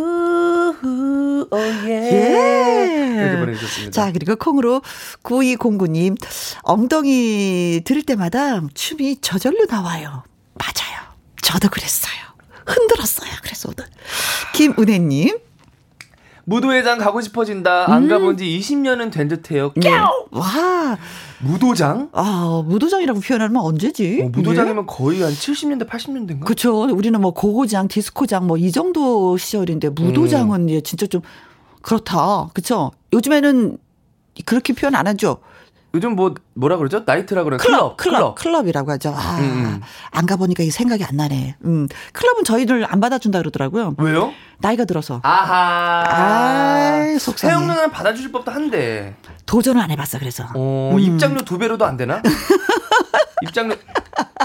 후후후 0.04 1.48
오예 1.50 1.62
이렇게 3.18 3.34
예. 3.34 3.36
보내주셨습니다. 3.38 3.90
자, 3.92 4.12
그리고 4.12 4.36
콩으로 4.36 4.82
9209님, 5.22 6.16
엉덩이 6.62 7.82
들을 7.84 8.02
때마다 8.02 8.60
춤이 8.74 9.20
저절로 9.20 9.66
나와요. 9.66 10.24
맞아요. 10.54 11.00
저도 11.42 11.68
그랬어요. 11.68 12.12
흔들었어요. 12.66 13.30
그래서 13.42 13.68
오늘. 13.68 13.88
김은혜님, 14.54 15.38
무도회장 16.44 16.98
가고 16.98 17.20
싶어진다. 17.20 17.86
음. 17.86 17.92
안 17.92 18.08
가본 18.08 18.36
지 18.36 18.44
20년은 18.58 19.12
된 19.12 19.28
듯해요. 19.28 19.72
네. 19.76 19.90
와, 20.30 20.98
무도장? 21.40 22.08
아, 22.12 22.62
무도장이라고 22.66 23.20
표현하면 23.20 23.62
언제지? 23.62 24.22
어, 24.24 24.28
무도장이면 24.28 24.86
거의 24.86 25.22
한 25.22 25.30
70년대, 25.32 25.88
80년대인가? 25.88 26.44
그렇죠. 26.44 26.82
우리는 26.84 27.20
뭐 27.20 27.32
고고장, 27.32 27.88
디스코장 27.88 28.46
뭐 28.46 28.56
이 28.58 28.70
정도 28.70 29.36
시절인데 29.36 29.90
무도장은 29.90 30.70
예, 30.70 30.80
진짜 30.80 31.06
좀 31.06 31.20
그렇다. 31.82 32.48
그렇죠. 32.54 32.92
요즘에는 33.12 33.76
그렇게 34.46 34.72
표현 34.72 34.94
안 34.94 35.06
하죠. 35.08 35.38
요즘 35.94 36.14
뭐 36.16 36.34
뭐라 36.54 36.76
그러죠? 36.76 37.02
나이트라 37.06 37.44
그래. 37.44 37.56
클럽, 37.56 37.96
클럽, 37.96 38.34
클럽, 38.34 38.66
이라고 38.68 38.90
하죠. 38.92 39.14
아, 39.16 39.38
음, 39.38 39.42
음. 39.44 39.80
안 40.10 40.26
가보니까 40.26 40.62
이게 40.62 40.70
생각이 40.72 41.02
안 41.04 41.16
나네. 41.16 41.56
음, 41.64 41.88
클럽은 42.12 42.44
저희를 42.44 42.86
안 42.88 43.00
받아준다 43.00 43.38
그러더라고요. 43.38 43.94
왜요? 43.98 44.32
나이가 44.58 44.84
들어서. 44.84 45.20
아하. 45.22 46.04
아이, 46.06 47.18
속상해. 47.18 47.52
태영 47.54 47.66
누나는 47.66 47.90
받아주실 47.90 48.30
법도 48.32 48.50
한데. 48.50 49.16
도전을 49.46 49.80
안 49.80 49.90
해봤어, 49.90 50.18
그래서. 50.18 50.44
어, 50.54 50.90
음. 50.94 51.00
입장료 51.00 51.40
두 51.42 51.58
배로도 51.58 51.84
안 51.84 51.96
되나? 51.96 52.22
입장료, 53.42 53.74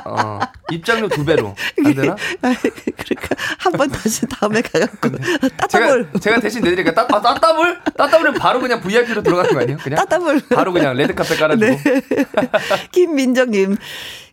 어, 0.05 0.39
입장료 0.72 1.08
두 1.08 1.24
배로. 1.24 1.53
안 1.86 1.93
되나? 1.93 2.16
그러니까 2.41 3.36
한 3.60 3.74
번 3.74 3.89
다시 3.91 4.26
다음에 4.28 4.60
가갖고 4.62 5.10
따따블 5.58 6.08
제가, 6.14 6.20
제가 6.20 6.39
대신 6.39 6.64
내드릴까? 6.64 6.93
따, 6.95 7.01
아, 7.16 7.22
따따블? 7.22 7.80
따따블은 7.95 8.34
바로 8.36 8.60
그냥 8.60 8.82
VIP로 8.82 9.22
들어가는 9.22 9.53
거 9.53 9.60
아니에요? 9.60 9.78
그냥? 9.78 9.97
따따블. 9.97 10.41
바로 10.49 10.74
그냥 10.74 10.95
레드카펫 10.95 11.36
깔아주고. 11.36 11.66
네. 11.66 11.97
김민정님, 12.91 13.78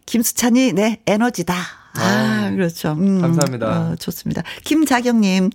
김수찬이 0.07 0.73
네 0.73 1.01
에너지다. 1.07 1.55
아, 1.97 2.51
그렇죠. 2.55 2.93
음, 2.93 3.21
감사합니다. 3.21 3.67
어, 3.93 3.97
좋습니다. 3.97 4.43
김자경님, 4.65 5.51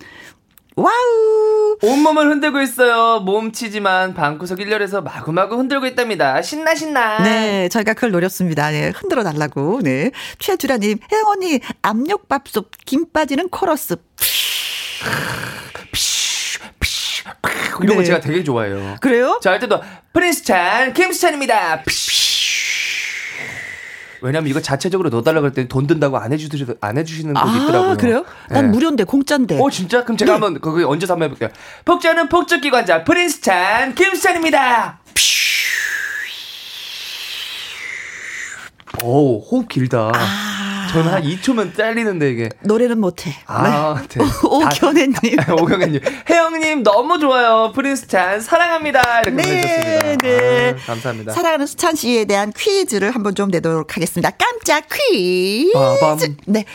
와우. 0.76 1.78
온몸을 1.82 2.30
흔들고 2.30 2.62
있어요. 2.62 3.20
몸치지만 3.20 4.14
방구석 4.14 4.60
1열에서 4.60 5.04
마구마구 5.04 5.58
흔들고 5.58 5.86
있답니다. 5.88 6.42
신나, 6.42 6.76
신나. 6.76 7.22
네, 7.24 7.68
저희가 7.70 7.94
그걸 7.94 8.12
노렸습니다. 8.12 8.70
네, 8.72 8.90
흔들어 8.96 9.24
달라고. 9.24 9.82
네. 9.82 10.12
최주라님, 10.40 11.00
혜영 11.12 11.28
언니, 11.28 11.60
압력밥솥, 11.82 12.72
김 12.86 13.12
빠지는 13.12 13.50
코러스. 13.50 13.98
이런 17.84 17.96
거 17.96 18.02
네. 18.02 18.06
제가 18.06 18.20
되게 18.20 18.44
좋아해요. 18.44 18.96
그래요? 19.02 19.40
자, 19.42 19.52
할 19.52 19.60
때도 19.60 19.82
프린스 20.14 20.44
찬, 20.44 20.94
김수찬입니다. 20.94 21.84
왜냐면 24.22 24.50
이거 24.50 24.60
자체적으로 24.62 25.10
넣어달라고 25.10 25.46
할때돈 25.48 25.88
든다고 25.88 26.18
안 26.18 26.34
해주시, 26.34 26.66
안 26.82 26.98
해주시는 26.98 27.34
분이 27.34 27.58
있더라고요. 27.64 27.92
아, 27.92 27.96
그래요? 27.96 28.26
난 28.50 28.66
네. 28.66 28.72
무료인데, 28.72 29.06
공짜인데. 29.06 29.60
어, 29.62 29.70
진짜? 29.70 30.04
그럼 30.04 30.18
제가 30.18 30.34
한번 30.34 30.60
거기 30.60 30.84
얹어서 30.84 31.14
한번 31.14 31.28
해볼게요. 31.28 31.50
폭주하는 31.86 32.28
폭주기관자 32.28 33.06
프린스 33.06 33.42
찬, 33.42 33.96
김수찬입니다. 33.96 35.00
오, 39.04 39.40
호흡 39.40 39.70
길다. 39.70 40.12
저는 40.92 41.12
한 41.12 41.24
2초면 41.24 41.76
잘리는데 41.76 42.32
이게. 42.32 42.50
노래는 42.62 43.00
못해. 43.00 43.34
아, 43.46 44.02
네. 44.10 44.22
오견혜님. 44.44 45.16
오경현님, 45.62 46.02
혜영님 46.30 46.84
너무 46.84 47.20
좋아요. 47.20 47.72
프린스 47.74 48.08
찬 48.08 48.40
사랑합니다. 48.42 49.22
이렇게. 49.22 49.32
네, 49.44 50.18
네. 50.22 50.76
아, 50.84 50.86
감사합니다. 50.88 51.34
사랑하는 51.34 51.66
수찬 51.68 51.96
씨에 51.96 52.26
대한 52.26 52.52
퀴즈를 52.56 53.12
한번 53.12 53.36
좀 53.36 53.50
내도록 53.50 53.96
하겠습니다. 53.96 54.32
깜짝 54.32 54.86
퀴즈. 54.90 55.72
빠밤. 55.74 56.18
네. 56.46 56.66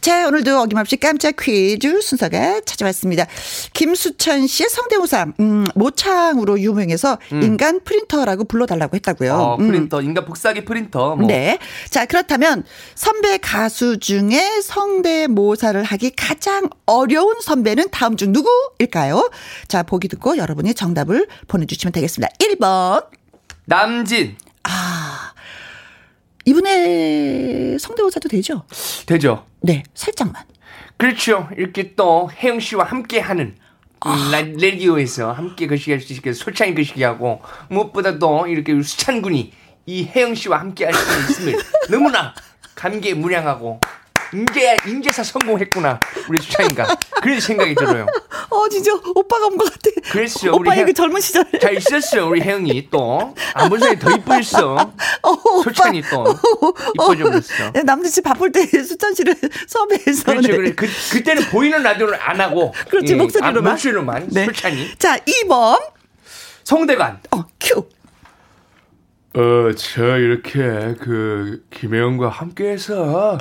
자, 0.00 0.26
오늘도 0.28 0.58
어김없이 0.60 0.96
깜짝 0.96 1.34
퀴즈 1.38 2.00
순서가 2.00 2.62
찾아왔습니다. 2.64 3.26
김수찬 3.74 4.46
씨의 4.46 4.68
성대모사, 4.70 5.26
음, 5.40 5.66
모창으로 5.74 6.60
유명해서 6.60 7.18
인간 7.30 7.80
프린터라고 7.84 8.44
불러달라고 8.44 8.94
했다고요. 8.96 9.34
어, 9.34 9.56
음. 9.60 9.66
프린터, 9.68 10.00
인간 10.02 10.24
복사기 10.24 10.64
프린터. 10.64 11.16
뭐. 11.16 11.26
네. 11.26 11.58
자, 11.90 12.06
그렇다면 12.06 12.64
선배 12.94 13.38
가수 13.54 13.98
중에 13.98 14.60
성대모사를 14.62 15.82
하기 15.82 16.10
가장 16.14 16.70
어려운 16.86 17.40
선배는 17.40 17.90
다음 17.90 18.16
중 18.16 18.30
누구일까요? 18.32 19.28
자, 19.66 19.82
보기 19.82 20.06
듣고 20.06 20.36
여러분이 20.36 20.72
정답을 20.74 21.26
보내주시면 21.48 21.90
되겠습니다. 21.90 22.32
1번. 22.38 23.08
남진. 23.64 24.36
이분의 26.44 27.80
성대모사도 27.80 28.28
되죠? 28.28 28.62
되죠? 29.06 29.44
네, 29.62 29.82
살짝만. 29.94 30.44
그렇죠. 30.96 31.48
이렇게 31.56 31.96
또 31.96 32.30
혜영 32.32 32.60
씨와 32.60 32.84
함께 32.84 33.18
하는 33.18 33.56
음, 34.06 34.30
라- 34.30 34.42
라디오에서 34.42 35.32
함께 35.32 35.66
거시기 35.66 35.98
수 35.98 36.12
있게 36.12 36.32
솔찬히 36.34 36.72
거시기 36.76 37.02
하고 37.02 37.42
무엇보다도 37.68 38.46
이렇게 38.46 38.80
수찬 38.80 39.20
군이 39.22 39.52
이 39.86 40.04
혜영 40.04 40.36
씨와 40.36 40.60
함께 40.60 40.84
할 40.84 40.94
수 40.94 41.32
있음을 41.32 41.58
너무나 41.90 42.32
감개무량하고 42.80 43.78
인제 44.32 44.76
인제사 44.86 45.24
성공했구나 45.24 45.98
우리 46.28 46.40
수찬이가 46.40 46.86
그런 47.20 47.40
생각이 47.40 47.74
들어요. 47.74 48.06
어, 48.48 48.68
진짜 48.68 48.92
오빠가 49.14 49.46
온 49.46 49.56
것 49.58 49.64
같아. 49.64 49.90
오빠의 50.52 50.80
혜- 50.80 50.84
그 50.86 50.92
젊은 50.94 51.20
시절. 51.20 51.44
잘 51.60 51.76
있었어 51.76 52.26
우리 52.26 52.40
혜영이 52.40 52.88
또 52.92 53.34
아무리 53.54 53.98
더 53.98 54.10
이쁘셨어. 54.12 54.74
어, 55.22 55.30
오빠. 55.30 55.62
솔찬이 55.64 56.02
또 56.10 56.24
버렸어. 56.96 57.72
네, 57.74 57.82
남들 57.82 58.08
씨 58.08 58.20
바쁠 58.22 58.52
때 58.52 58.64
수찬 58.84 59.14
씨를 59.14 59.34
섭외해서. 59.66 60.24
그렇죠. 60.24 60.48
네. 60.48 60.56
그래. 60.56 60.72
그, 60.76 60.86
그때는 61.12 61.42
보이는 61.50 61.82
라디오를 61.82 62.16
안 62.22 62.40
하고. 62.40 62.72
그렇지, 62.88 63.12
예, 63.14 63.16
목소리로만. 63.16 63.66
아, 63.66 63.70
목소리로만. 63.72 64.28
네. 64.30 64.44
솔찬이. 64.44 64.96
자, 64.98 65.18
2번. 65.18 65.76
성대관. 66.62 67.18
어, 67.32 67.44
큐. 67.58 67.84
어, 69.36 69.72
저 69.76 70.18
이렇게 70.18 70.94
그 71.00 71.64
김혜영과 71.70 72.28
함께해서 72.28 73.38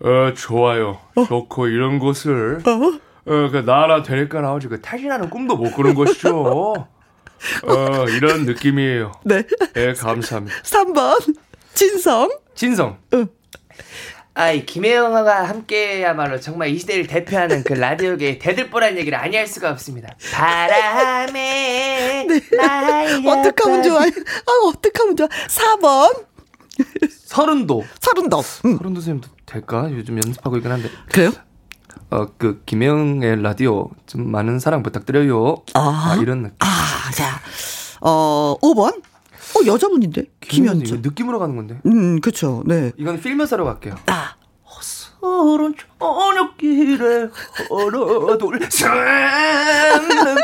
어, 0.00 0.34
좋아요, 0.34 0.98
좋고 1.26 1.68
이런 1.68 1.98
곳을 1.98 2.60
어, 3.24 3.48
그 3.50 3.64
나라 3.64 4.02
되니까 4.02 4.40
나오지 4.40 4.68
그 4.68 4.80
타진하는 4.80 5.30
꿈도 5.30 5.56
못 5.56 5.70
꾸는 5.74 5.94
것이죠. 5.94 6.74
어, 7.66 8.04
이런 8.08 8.44
느낌이에요. 8.44 9.12
네. 9.24 9.42
예, 9.76 9.94
감사합니다. 9.94 10.56
3번. 10.62 11.36
진성. 11.74 12.30
진성. 12.54 12.98
아이 14.34 14.64
김혜영과 14.64 15.46
함께야말로 15.48 16.40
정말 16.40 16.68
이 16.70 16.78
시대를 16.78 17.06
대표하는 17.06 17.64
그 17.64 17.74
라디오계의 17.74 18.38
대들보란 18.38 18.96
얘기를 18.96 19.18
아니할 19.18 19.46
수가 19.46 19.70
없습니다. 19.72 20.14
바람에 20.32 22.26
네. 22.28 22.40
어떡하면 23.28 23.82
좋아. 23.82 24.00
아, 24.00 24.68
어떡하면 24.68 25.16
좋아. 25.16 25.28
4번. 25.28 26.24
서른도. 27.10 27.84
서른도. 28.00 28.38
음. 28.64 28.76
서른도 28.78 29.00
선생님도 29.00 29.28
될까? 29.44 29.88
요즘 29.90 30.16
연습하고 30.16 30.56
있긴 30.56 30.72
한데. 30.72 30.88
그래요? 31.10 31.30
어, 32.10 32.26
그 32.38 32.62
김혜영의 32.64 33.42
라디오 33.42 33.90
좀 34.06 34.30
많은 34.30 34.58
사랑 34.58 34.82
부탁드려요. 34.82 35.56
아. 35.74 36.16
이런 36.20 36.42
느낌. 36.42 36.56
아, 36.60 36.66
자. 37.14 37.40
어, 38.00 38.56
5번. 38.62 39.02
어, 39.54 39.66
여자분인데. 39.66 40.24
김현주. 40.40 41.00
느낌으로 41.02 41.38
가는 41.38 41.54
건데. 41.56 41.78
음, 41.86 42.20
그쵸. 42.20 42.62
네. 42.66 42.92
이건 42.96 43.20
필면서로 43.20 43.64
갈게요. 43.64 43.96
아. 44.06 44.34
서른 45.22 45.72
저녁길에 46.00 47.28
걸어둘 47.68 48.58
사랑은 48.68 50.36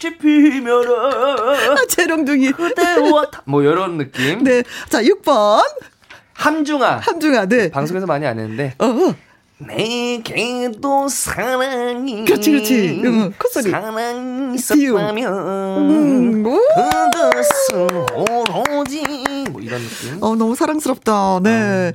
꽃이 0.00 0.18
피면은 0.18 0.88
아, 0.94 1.76
재롱둥이. 1.88 2.52
그대와 2.52 3.30
다- 3.30 3.42
뭐 3.46 3.62
이런 3.62 3.98
느낌. 3.98 4.44
네. 4.44 4.62
자, 4.88 5.02
6번. 5.02 5.60
함중아. 6.34 6.98
함중아, 6.98 7.46
네. 7.46 7.70
방송에서 7.72 8.06
많이 8.06 8.24
안 8.26 8.38
했는데 8.38 8.74
어, 8.78 8.86
어. 8.86 9.14
내게도 9.66 11.08
사랑이 11.08 12.24
그렇지, 12.24 12.50
그렇지. 12.50 13.02
응, 13.04 13.32
콧소리. 13.38 13.70
사랑이. 13.70 14.54
있었다면 14.56 15.32
음, 15.78 16.46
오. 16.46 16.58
그것은 17.10 18.06
오로지 18.14 19.02
뭐 19.50 19.60
이런 19.60 19.80
느낌. 19.82 20.22
어, 20.22 20.34
너무 20.34 20.54
사랑스럽다. 20.54 21.40
네. 21.42 21.92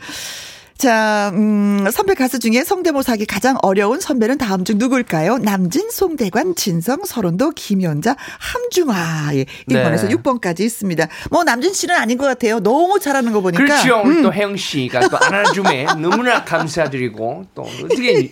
자, 0.77 1.31
음, 1.33 1.85
선배 1.91 2.13
가수 2.13 2.37
중에 2.37 2.63
성대모사 2.63 3.13
하기 3.13 3.25
가장 3.25 3.57
어려운 3.63 3.99
선배는 3.99 4.37
다음 4.37 4.63
중 4.63 4.77
누구일까요? 4.77 5.39
남진, 5.39 5.89
송대관, 5.89 6.55
진성, 6.55 7.03
서른도, 7.03 7.49
김연자, 7.51 8.15
함중아. 8.17 9.35
예, 9.35 9.45
1번에서 9.69 10.07
네. 10.07 10.15
6번까지 10.15 10.59
있습니다. 10.59 11.07
뭐, 11.31 11.43
남진 11.43 11.73
씨는 11.73 11.95
아닌 11.95 12.17
것 12.19 12.25
같아요. 12.25 12.59
너무 12.59 12.99
잘하는 12.99 13.31
거 13.33 13.41
보니까. 13.41 13.63
그렇죠. 13.63 14.03
음. 14.03 14.21
또 14.21 14.31
혜영 14.31 14.55
씨가 14.55 15.09
또 15.09 15.17
안아줌에 15.17 15.85
너무나 15.99 16.43
감사드리고 16.45 17.47
또 17.55 17.63
어떻게 17.63 18.31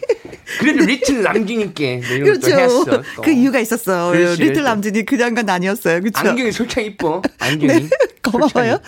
그래도 0.60 0.86
리틀 0.86 1.24
남진님께 1.24 2.02
것도 2.02 2.52
했어. 2.52 2.86
그렇죠. 2.86 3.04
또. 3.16 3.22
그 3.24 3.32
이유가 3.32 3.60
있었어. 3.60 4.12
그렇지, 4.12 4.44
리틀. 4.44 4.64
남진이 4.64 5.06
그냥 5.06 5.34
건 5.34 5.50
아니었어요. 5.50 6.00
그렇죠? 6.02 6.20
안경이 6.20 6.52
솔직히 6.52 6.86
이뻐. 6.86 7.22
안경이. 7.40 7.68
네. 7.68 7.90
고마워요. 8.32 8.80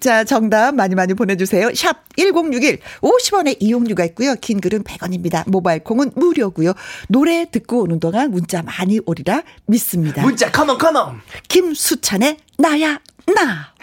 자, 0.00 0.24
정답 0.24 0.74
많이 0.74 0.94
많이 0.94 1.14
보내주세요. 1.14 1.70
샵 1.74 1.96
1061, 2.16 2.78
50원의 3.00 3.56
이용료가 3.60 4.04
있고요. 4.06 4.34
긴 4.40 4.60
글은 4.60 4.84
100원입니다. 4.84 5.48
모바일 5.48 5.82
콩은 5.84 6.12
무료고요. 6.16 6.72
노래 7.08 7.46
듣고 7.50 7.82
오는 7.82 8.00
동안 8.00 8.30
문자 8.30 8.62
많이 8.62 9.00
오리라 9.06 9.42
믿습니다. 9.66 10.22
문자 10.22 10.50
컴온 10.50 10.78
컴온. 10.78 11.20
김수찬의 11.48 12.36
나야 12.58 13.00
나. 13.26 13.74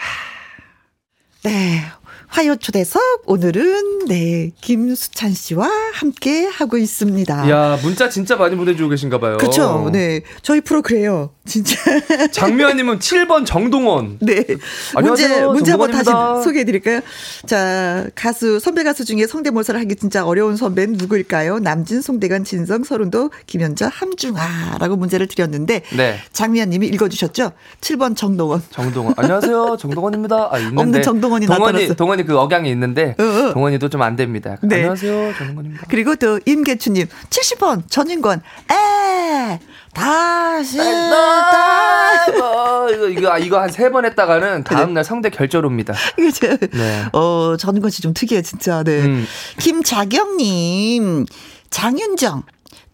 네. 1.42 1.84
화요 2.28 2.56
초대석 2.56 3.00
오늘은 3.26 4.06
네 4.06 4.50
김수찬 4.60 5.32
씨와 5.32 5.68
함께 5.94 6.46
하고 6.46 6.76
있습니다. 6.76 7.50
야 7.50 7.78
문자 7.82 8.08
진짜 8.08 8.36
많이 8.36 8.54
보내주고 8.54 8.90
계신가 8.90 9.18
봐요. 9.18 9.38
그렇죠. 9.38 9.88
네 9.92 10.20
저희 10.42 10.60
프로 10.60 10.82
그래요. 10.82 11.30
진짜. 11.46 11.76
장미아님은 12.30 12.98
7번 12.98 13.46
정동원. 13.46 14.18
네. 14.20 14.44
문제 15.02 15.40
문제 15.46 15.70
한번 15.72 15.90
다시. 15.90 16.10
소개해드릴까요? 16.44 17.00
자 17.46 18.06
가수 18.14 18.60
선배 18.60 18.84
가수 18.84 19.04
중에 19.06 19.26
성대모사를 19.26 19.80
하기 19.80 19.96
진짜 19.96 20.24
어려운 20.26 20.56
선배는 20.56 20.94
누구일까요? 20.98 21.58
남진, 21.60 22.02
송대관, 22.02 22.44
진성, 22.44 22.84
서른도, 22.84 23.30
김현자, 23.46 23.88
함중아라고 23.88 24.96
문제를 24.96 25.26
드렸는데 25.28 25.82
네. 25.96 26.18
장미아님이 26.32 26.86
읽어주셨죠? 26.88 27.52
7번 27.80 28.14
정동원. 28.16 28.62
정동원. 28.70 29.14
안녕하세요. 29.16 29.76
정동원입니다. 29.80 30.48
아, 30.52 30.58
있는데. 30.58 30.80
없는 30.82 31.02
정동원이 31.02 31.46
동원이, 31.46 31.72
나타났어. 31.72 31.94
동원이 31.94 32.17
그 32.24 32.38
억양이 32.38 32.70
있는데, 32.70 33.14
어, 33.18 33.22
어. 33.22 33.52
동원이도 33.52 33.88
좀 33.88 34.02
안 34.02 34.16
됩니다. 34.16 34.56
네. 34.62 34.76
안녕하세요. 34.76 35.34
정동원입니다. 35.36 35.86
그리고 35.88 36.14
또 36.16 36.38
임계추님 36.46 37.06
70번 37.30 37.82
전인권 37.90 38.40
에 38.70 39.58
다시 39.92 40.76
다 40.78 42.26
어, 42.40 42.88
이거, 42.90 43.08
이거, 43.08 43.30
아, 43.32 43.38
이거 43.38 43.58
한 43.60 43.68
세 43.70 43.90
번 43.90 44.04
했다가는 44.04 44.64
다음 44.64 44.94
날 44.94 45.02
성대 45.04 45.30
결절옵니다. 45.30 45.94
그죠? 46.16 46.56
네. 46.72 47.04
어 47.12 47.56
전인권 47.58 47.90
씨 47.90 48.02
좀 48.02 48.14
특이해 48.14 48.42
진짜. 48.42 48.82
네. 48.84 49.00
음. 49.02 49.26
김자경님 49.58 51.26
장윤정 51.70 52.42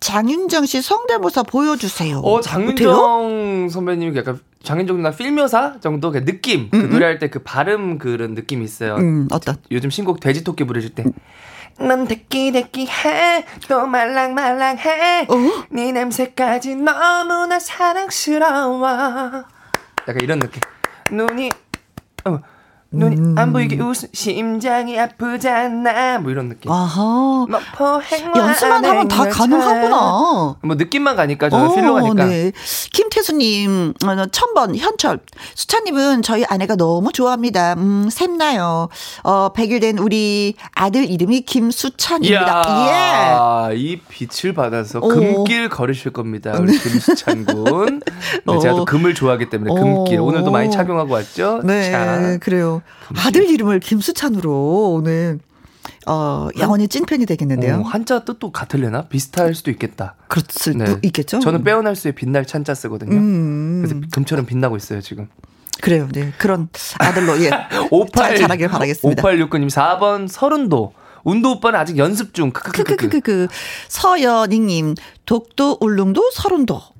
장윤정 0.00 0.66
씨 0.66 0.82
성대모사 0.82 1.44
보여주세요. 1.44 2.18
어? 2.18 2.40
장윤정 2.40 3.68
선배님이 3.70 4.16
약간 4.18 4.40
장윤정 4.62 4.96
누나 4.98 5.10
필묘사 5.10 5.80
정도 5.80 6.10
그 6.10 6.24
느낌, 6.24 6.70
그 6.70 6.76
노래할 6.76 7.18
때 7.18 7.28
그 7.28 7.42
발음 7.42 7.98
그런 7.98 8.34
느낌 8.34 8.62
이 8.62 8.64
있어요. 8.64 8.96
음 8.96 9.28
어떤? 9.30 9.56
요즘 9.70 9.90
신곡 9.90 10.20
돼지 10.20 10.44
토끼 10.44 10.64
부르실 10.64 10.94
때. 10.94 11.04
넌 11.78 12.06
대끼대끼해 12.06 13.44
또 13.68 13.84
말랑말랑해 13.86 15.26
어? 15.28 15.34
네 15.70 15.90
냄새까지 15.90 16.76
너무나 16.76 17.58
사랑스러워 17.58 18.86
약간 20.06 20.16
이런 20.22 20.38
느낌. 20.38 20.60
눈이 21.10 21.50
어, 22.26 22.38
눈이 22.94 23.16
음. 23.16 23.34
안 23.38 23.52
보이게 23.52 23.80
웃음 23.80 24.08
심장이 24.12 24.98
아프잖아 24.98 26.18
뭐 26.18 26.30
이런 26.30 26.48
느낌. 26.48 26.70
아하. 26.70 27.46
뭐 27.48 27.60
포행와 27.76 28.38
연습만 28.48 28.84
하면 28.84 29.08
다. 29.08 29.28
가능하구나. 29.28 30.56
뭐 30.62 30.74
느낌만 30.76 31.16
가니까 31.16 31.48
저는 31.50 31.74
필로 31.74 31.94
가니까. 31.94 32.24
네. 32.26 32.52
김태수님, 32.92 33.94
어, 34.04 34.26
천번, 34.26 34.76
현철. 34.76 35.20
수찬님은 35.54 36.22
저희 36.22 36.44
아내가 36.44 36.76
너무 36.76 37.12
좋아합니다. 37.12 37.74
음, 37.74 38.08
샘나요. 38.10 38.88
어, 39.22 39.52
100일 39.52 39.80
된 39.80 39.98
우리 39.98 40.54
아들 40.74 41.08
이름이 41.08 41.42
김수찬입니다. 41.42 43.68
예. 43.72 43.76
이 43.76 44.00
빛을 44.08 44.54
받아서 44.54 45.00
오. 45.00 45.08
금길 45.08 45.68
걸으실 45.68 46.12
겁니다. 46.12 46.52
우리 46.58 46.78
김수찬 46.78 47.44
군. 47.44 48.00
네, 48.46 48.58
제가 48.60 48.74
또 48.74 48.82
어. 48.82 48.84
금을 48.84 49.14
좋아하기 49.14 49.50
때문에 49.50 49.74
금길. 49.74 50.20
오. 50.20 50.26
오늘도 50.26 50.50
많이 50.50 50.70
착용하고 50.70 51.12
왔죠? 51.12 51.60
네, 51.64 51.90
자. 51.90 52.38
그래요. 52.40 52.82
아들 53.16 53.48
이름을 53.48 53.80
김수찬으로 53.80 54.92
오늘, 54.92 55.38
어, 56.06 56.48
영원히 56.58 56.88
찐팬이 56.88 57.26
되겠는데요. 57.26 57.76
어, 57.76 57.82
한자 57.82 58.24
뜻도 58.24 58.52
같을래나? 58.52 59.02
비슷할 59.08 59.54
수도 59.54 59.70
있겠다. 59.70 60.14
그럴 60.28 60.44
수도 60.48 60.98
있겠죠? 61.02 61.40
저는 61.40 61.64
빼어날 61.64 61.96
수의 61.96 62.14
빛날 62.14 62.46
찬자 62.46 62.74
쓰거든요. 62.74 63.16
음. 63.16 63.82
그래서 63.84 64.00
금처럼 64.12 64.46
빛나고 64.46 64.76
있어요, 64.76 65.00
지금. 65.00 65.28
그래요. 65.80 66.08
네. 66.12 66.32
그런 66.38 66.68
아들로, 66.98 67.38
예. 67.42 67.50
58, 67.90 68.28
잘 68.36 68.36
자라길 68.38 68.68
바라겠습니다. 68.68 69.22
5869님 69.22 69.68
4번 69.68 70.28
서른도. 70.28 70.94
운도 71.24 71.52
오빠는 71.52 71.78
아직 71.78 71.96
연습 71.98 72.34
중. 72.34 72.50
크크크크. 72.50 72.96
크크크크 72.96 73.48
서연익님 73.88 74.94
독도 75.26 75.78
울릉도 75.80 76.30
서른도 76.32 76.74
어, 76.74 76.90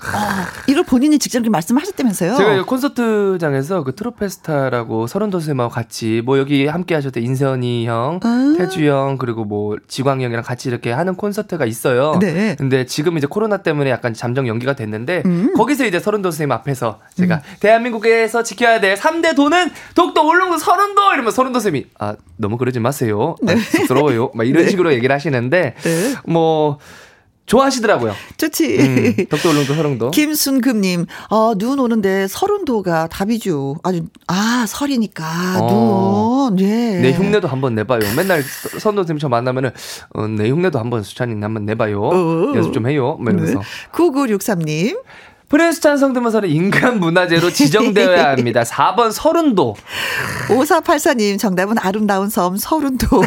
이걸 0.66 0.82
본인이 0.84 1.18
직접 1.18 1.40
이렇게 1.40 1.50
말씀하셨다면서요? 1.50 2.36
제가 2.36 2.54
이 2.54 2.62
콘서트장에서 2.62 3.84
그 3.84 3.94
트로페스타라고 3.94 5.06
서른도 5.06 5.40
쌤하고 5.40 5.70
같이 5.70 6.22
뭐 6.24 6.38
여기 6.38 6.66
함께 6.66 6.94
하셨던 6.94 7.22
인선이 7.22 7.86
형, 7.86 8.20
아. 8.22 8.54
태주 8.56 8.86
형 8.88 9.18
그리고 9.18 9.44
뭐 9.44 9.76
지광 9.88 10.22
형이랑 10.22 10.42
같이 10.42 10.70
이렇게 10.70 10.90
하는 10.90 11.16
콘서트가 11.16 11.66
있어요. 11.66 12.18
네. 12.18 12.56
근데 12.56 12.86
지금 12.86 13.18
이제 13.18 13.26
코로나 13.26 13.58
때문에 13.58 13.90
약간 13.90 14.14
잠정 14.14 14.48
연기가 14.48 14.74
됐는데 14.74 15.22
음. 15.26 15.52
거기서 15.54 15.84
이제 15.84 16.00
서른도 16.00 16.30
선생님 16.30 16.52
앞에서 16.52 17.00
제가 17.16 17.42
대한민국에서 17.60 18.42
지켜야 18.42 18.80
될 18.80 18.94
3대 18.94 19.36
도는 19.36 19.70
독도 19.94 20.22
울릉도 20.22 20.56
서른도 20.58 21.12
이러면 21.12 21.30
서른도 21.30 21.60
쌤이 21.60 21.86
아 21.98 22.16
너무 22.38 22.56
그러지 22.56 22.80
마세요. 22.80 23.36
아, 23.46 23.54
쑥스러워요. 23.54 24.30
막 24.34 24.46
이런 24.46 24.62
네. 24.64 24.70
식으로 24.70 24.94
얘기를 24.94 25.14
하시는데 25.14 25.74
네. 25.76 26.14
뭐 26.26 26.78
좋아하시더라고요. 27.46 28.14
좋지. 28.38 28.78
음, 28.80 29.26
독도 29.28 29.50
울릉도 29.50 29.74
서른도. 29.74 30.10
김순금님, 30.12 31.06
어, 31.28 31.52
눈 31.56 31.78
오는데 31.78 32.26
서른도가 32.26 33.08
답이죠. 33.08 33.76
아주, 33.82 34.04
아, 34.26 34.64
설이니까, 34.66 35.58
어. 35.60 36.48
눈, 36.50 36.60
예. 36.60 37.00
내 37.00 37.12
흉내도 37.12 37.46
한번 37.48 37.74
내봐요. 37.74 38.00
맨날 38.16 38.42
서- 38.42 38.78
선도 38.78 39.02
선생님 39.02 39.18
저 39.18 39.28
만나면은 39.28 39.70
어, 40.14 40.26
내 40.26 40.48
흉내도 40.48 40.78
한번 40.78 41.02
수찬이 41.02 41.38
한번 41.42 41.66
내봐요. 41.66 42.00
어. 42.02 42.52
연습 42.54 42.72
좀 42.72 42.88
해요. 42.88 43.18
뭐 43.20 43.30
이러면서. 43.30 43.58
네. 43.58 43.64
9963님, 43.92 44.98
프레스찬 45.50 45.98
성대모사는 45.98 46.48
인간 46.48 46.98
문화재로 46.98 47.50
지정되어야 47.52 48.30
합니다. 48.30 48.62
4번 48.64 49.12
서른도. 49.12 49.76
5484님, 50.48 51.38
정답은 51.38 51.76
아름다운 51.78 52.30
섬 52.30 52.56
서른도. 52.56 53.06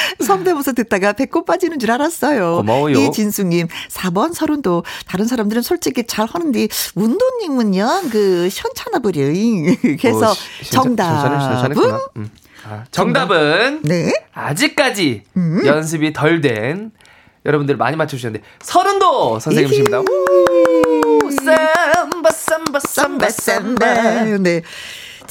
성대모사 0.24 0.72
듣다가 0.72 1.12
배꼽 1.12 1.44
빠지는 1.44 1.78
줄 1.78 1.90
알았어요. 1.90 2.56
고마워요. 2.56 2.96
이진숙님, 2.98 3.68
4번 3.90 4.34
서른도. 4.34 4.84
다른 5.06 5.26
사람들은 5.26 5.62
솔직히 5.62 6.04
잘 6.06 6.26
하는데, 6.28 6.68
운동님은요, 6.94 8.02
그, 8.10 8.48
버려. 9.00 9.22
그래서 10.00 10.30
어, 10.30 10.34
정답은? 10.64 11.98
음. 12.16 12.30
아, 12.64 12.84
정답은 12.90 13.80
네. 13.82 14.12
아직까지 14.32 15.22
음. 15.36 15.62
연습이 15.66 16.12
덜 16.12 16.40
된 16.40 16.92
여러분들 17.44 17.76
많이 17.76 17.96
맞춰주셨는데 17.96 18.44
서른도 18.60 19.40
선생님이십니다. 19.40 20.00
우! 20.00 21.30
삼바 21.44 22.30
삼바 22.30 22.78
삼바 22.80 23.30
삼바. 23.30 24.24
네. 24.38 24.62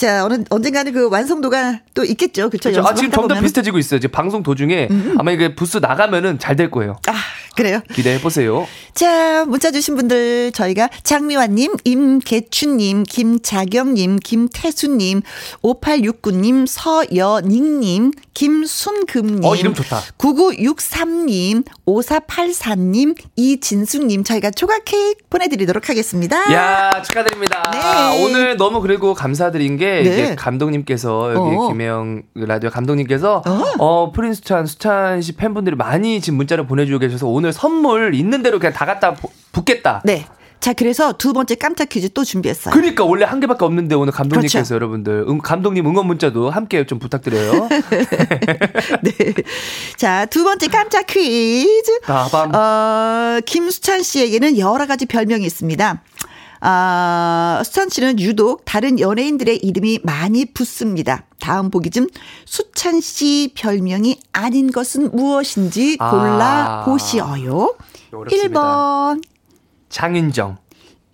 자, 0.01 0.25
어느, 0.25 0.43
언젠가는 0.49 0.91
그 0.93 1.09
완성도가 1.11 1.81
또 1.93 2.03
있겠죠. 2.03 2.49
그렇죠? 2.49 2.81
아, 2.83 2.95
지금 2.95 3.11
점점. 3.11 3.39
비슷해지고 3.39 3.77
있어요. 3.77 3.99
지금 3.99 4.11
방송 4.11 4.41
도중에 4.41 4.89
아마 5.19 5.29
이게 5.31 5.53
부스 5.53 5.77
나가면은 5.77 6.39
잘 6.39 6.55
될 6.55 6.71
거예요. 6.71 6.97
아, 7.07 7.13
그래요? 7.55 7.81
기대해 7.93 8.19
보세요. 8.21 8.67
자, 8.93 9.45
문자 9.45 9.71
주신 9.71 9.95
분들 9.95 10.51
저희가 10.53 10.89
장미화님, 11.03 11.75
임계춘님, 11.83 13.03
김자경님, 13.03 14.17
김태수님, 14.17 15.21
5869님, 15.61 16.65
서여닝님, 16.67 18.11
김순금님, 18.33 19.43
어, 19.43 19.55
이름 19.55 19.73
좋다. 19.73 20.01
9963님, 20.17 21.65
5484님, 21.85 23.15
이진숙님 23.35 24.23
저희가 24.23 24.51
조각 24.51 24.83
케이크 24.85 25.19
보내드리도록 25.29 25.89
하겠습니다. 25.89 26.53
야 26.53 26.91
축하드립니다. 27.03 27.63
네. 27.71 28.23
오늘 28.23 28.57
너무 28.57 28.81
그리고 28.81 29.13
감사드린 29.13 29.77
게 29.77 29.85
네. 29.85 30.01
이제 30.01 30.35
감독님께서 30.35 31.33
여기 31.33 31.55
어. 31.55 31.67
김혜영 31.69 32.23
라디오 32.35 32.69
감독님께서 32.69 33.41
어. 33.45 33.63
어, 33.79 34.11
프린스찬 34.11 34.65
수찬 34.65 35.21
씨 35.21 35.33
팬분들이 35.33 35.75
많이 35.75 36.21
지금 36.21 36.37
문자를 36.37 36.67
보내주고 36.67 36.99
계셔서 36.99 37.27
오늘 37.27 37.50
선물 37.51 38.15
있는 38.15 38.41
대로 38.43 38.59
그냥 38.59 38.73
다 38.73 38.85
갖다 38.85 39.13
부- 39.13 39.29
붓겠다. 39.51 40.01
네. 40.05 40.25
자, 40.59 40.73
그래서 40.73 41.13
두 41.13 41.33
번째 41.33 41.55
깜짝 41.55 41.89
퀴즈 41.89 42.09
또 42.13 42.23
준비했어요. 42.23 42.71
그러니까 42.71 43.03
원래 43.03 43.25
한 43.25 43.39
개밖에 43.39 43.65
없는데 43.65 43.95
오늘 43.95 44.13
감독님께서 44.13 44.59
그렇죠. 44.59 44.75
여러분들 44.75 45.25
응- 45.27 45.39
감독님 45.39 45.87
응원 45.87 46.05
문자도 46.05 46.51
함께 46.51 46.85
좀 46.85 46.99
부탁드려요. 46.99 47.67
네. 49.01 49.11
자, 49.97 50.25
두 50.27 50.43
번째 50.43 50.67
깜짝 50.67 51.07
퀴즈. 51.07 52.01
다밤. 52.01 52.53
어, 52.53 53.39
김수찬 53.45 54.03
씨에게는 54.03 54.57
여러 54.59 54.85
가지 54.85 55.05
별명이 55.07 55.45
있습니다. 55.45 56.01
아, 56.61 57.61
수찬 57.65 57.89
씨는 57.89 58.19
유독 58.19 58.63
다른 58.65 58.99
연예인들의 58.99 59.57
이름이 59.57 59.99
많이 60.03 60.45
붙습니다. 60.45 61.25
다음 61.39 61.71
보기 61.71 61.89
중 61.89 62.07
수찬 62.45 63.01
씨 63.01 63.51
별명이 63.57 64.19
아닌 64.31 64.71
것은 64.71 65.11
무엇인지 65.11 65.97
아. 65.99 66.11
골라 66.11 66.83
보시어요. 66.85 67.75
어렵습니다. 68.13 68.59
1번, 69.15 69.23
장윤정, 69.89 70.57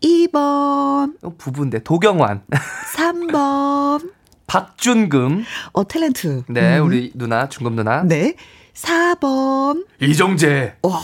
2번. 0.04 1.14
어, 1.24 1.34
부부인데 1.38 1.84
도경환. 1.84 2.44
3번. 2.96 4.12
박준금. 4.48 5.44
어, 5.74 5.84
탤런트. 5.84 6.44
네, 6.50 6.80
음. 6.80 6.86
우리 6.88 7.12
누나, 7.16 7.48
중금 7.50 7.76
누나. 7.76 8.04
네. 8.04 8.36
4번. 8.74 9.86
이정재. 10.02 10.76
와. 10.84 11.02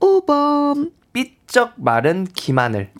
5번. 0.00 0.92
삐쩍 1.12 1.74
마른 1.76 2.24
김하늘. 2.24 2.90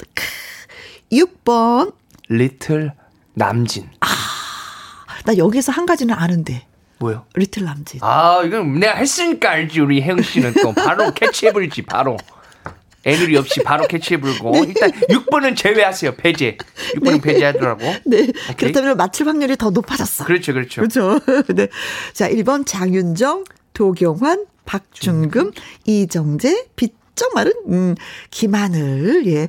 6번. 1.13 1.95
리틀 2.29 2.93
남진. 3.35 3.89
아, 4.01 4.07
나 5.25 5.37
여기서 5.37 5.71
한 5.73 5.87
가지는 5.87 6.15
아는데. 6.15 6.67
뭐요? 6.99 7.27
리틀 7.35 7.65
남진. 7.65 8.01
아, 8.03 8.43
이건 8.45 8.79
내가 8.79 8.95
했으니까 8.95 9.51
알지. 9.51 9.81
우리 9.81 10.01
혜영 10.01 10.23
씨는 10.23 10.55
또 10.63 10.73
바로 10.73 11.13
캐치해버리지, 11.13 11.83
바로. 11.83 12.17
애누리 13.05 13.37
없이 13.37 13.63
바로 13.65 13.87
캐치해버리고. 13.89 14.53
네. 14.53 14.61
일단 14.69 14.91
6번은 14.93 15.57
제외하세요. 15.57 16.15
배제. 16.17 16.57
6번은 16.95 17.13
네. 17.15 17.21
배제하더라고. 17.21 17.83
네. 18.07 18.23
오케이. 18.23 18.57
그렇다면 18.57 18.97
맞출 18.97 19.27
확률이 19.27 19.57
더 19.57 19.71
높아졌어. 19.71 20.25
그렇죠, 20.25 20.53
그렇죠. 20.53 20.81
그렇죠. 20.83 21.19
네. 21.53 21.69
자, 22.13 22.29
1번 22.29 22.65
장윤정, 22.65 23.45
도경환, 23.75 24.47
박준금, 24.65 25.51
이정재, 25.85 26.67
마른, 27.35 27.53
음, 27.69 27.95
김하늘, 28.31 29.27
예. 29.27 29.49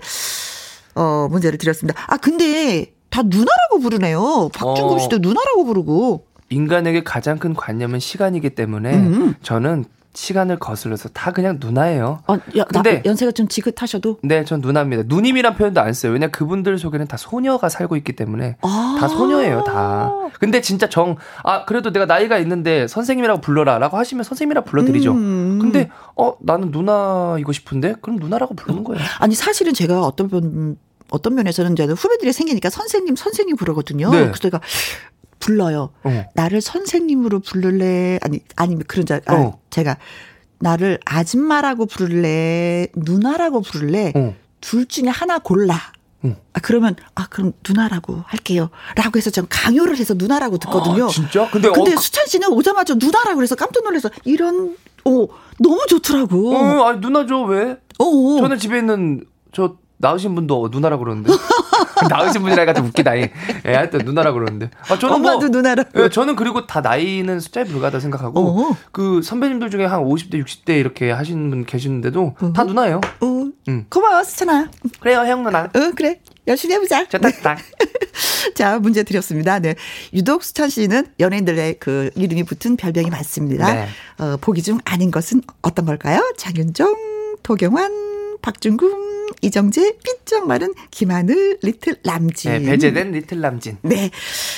어, 0.95 1.27
문제를 1.29 1.57
드렸습니다. 1.57 2.01
아, 2.07 2.17
근데 2.17 2.93
다 3.09 3.21
누나라고 3.23 3.79
부르네요. 3.81 4.49
박준금 4.53 4.99
씨도 4.99 5.15
어. 5.17 5.19
누나라고 5.21 5.65
부르고. 5.65 6.27
인간에게 6.49 7.03
가장 7.03 7.39
큰 7.39 7.53
관념은 7.53 7.99
시간이기 7.99 8.51
때문에 8.51 8.95
음. 8.95 9.35
저는 9.41 9.85
시간을 10.15 10.59
거슬러서 10.59 11.09
다 11.09 11.31
그냥 11.31 11.57
누나예요. 11.59 12.19
어, 12.27 12.37
야, 12.57 12.63
근데 12.65 13.01
연세가 13.05 13.31
좀 13.31 13.47
지긋하셔도? 13.47 14.19
네, 14.21 14.45
전 14.45 14.61
누나입니다. 14.61 15.03
누님이란 15.07 15.55
표현도 15.55 15.81
안 15.81 15.93
써요. 15.93 16.11
왜냐 16.11 16.27
그분들 16.27 16.77
속에는 16.77 17.07
다 17.07 17.17
소녀가 17.17 17.67
살고 17.69 17.95
있기 17.97 18.13
때문에 18.15 18.57
아~ 18.61 18.97
다 18.99 19.07
소녀예요, 19.07 19.63
다. 19.63 20.11
근데 20.39 20.61
진짜 20.61 20.87
정, 20.87 21.15
아 21.43 21.65
그래도 21.65 21.91
내가 21.91 22.05
나이가 22.05 22.37
있는데 22.39 22.87
선생님이라고 22.87 23.41
불러라 23.41 23.79
라고 23.79 23.97
하시면 23.97 24.23
선생님이라고 24.23 24.69
불러드리죠. 24.69 25.11
음. 25.13 25.59
근데 25.59 25.89
어 26.15 26.35
나는 26.41 26.69
누나이고 26.71 27.51
싶은데 27.51 27.95
그럼 28.01 28.17
누나라고 28.17 28.53
부르는 28.53 28.83
거예요. 28.83 29.03
아니 29.19 29.33
사실은 29.35 29.73
제가 29.73 30.01
어떤 30.01 30.27
분 30.27 30.77
어떤 31.13 31.35
면에서는 31.35 31.75
저는 31.75 31.93
후배들이 31.93 32.33
생기니까 32.33 32.69
선생님 32.69 33.15
선생님 33.15 33.55
부르거든요. 33.55 34.09
네. 34.09 34.21
그래서 34.21 34.39
제가 34.39 34.59
불러요. 35.39 35.91
어. 36.03 36.25
나를 36.33 36.59
선생님으로 36.59 37.39
부를래? 37.39 38.17
아니, 38.21 38.39
아니면 38.55 38.83
그런 38.87 39.05
자, 39.05 39.21
아, 39.27 39.35
어. 39.35 39.59
제가 39.69 39.97
나를 40.59 40.99
아줌마라고 41.05 41.85
부를래? 41.85 42.87
누나라고 42.95 43.61
부를래? 43.61 44.13
어. 44.15 44.35
둘 44.59 44.87
중에 44.87 45.09
하나 45.09 45.39
골라. 45.39 45.75
아, 46.53 46.59
그러면, 46.61 46.95
아, 47.15 47.27
그럼 47.27 47.51
누나라고 47.67 48.23
할게요. 48.25 48.69
라고 48.95 49.17
해서 49.17 49.29
좀 49.29 49.45
강요를 49.49 49.97
해서 49.97 50.13
누나라고 50.13 50.57
듣거든요. 50.57 51.05
아, 51.05 51.09
진짜? 51.09 51.49
근데, 51.51 51.69
근데 51.69 51.91
어, 51.91 51.95
그 51.95 52.01
수찬 52.01 52.25
씨는 52.27 52.47
오자마자 52.53 52.93
누나라고 52.93 53.35
그래서 53.35 53.55
깜짝 53.55 53.83
놀라서 53.83 54.09
이런, 54.23 54.77
어, 55.03 55.27
너무 55.59 55.85
좋더라고. 55.89 56.55
어, 56.55 56.87
아, 56.87 56.93
누나죠, 56.93 57.43
왜? 57.43 57.77
어. 57.99 58.37
저는 58.39 58.57
집에 58.57 58.77
있는 58.77 59.25
저 59.51 59.75
나으신 60.03 60.35
분도 60.35 60.69
누나라 60.69 60.97
그러는데. 60.97 61.31
나으신 62.09 62.41
분이라니까 62.41 62.73
좀 62.73 62.87
웃기다. 62.87 63.17
예, 63.17 63.31
하여튼 63.63 64.01
누나라 64.03 64.33
그러는데. 64.33 64.69
아, 64.89 64.99
저는 64.99 65.21
뭐 65.21 65.31
엄마도 65.31 65.47
뭐, 65.47 65.49
누나라. 65.49 65.83
예, 65.95 66.09
저는 66.09 66.35
그리고 66.35 66.67
다 66.67 66.81
나이는 66.81 67.39
숫자에 67.39 67.63
불과하다 67.63 68.01
생각하고, 68.01 68.39
어. 68.41 68.77
그 68.91 69.21
선배님들 69.21 69.69
중에 69.69 69.85
한 69.85 70.03
50대, 70.03 70.43
60대 70.43 70.77
이렇게 70.77 71.09
하시는 71.11 71.49
분 71.49 71.65
계시는데도 71.65 72.35
어. 72.39 72.53
다 72.53 72.65
누나예요. 72.65 72.99
어. 73.21 73.51
응. 73.69 73.85
고마워, 73.89 74.23
수찬아. 74.23 74.69
그래요, 74.99 75.19
형 75.19 75.43
누나. 75.43 75.63
어, 75.63 75.91
그래. 75.95 76.19
열심히 76.45 76.75
해보자. 76.75 77.05
좋다, 77.07 77.31
좋다. 77.31 77.57
자, 78.55 78.77
문제 78.79 79.03
드렸습니다. 79.03 79.59
네. 79.59 79.75
유독 80.13 80.43
수찬 80.43 80.69
씨는 80.69 81.07
연예인들의 81.21 81.77
그 81.79 82.09
이름이 82.15 82.43
붙은 82.43 82.75
별명이 82.75 83.09
많습니다. 83.09 83.73
네. 83.73 83.87
어, 84.19 84.35
보기 84.41 84.61
중 84.61 84.79
아닌 84.83 85.09
것은 85.09 85.41
어떤 85.61 85.85
걸까요? 85.85 86.19
장윤정, 86.37 86.93
도경환, 87.43 88.37
박준금, 88.41 89.13
이정재, 89.43 89.97
삐쩍 90.03 90.47
마른 90.47 90.73
김하늘, 90.89 91.57
리틀 91.61 91.97
람진. 92.03 92.51
네, 92.51 92.59
배제된 92.63 93.11
리틀 93.11 93.41
람진. 93.41 93.77
네. 93.81 94.09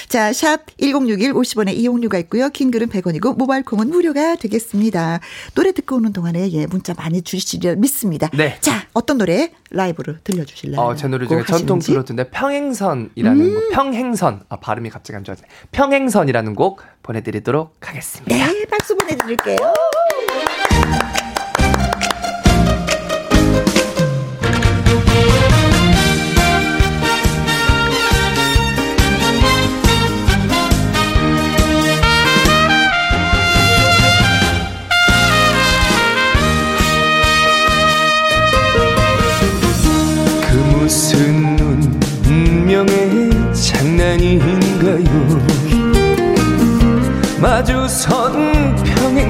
자, 0.08 0.32
샵 0.32 0.62
1061 0.80 1.34
50원의 1.34 1.76
이용료가 1.76 2.20
있고요. 2.20 2.50
킹글은 2.50 2.90
100원이고 2.90 3.36
모바일 3.36 3.64
콩은 3.64 3.90
무료가 3.90 4.36
되겠습니다. 4.36 5.20
노래 5.56 5.72
듣고 5.72 5.96
오는 5.96 6.14
동안에 6.14 6.52
예, 6.52 6.68
문자 6.68 6.94
많이 6.94 7.24
주시리라 7.24 7.76
믿습니다. 7.76 8.30
네. 8.34 8.58
자, 8.62 8.88
어떤 8.94 9.18
노래 9.18 9.52
라이브로 9.72 10.16
들려주실래요? 10.24 10.80
어, 10.80 10.96
제 10.96 11.08
노래 11.08 11.28
중에 11.28 11.44
전통 11.48 11.80
트로트인데 11.80 12.30
평행선이라는 12.30 13.42
음. 13.42 13.54
곡. 13.56 13.70
평행선. 13.72 14.44
아, 14.50 14.56
발음이 14.58 14.90
갑자기 14.92 15.18
안 15.18 15.24
좋아져. 15.24 15.44
평행선이라는 15.72 16.54
곡 16.54 16.82
보내드리도록 17.02 17.76
하겠습니다. 17.82 18.36
네, 18.36 18.66
박수 18.66 18.96
보내드릴게요. 18.96 19.58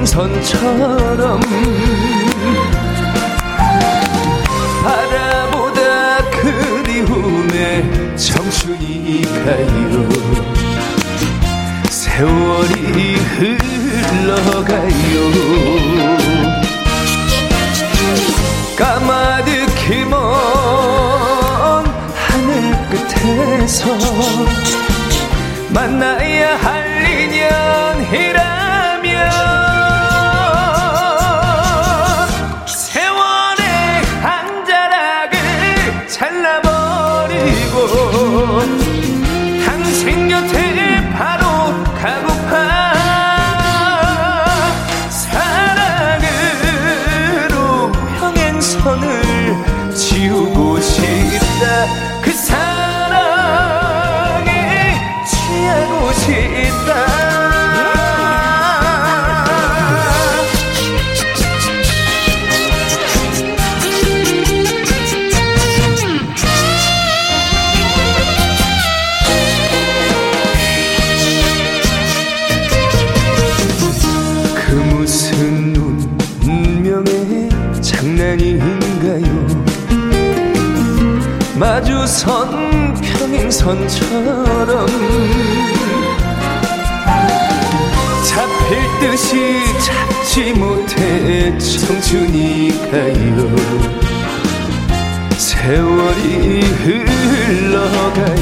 평행선처럼 0.06 1.40
바라보다 4.82 6.18
그리움의 6.30 8.16
청춘이 8.16 9.22
가요. 9.22 10.08
세월이 11.90 13.16
흘러가요. 14.14 14.86
까마득히 18.76 20.04
먼 20.04 20.26
끝에서 22.90 23.96
만나야 25.70 26.56
할 26.58 26.85
선처럼 83.66 84.86
잡힐 88.24 88.78
듯이 89.00 89.60
잡지 89.84 90.52
못해 90.52 91.58
청춘이 91.58 92.70
가요. 92.92 93.56
세월이 95.36 96.60
흘러가요. 96.84 98.36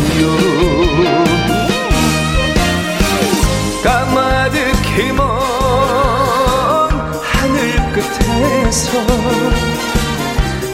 까마득히 3.82 5.10
먼 5.12 5.24
하늘 7.22 7.58
끝에서 7.94 9.00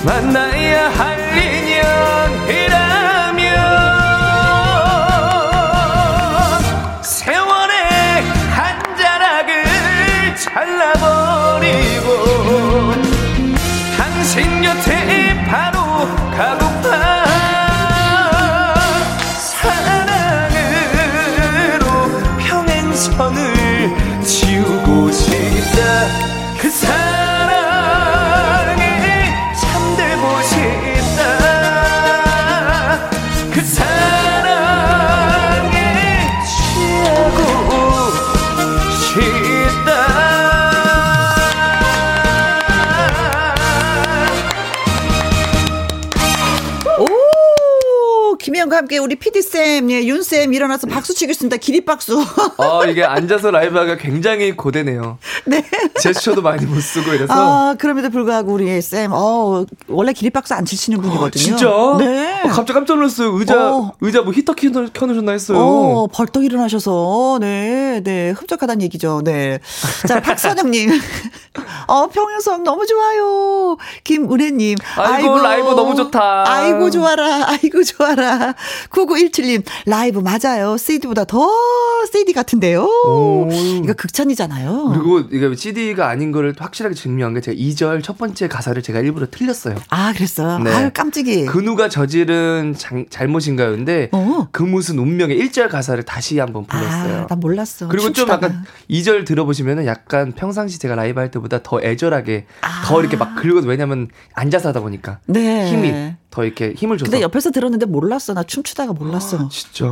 만나야 0.05 0.91
할 0.91 1.20
우리 49.01 49.17
PD쌤, 49.41 49.91
예, 49.91 50.05
윤쌤 50.05 50.53
일어나서 50.53 50.87
박수 50.87 51.15
치겠습니다. 51.15 51.57
기립박수. 51.57 52.23
아, 52.59 52.87
이게 52.87 53.05
앉아서 53.05 53.51
라이브하기가 53.51 53.97
굉장히 53.97 54.57
고되네요. 54.57 55.19
네. 55.47 55.65
제스처도 56.01 56.43
많이 56.43 56.67
못 56.67 56.81
쓰고 56.81 57.15
이래서. 57.15 57.33
아, 57.33 57.75
그럼에도 57.79 58.11
불구하고 58.11 58.53
우리 58.53 58.81
쌤, 58.83 59.11
어, 59.13 59.65
원래 59.89 60.13
기립박수 60.13 60.55
안 60.55 60.65
치시는 60.65 61.01
분이거든요. 61.01 61.31
진짜? 61.31 61.67
네. 61.99 62.43
어, 62.45 62.49
갑자기 62.49 62.73
깜짝 62.75 62.97
놀랐어요. 62.97 63.33
의자, 63.39 63.71
어. 63.73 63.93
의자 64.01 64.23
뭐 64.23 64.33
히터 64.33 64.55
켜, 64.55 64.71
켜놓으셨나 64.93 65.33
했어요. 65.33 65.59
어, 65.59 66.07
벌떡 66.09 66.45
일어나셔서, 66.45 67.39
네, 67.41 68.01
네, 68.05 68.31
흡족하다는 68.31 68.83
얘기죠. 68.83 69.23
네. 69.25 69.59
자, 70.07 70.21
박선영님. 70.21 70.91
어, 71.89 72.07
평행선 72.09 72.63
너무 72.63 72.87
좋아요. 72.87 73.77
김은혜님. 74.05 74.77
아이고, 74.97 75.39
라이브 75.39 75.69
너무 75.71 75.95
좋다. 75.95 76.45
아이고, 76.47 76.91
좋아라. 76.91 77.49
아이고, 77.49 77.83
좋아라. 77.83 78.55
9917님. 79.31 79.63
라이브 79.87 80.21
맞아요. 80.21 80.77
CD보다 80.77 81.25
더 81.25 81.49
CD 82.13 82.33
같은데요. 82.33 82.89
이거 83.83 83.93
극찬이잖아요. 83.95 84.91
그리고 84.95 85.21
이게 85.31 85.55
CD가 85.55 86.09
아닌 86.09 86.33
거를 86.33 86.55
확실하게 86.59 86.95
증명한 86.95 87.35
게 87.35 87.41
제가 87.41 87.57
2절 87.57 88.03
첫 88.03 88.19
번째 88.19 88.49
가사를 88.49 88.81
제가 88.83 89.01
일부러 89.01 89.27
틀렸어요. 89.31 89.77
아, 89.91 90.13
그랬어요? 90.13 90.59
네. 90.59 90.71
아유, 90.73 90.91
깜찍이. 90.93 91.47
근우가 91.47 91.89
저지른 91.89 92.75
장- 92.77 93.07
잘못인가요? 93.09 93.71
근데 93.73 94.09
어. 94.13 94.49
그 94.53 94.63
무슨 94.63 94.99
운명의 94.99 95.39
1절 95.41 95.69
가사를 95.69 96.03
다시 96.05 96.39
한번 96.39 96.67
불렀어요. 96.67 97.23
아, 97.23 97.27
난 97.27 97.41
몰랐어. 97.41 97.89
그리고 97.89 98.05
좀 98.07 98.15
춤추다가. 98.15 98.47
약간 98.47 98.65
2절 98.91 99.27
들어보시면은 99.27 99.87
약간 99.87 100.33
평상시 100.33 100.79
제가 100.79 100.95
라이브 100.95 101.21
할 101.21 101.31
때보다 101.31 101.63
더 101.63 101.81
애절하게 101.83 102.47
아. 102.63 102.83
더 102.87 103.01
이렇게 103.01 103.17
막 103.17 103.37
긁어도 103.37 103.67
왜냐면 103.69 104.09
앉아서 104.35 104.71
하다 104.71 104.81
보니까 104.81 105.19
네. 105.27 105.71
힘이 105.71 106.15
더 106.31 106.45
이렇게 106.45 106.73
힘을 106.77 106.97
줘서 106.97 107.11
근데 107.11 107.23
옆에서 107.23 107.51
들었는데 107.51 107.87
몰랐어. 107.87 108.35
나 108.35 108.43
춤추다가 108.43 108.93
몰랐어. 108.93 109.49
진짜 109.49 109.87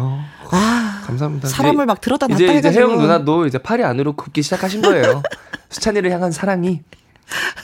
아, 0.50 1.02
감사합니다. 1.04 1.48
사람을 1.48 1.84
막 1.86 2.00
들었다 2.00 2.28
놨다 2.28 2.44
이제 2.44 2.58
이제. 2.58 2.70
혜영 2.70 2.96
누나도 2.98 3.46
이제 3.46 3.58
팔이 3.58 3.82
안으로 3.82 4.14
굽기 4.14 4.42
시작하신 4.42 4.82
거예요. 4.82 5.22
수찬이를 5.70 6.10
향한 6.12 6.30
사랑이 6.30 6.82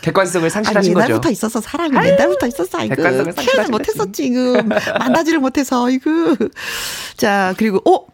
객관성을 0.02 0.44
아니, 0.44 0.50
상실하신 0.50 0.92
옛날부터 0.92 1.16
거죠. 1.20 1.30
있었어. 1.30 1.60
사랑은 1.60 2.04
옛날부터 2.04 2.46
있었어. 2.46 2.78
아이고. 2.78 2.94
객관성을 2.96 3.32
표현을 3.32 3.70
못했어, 3.70 4.12
지금. 4.12 4.68
만나지를 4.98 5.38
못해서, 5.38 5.86
아이고. 5.86 6.10
자, 7.16 7.54
그리고, 7.56 7.78
어? 7.90 8.06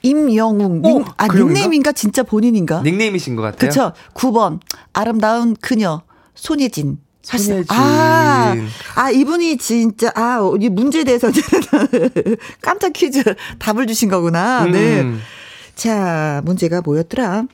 임영웅. 0.00 0.80
닉, 0.82 0.96
어, 0.96 1.04
아? 1.18 1.26
닉네임인가? 1.28 1.92
진짜 1.92 2.22
본인인가? 2.22 2.80
닉네임이신 2.82 3.36
것 3.36 3.42
같아요. 3.42 3.68
그쵸? 3.68 3.92
9번. 4.14 4.60
아름다운 4.94 5.54
그녀. 5.60 6.00
손예진. 6.34 6.98
손예진. 7.24 7.64
아, 7.68 8.54
아, 8.94 9.10
이분이 9.10 9.56
진짜, 9.58 10.12
아, 10.14 10.38
이 10.60 10.68
문제에 10.68 11.04
대해서 11.04 11.30
깜짝 12.60 12.92
퀴즈 12.92 13.22
답을 13.58 13.86
주신 13.86 14.08
거구나. 14.08 14.66
네. 14.66 15.00
음. 15.00 15.20
자, 15.74 16.40
문제가 16.44 16.80
뭐였더라? 16.82 17.46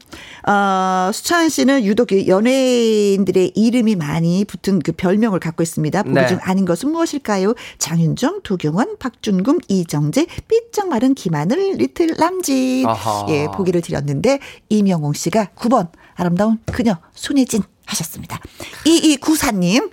어, 0.46 1.10
수찬 1.12 1.48
씨는 1.48 1.84
유독 1.84 2.12
이 2.12 2.28
연예인들의 2.28 3.52
이름이 3.54 3.96
많이 3.96 4.44
붙은 4.44 4.80
그 4.80 4.92
별명을 4.92 5.40
갖고 5.40 5.62
있습니다. 5.62 6.02
보기 6.02 6.14
네. 6.14 6.26
중 6.26 6.38
아닌 6.42 6.66
것은 6.66 6.90
무엇일까요? 6.90 7.54
장윤정, 7.78 8.42
두경원, 8.42 8.96
박준금, 8.98 9.60
이정재, 9.68 10.26
삐쩍 10.48 10.88
마른 10.88 11.14
김하늘, 11.14 11.76
리틀 11.76 12.14
람진. 12.18 12.86
아하. 12.86 13.26
예, 13.30 13.46
보기를 13.54 13.80
드렸는데, 13.80 14.38
이명웅 14.68 15.14
씨가 15.14 15.50
9번, 15.56 15.88
아름다운 16.14 16.58
그녀, 16.66 16.98
손예진 17.14 17.62
하셨습니다. 17.90 18.38
2294님. 18.84 19.92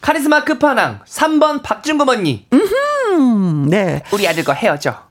카리스마 0.00 0.44
끝판왕 0.44 1.00
3번 1.06 1.62
박준금 1.62 2.08
언니. 2.08 2.46
음, 2.52 3.68
네. 3.68 4.02
우리 4.12 4.28
아들과 4.28 4.52
헤어져. 4.52 5.02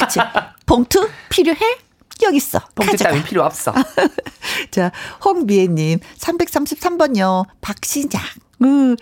그치. 0.00 0.18
봉투 0.66 1.08
필요해? 1.28 1.58
여기 2.22 2.36
있어. 2.36 2.60
봉투. 2.74 2.96
따윈 2.96 3.22
필요 3.22 3.42
없어. 3.44 3.72
자, 4.70 4.90
홍비애님, 5.24 6.00
333번요. 6.18 7.46
박신장. 7.60 8.20
음, 8.62 8.96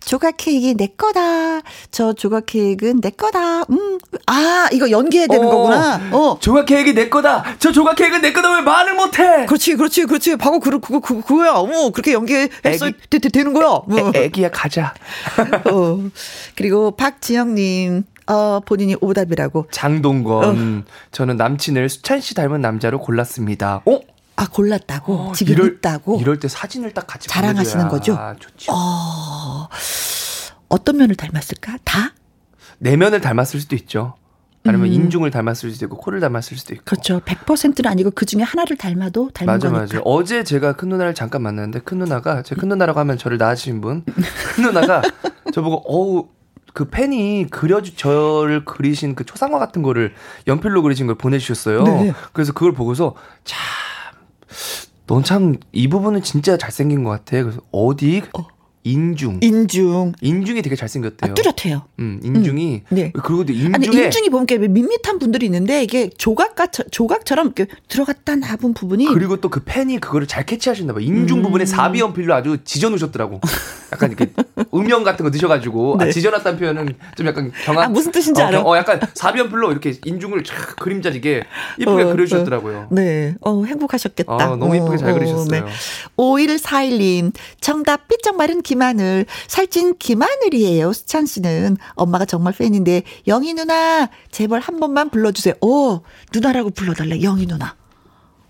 조각 0.00 0.36
케이크 0.38 0.74
내 0.76 0.86
거다. 0.86 1.60
저 1.90 2.12
조각 2.12 2.46
케이크는 2.46 3.00
내 3.00 3.10
거다. 3.10 3.62
음, 3.62 3.98
아, 4.26 4.68
이거 4.72 4.90
연기해야 4.90 5.26
되는 5.26 5.46
어. 5.46 5.50
거구나. 5.50 6.00
어. 6.12 6.38
조각 6.40 6.66
케이크 6.66 6.94
내 6.94 7.08
거다. 7.08 7.44
저 7.58 7.72
조각 7.72 7.96
케이크 7.96 8.16
내 8.16 8.32
거다 8.32 8.54
왜 8.54 8.60
말을 8.62 8.94
못 8.94 9.18
해? 9.18 9.46
그렇지, 9.46 9.76
그렇지, 9.76 10.06
그렇지. 10.06 10.36
바로 10.36 10.60
그, 10.60 10.70
그거, 10.80 11.00
그거, 11.00 11.20
그거야. 11.20 11.52
어, 11.52 11.90
그렇게 11.90 12.12
연기했어. 12.12 12.90
되, 13.10 13.18
되, 13.18 13.28
되는 13.28 13.52
거야. 13.52 13.66
어. 13.66 13.86
애, 14.14 14.24
애기야 14.24 14.50
가자. 14.50 14.94
어. 15.70 15.98
그리고 16.56 16.90
박지영님, 16.92 18.04
어, 18.28 18.60
본인이 18.64 18.96
오답이라고. 19.00 19.66
장동건. 19.70 20.84
저는 21.10 21.36
남친을 21.36 21.88
수찬 21.88 22.20
씨 22.20 22.34
닮은 22.34 22.60
남자로 22.60 23.00
골랐습니다. 23.00 23.82
어? 23.86 24.00
아, 24.36 24.46
골랐다고? 24.48 25.32
지금 25.34 25.52
이럴- 25.54 25.74
있다고? 25.74 26.18
이럴 26.20 26.38
때 26.38 26.48
사진을 26.48 26.92
딱 26.92 27.06
같이 27.06 27.28
자랑하시는 27.28 27.88
거죠? 27.88 28.18
좋지. 28.40 28.68
어, 28.70 29.68
어떤 30.68 30.96
면을 30.96 31.14
닮았을까? 31.16 31.78
다? 31.84 32.12
내면을 32.78 33.20
닮았을 33.20 33.60
수도 33.60 33.76
있죠. 33.76 34.14
아니면 34.64 34.86
음. 34.88 34.92
인중을 34.92 35.30
닮았을 35.32 35.70
수도 35.72 35.86
있고 35.86 35.96
코를 35.98 36.20
닮았을 36.20 36.56
수도 36.56 36.72
있고. 36.74 36.84
그렇죠. 36.84 37.20
100%는 37.20 37.90
아니고 37.90 38.12
그 38.12 38.24
중에 38.26 38.42
하나를 38.42 38.76
닮아도 38.76 39.30
닮은 39.34 39.52
맞아 39.52 39.68
거니까. 39.70 39.82
맞아. 39.96 40.00
어제 40.04 40.44
제가 40.44 40.74
큰 40.74 40.88
누나를 40.88 41.14
잠깐 41.14 41.42
만났는데 41.42 41.80
큰 41.80 41.98
누나가 41.98 42.42
제 42.42 42.54
큰 42.54 42.68
누나라고 42.68 42.98
하면 43.00 43.18
저를 43.18 43.38
낳으신 43.38 43.80
분. 43.80 44.04
큰 44.54 44.62
누나가 44.64 45.02
저보고 45.52 45.82
어우 45.84 46.28
그 46.74 46.84
팬이 46.86 47.48
그려주 47.50 47.96
저를 47.96 48.64
그리신 48.64 49.14
그 49.16 49.24
초상화 49.24 49.58
같은 49.58 49.82
거를 49.82 50.14
연필로 50.46 50.82
그리신 50.82 51.06
걸 51.08 51.16
보내주셨어요. 51.16 51.82
네. 51.82 52.12
그래서 52.32 52.52
그걸 52.52 52.72
보고서 52.72 53.14
참. 53.44 53.58
넌 55.06 55.22
참 55.24 55.56
이 55.72 55.88
부분은 55.88 56.22
진짜 56.22 56.56
잘생긴 56.56 57.04
것 57.04 57.10
같아. 57.10 57.42
그래서 57.42 57.60
어디 57.72 58.22
인중. 58.84 59.38
인중. 59.42 60.12
인중이 60.20 60.60
되게 60.62 60.74
잘생겼대요. 60.74 61.30
아, 61.30 61.34
뚜렷해요. 61.34 61.82
음, 62.00 62.18
인중이. 62.24 62.82
음, 62.90 62.94
네. 62.94 63.12
그리고 63.12 63.44
또 63.44 63.52
인중에 63.52 63.74
아니 63.74 63.86
인중이 63.86 64.28
보면 64.30 64.46
이렇게 64.50 64.66
밋밋한 64.66 65.20
분들이 65.20 65.46
있는데 65.46 65.84
이게 65.84 66.08
조각과 66.10 66.66
조각처럼 66.90 67.46
이렇게 67.54 67.66
들어갔다 67.88 68.34
나본 68.36 68.74
부분이 68.74 69.06
그리고 69.06 69.40
또 69.40 69.50
그 69.50 69.62
팬이 69.64 70.00
그거를 70.00 70.26
잘 70.26 70.44
캐치하셨나 70.46 70.94
봐. 70.94 71.00
인중 71.00 71.38
음. 71.38 71.42
부분에 71.44 71.64
사비 71.64 72.00
연필로 72.00 72.34
아주 72.34 72.58
지져 72.64 72.88
놓으셨더라고. 72.88 73.40
약간 73.92 74.10
이렇게 74.10 74.32
음영 74.74 75.04
같은 75.04 75.24
거 75.24 75.30
넣으셔가지고 75.30 75.98
아, 76.00 76.04
네. 76.04 76.10
지져놨다는 76.10 76.58
표현은 76.58 76.94
좀 77.16 77.26
약간 77.26 77.52
경한. 77.64 77.84
아, 77.84 77.88
무슨 77.88 78.10
뜻인지 78.12 78.40
어, 78.40 78.46
알아. 78.46 78.58
경- 78.58 78.66
어, 78.70 78.76
약간 78.76 79.00
연필로 79.36 79.70
이렇게 79.70 79.94
인중을 80.04 80.44
쫙 80.44 80.76
그림자지게 80.76 81.44
이쁘게 81.78 82.02
어, 82.04 82.12
그려주셨더라고요. 82.12 82.88
네. 82.90 83.34
어, 83.42 83.64
행복하셨겠다. 83.64 84.32
아, 84.32 84.56
너무 84.56 84.74
이쁘게 84.76 84.96
잘 84.96 85.10
어, 85.10 85.14
그리셨어요. 85.14 85.66
5141님, 86.16 87.32
정답 87.60 88.08
삐쩍 88.08 88.36
마른 88.36 88.62
김하늘, 88.62 89.26
살찐 89.48 89.98
김하늘이에요. 89.98 90.92
수찬 90.92 91.26
씨는 91.26 91.76
엄마가 91.94 92.24
정말 92.24 92.52
팬인데 92.54 93.02
영희 93.26 93.54
누나 93.54 94.08
제발 94.30 94.60
한 94.60 94.80
번만 94.80 95.10
불러주세요. 95.10 95.54
오, 95.60 96.00
누나라고 96.32 96.70
불러달래. 96.70 97.22
영희 97.22 97.46
누나. 97.46 97.76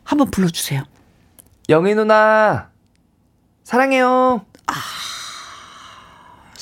한번 0.05 0.31
불러주세요. 0.31 0.83
영희 1.69 1.95
누나 1.95 2.71
사랑해요. 3.65 4.45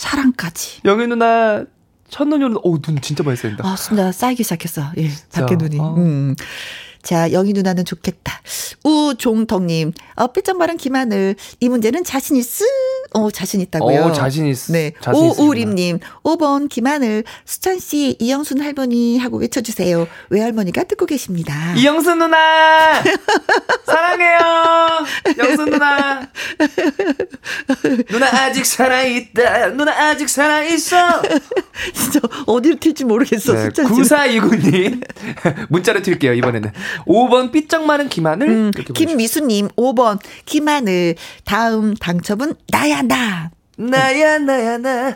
사랑까지. 0.00 0.80
영희 0.86 1.06
누나 1.08 1.64
첫눈이 2.08 2.42
오는. 2.44 2.56
어눈 2.64 3.00
진짜 3.02 3.22
많이 3.22 3.36
쌓인다. 3.36 3.66
아, 3.68 3.76
진짜 3.76 4.10
쌓이기 4.10 4.42
시작했어. 4.42 4.90
예, 4.96 5.10
밖에 5.32 5.56
눈이. 5.56 5.78
어. 5.78 5.94
음. 5.98 6.34
자, 7.02 7.30
영희 7.32 7.52
누나는 7.52 7.84
좋겠다. 7.84 8.40
우종덕님, 8.84 9.92
어, 10.16 10.26
삐쩍 10.28 10.56
마른 10.56 10.76
김하늘. 10.76 11.36
이 11.60 11.68
문제는 11.68 12.04
자신 12.04 12.36
있으? 12.36 12.64
어, 13.12 13.30
자신 13.30 13.60
있다고요. 13.60 14.02
어, 14.02 14.12
자신 14.12 14.46
있, 14.46 14.56
네. 14.72 14.92
오우림님, 15.12 15.98
5번 16.22 16.68
김하늘, 16.68 17.24
수찬 17.44 17.78
씨, 17.78 18.16
이영순 18.20 18.60
할머니 18.60 19.18
하고 19.18 19.38
외쳐주세요. 19.38 20.06
외할머니가 20.30 20.84
듣고 20.84 21.06
계십니다. 21.06 21.74
이영순 21.76 22.18
누나 22.18 23.02
사랑해요 23.84 24.38
영순 25.38 25.70
누나 25.70 26.28
누나 28.08 28.26
아직 28.26 28.64
살아 28.64 29.02
있다 29.02 29.68
누나 29.70 29.92
아직 29.92 30.28
살아 30.28 30.62
있어 30.62 30.96
진짜 31.94 32.20
어디로 32.46 32.76
튈지 32.76 33.04
모르겠어, 33.04 33.54
네, 33.54 33.64
수찬씨. 33.64 33.92
9429님 33.92 35.02
문자로 35.70 36.02
튈게요 36.02 36.34
이번에는 36.34 36.70
5번 37.06 37.50
삐쩍 37.52 37.84
마른 37.86 38.08
김하늘 38.08 38.48
음. 38.48 38.70
김미수님, 38.94 39.68
5번 39.70 40.18
김하늘, 40.44 41.14
다음 41.44 41.94
당첨은 41.94 42.54
나야, 42.70 42.99
나. 43.02 43.50
나야 43.76 44.38
나야 44.38 44.76
나 44.78 45.14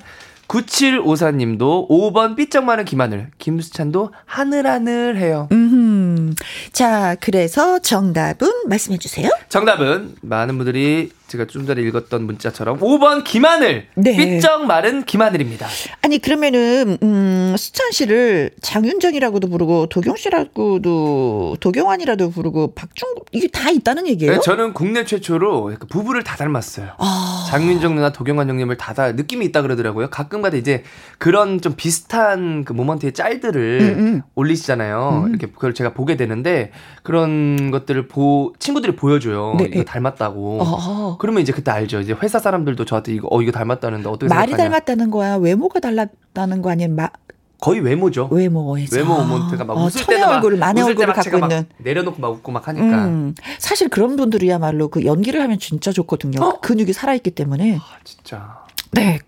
9754님도 0.49 1.89
5번 1.89 2.37
삐쩍 2.37 2.65
마른 2.65 2.85
김하늘 2.85 3.31
김수찬도 3.39 4.13
하늘하늘 4.25 5.17
해요 5.19 5.49
음, 5.53 6.35
자, 6.73 7.17
그래서 7.21 7.79
정답은 7.79 8.51
말씀해 8.69 8.99
주세요. 8.99 9.29
정답은 9.49 10.15
많은 10.23 10.57
분들이 10.57 11.11
제가 11.35 11.47
좀 11.47 11.67
전에 11.67 11.83
읽었던 11.83 12.25
문자처럼 12.25 12.79
5번 12.79 13.25
김하늘 13.25 13.87
네. 13.97 14.17
삐쩍 14.17 14.67
마른 14.67 15.03
김하늘입니다 15.05 15.67
아니 16.01 16.19
그러면은 16.19 16.97
음, 17.03 17.55
수찬 17.59 17.91
씨를 17.91 18.51
장윤정이라고도 18.63 19.49
부르고 19.49 19.87
도경 19.87 20.15
씨라고도 20.17 21.57
도경환이라도 21.59 22.31
부르고 22.31 22.75
박중국 22.75 23.27
이게 23.33 23.49
다 23.49 23.71
있다는 23.71 24.07
얘기예요? 24.07 24.35
네, 24.35 24.41
저는 24.41 24.75
국내 24.75 25.05
최초로 25.05 25.73
부부를 25.91 26.23
다 26.23 26.37
닮았어요. 26.37 26.93
아. 26.99 27.47
장윤정 27.51 27.97
누나, 27.97 28.13
도경환 28.13 28.49
형님을 28.49 28.77
다, 28.77 28.95
다 28.95 29.13
느낌이 29.13 29.45
있다 29.47 29.63
그러더라고요. 29.63 30.11
가끔가다 30.11 30.57
이제 30.57 30.85
그런 31.19 31.61
좀 31.61 31.75
비슷한 31.77 32.65
그 32.65 32.73
모먼트의 32.73 33.13
짤들을 33.13 33.79
음, 33.81 33.99
음. 33.99 34.23
올리시잖아요. 34.35 35.27
이렇게 35.29 35.49
그걸 35.49 35.75
제가 35.75 35.95
보게 35.95 36.17
되는데 36.17 36.71
그런 37.03 37.71
것들을 37.71 38.09
보 38.09 38.53
친구들이 38.59 38.95
보여줘요. 38.97 39.57
네. 39.59 39.71
이거 39.73 39.85
닮았다고. 39.85 40.59
어. 40.63 41.17
그러면 41.25 41.41
이제 41.41 41.53
그때 41.53 41.71
알죠. 41.71 42.01
이제 42.01 42.15
회사 42.23 42.39
사람들도 42.39 42.85
저한테 42.85 43.15
이거 43.15 43.29
어 43.31 43.41
이거 43.41 43.51
닮았다는데 43.51 44.07
어떻게 44.11 44.27
말이 44.29 44.51
생각하냐. 44.51 44.69
닮았다는 44.69 45.11
거야? 45.11 45.37
외모가 45.37 45.81
달랐다는 45.81 46.61
거 46.61 46.71
아니면 46.71 46.97
마, 46.97 47.09
거의 47.63 47.81
외모죠. 47.81 48.29
외모에서 48.31 48.95
외모 48.95 49.15
모먼트가 49.25 49.65
막 49.65 49.79
어, 49.79 49.85
웃을 49.87 50.21
막 50.21 50.33
얼굴을 50.35 50.59
만의 50.59 50.85
얼굴을 50.85 51.15
갖고 51.15 51.39
막 51.39 51.51
있는 51.51 51.65
내려놓고 51.79 52.21
막 52.21 52.29
웃고 52.29 52.53
막 52.53 52.69
하니까 52.69 53.07
음, 53.07 53.35
사실 53.59 53.89
그런 53.89 54.17
분들이야말로 54.17 54.89
그 54.89 55.07
연기를 55.07 55.41
하면 55.41 55.59
진짜 55.59 55.93
좋거든요. 55.93 56.61
근육이 56.61 56.93
살아있기 56.93 57.31
때문에. 57.31 57.79
아, 57.79 57.83
진짜. 58.05 58.59
네. 58.93 59.19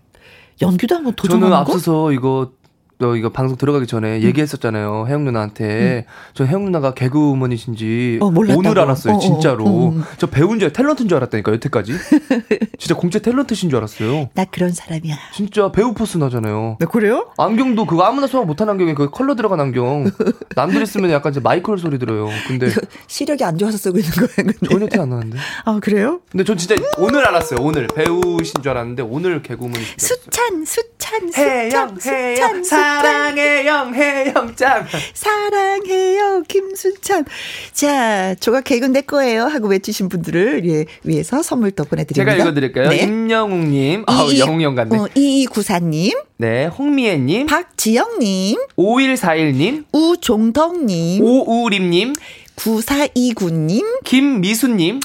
연기도 0.61 0.95
한번 0.95 1.15
저는 1.15 1.39
도전하는 1.39 1.49
거? 1.49 1.55
앞서서 1.55 2.11
이거 2.11 2.51
너 2.99 3.15
이거 3.15 3.29
방송 3.29 3.57
들어가기 3.57 3.85
전에 3.85 4.21
얘기했었잖아요. 4.23 5.05
혜영 5.07 5.23
누나한테. 5.25 6.05
전 6.33 6.47
혜영 6.47 6.65
누나가 6.65 6.95
개그우먼이신지 6.95 8.17
어. 8.21 8.25
오늘 8.35 8.79
알았어요. 8.79 9.13
어, 9.13 9.17
어, 9.17 9.19
진짜로. 9.19 9.65
어, 9.65 9.89
음. 9.89 10.03
저 10.17 10.25
배우인 10.27 10.59
줄 10.59 10.73
탤런트인 10.73 11.07
줄 11.07 11.15
알았다니까 11.17 11.53
여태까지. 11.53 11.93
진짜 12.79 12.95
공채 12.95 13.19
탤런트신 13.19 13.69
줄 13.69 13.75
알았어요. 13.77 14.29
나 14.33 14.45
그런 14.45 14.71
사람이야. 14.71 15.15
진짜 15.33 15.71
배우 15.71 15.93
포스 15.93 16.17
나잖아요. 16.17 16.77
네, 16.79 16.87
그래요? 16.87 17.27
안경도 17.37 17.85
그거 17.85 18.03
아무나 18.03 18.25
소화 18.25 18.43
못한 18.45 18.67
안경에 18.69 18.95
그 18.95 19.11
컬러 19.11 19.35
들어간 19.35 19.59
안경. 19.59 20.09
남들이 20.55 20.85
쓰면 20.87 21.11
약간 21.11 21.31
이제 21.31 21.39
마이클 21.39 21.77
소리 21.77 21.99
들어요. 21.99 22.27
근데 22.47 22.71
시력이 23.05 23.43
안 23.43 23.59
좋아서 23.59 23.77
쓰고 23.77 23.99
있는 23.99 24.11
거예요. 24.11 24.51
전혀 24.71 24.87
티 24.87 24.99
안 24.99 25.09
나는데. 25.09 25.37
아, 25.65 25.79
그래요? 25.79 26.21
근데 26.31 26.43
전 26.43 26.57
진짜 26.57 26.75
오늘 26.97 27.27
알았어요. 27.27 27.59
오늘 27.61 27.85
배우신 27.87 28.63
줄 28.63 28.71
알았는데 28.71 29.03
오늘 29.03 29.43
개그우먼이신. 29.43 29.95
수찬, 29.99 30.65
수찬, 30.65 31.21
해영, 31.37 31.95
수찬, 31.99 32.15
해영, 32.15 32.33
수찬, 32.33 32.63
수찬. 32.63 32.86
사랑해영, 32.87 33.93
해영짱. 33.95 34.85
사랑해요, 35.13 36.43
김수찬. 36.47 37.25
자, 37.73 38.35
조각 38.39 38.63
개그는 38.63 38.93
내 38.93 39.01
거예요. 39.01 39.43
하고 39.45 39.67
외치신 39.67 40.09
분들을 40.09 40.67
예, 40.69 40.85
위해서 41.03 41.41
선물 41.43 41.71
또 41.71 41.83
보내드립니다. 41.83 42.31
제가 42.33 42.43
읽어드릴까요? 42.43 42.89
네. 42.89 42.97
임영웅님, 43.03 44.03
아우 44.07 44.31
이- 44.31 44.39
영웅 44.39 44.61
형 44.61 44.75
같네. 44.75 44.97
어, 44.97 45.07
2294님, 45.15 46.17
네, 46.37 46.65
홍미애님, 46.67 47.47
박지영님, 47.47 48.57
5141님, 48.77 49.85
우종덕님, 49.91 51.23
오우림님, 51.23 52.13
9429님, 52.55 54.03
김미수님, 54.03 54.99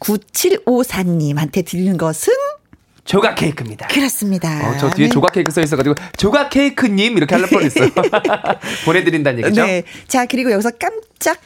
9754님한테 0.00 1.64
드리는 1.64 1.96
것은 1.96 2.32
조각 3.04 3.34
케이크입니다. 3.34 3.86
그렇습니다. 3.88 4.48
어, 4.68 4.76
저 4.78 4.90
뒤에 4.90 5.06
네. 5.06 5.12
조각 5.12 5.32
케이크 5.32 5.50
써 5.52 5.60
있어가지고 5.60 5.94
조각 6.16 6.50
케이크님 6.50 7.16
이렇게 7.16 7.34
하려 7.34 7.46
뻔했어요. 7.48 7.90
보내드린다는 8.86 9.44
얘기죠. 9.44 9.66
네. 9.66 9.82
자, 10.08 10.26
그리고 10.26 10.50
여기서 10.50 10.70
깜짝 10.78 11.38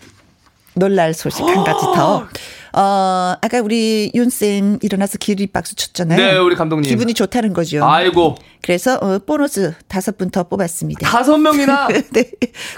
놀랄 0.74 1.14
소식 1.14 1.42
한 1.42 1.64
가지 1.64 1.80
더. 1.94 2.28
어, 2.72 3.34
아까 3.40 3.60
우리 3.60 4.10
윤쌤 4.14 4.78
일어나서 4.82 5.18
기립박수 5.18 5.76
쳤잖아요. 5.76 6.16
네, 6.18 6.36
우리 6.38 6.54
감독님. 6.56 6.88
기분이 6.88 7.14
좋다는 7.14 7.52
거죠. 7.52 7.84
아이고 7.84 8.36
그래서 8.62 8.94
어, 9.00 9.18
보너스 9.18 9.72
다섯 9.88 10.16
분 10.18 10.30
더 10.30 10.44
뽑았습니다. 10.48 11.08
다섯 11.08 11.38
명이나 11.38 11.88
네. 12.12 12.30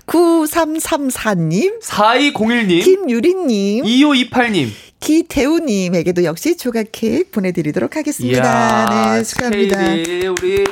9334님, 0.07 1.83
4201님, 1.83 2.85
김유리님, 2.85 3.85
2528님. 3.85 4.69
기태우님에게도 5.01 6.25
역시 6.25 6.57
조각 6.57 6.87
케이크 6.93 7.31
보내드리도록 7.31 7.97
하겠습니다. 7.97 9.15
네, 9.17 9.25
축하합니다. 9.25 9.93
우리 9.93 10.65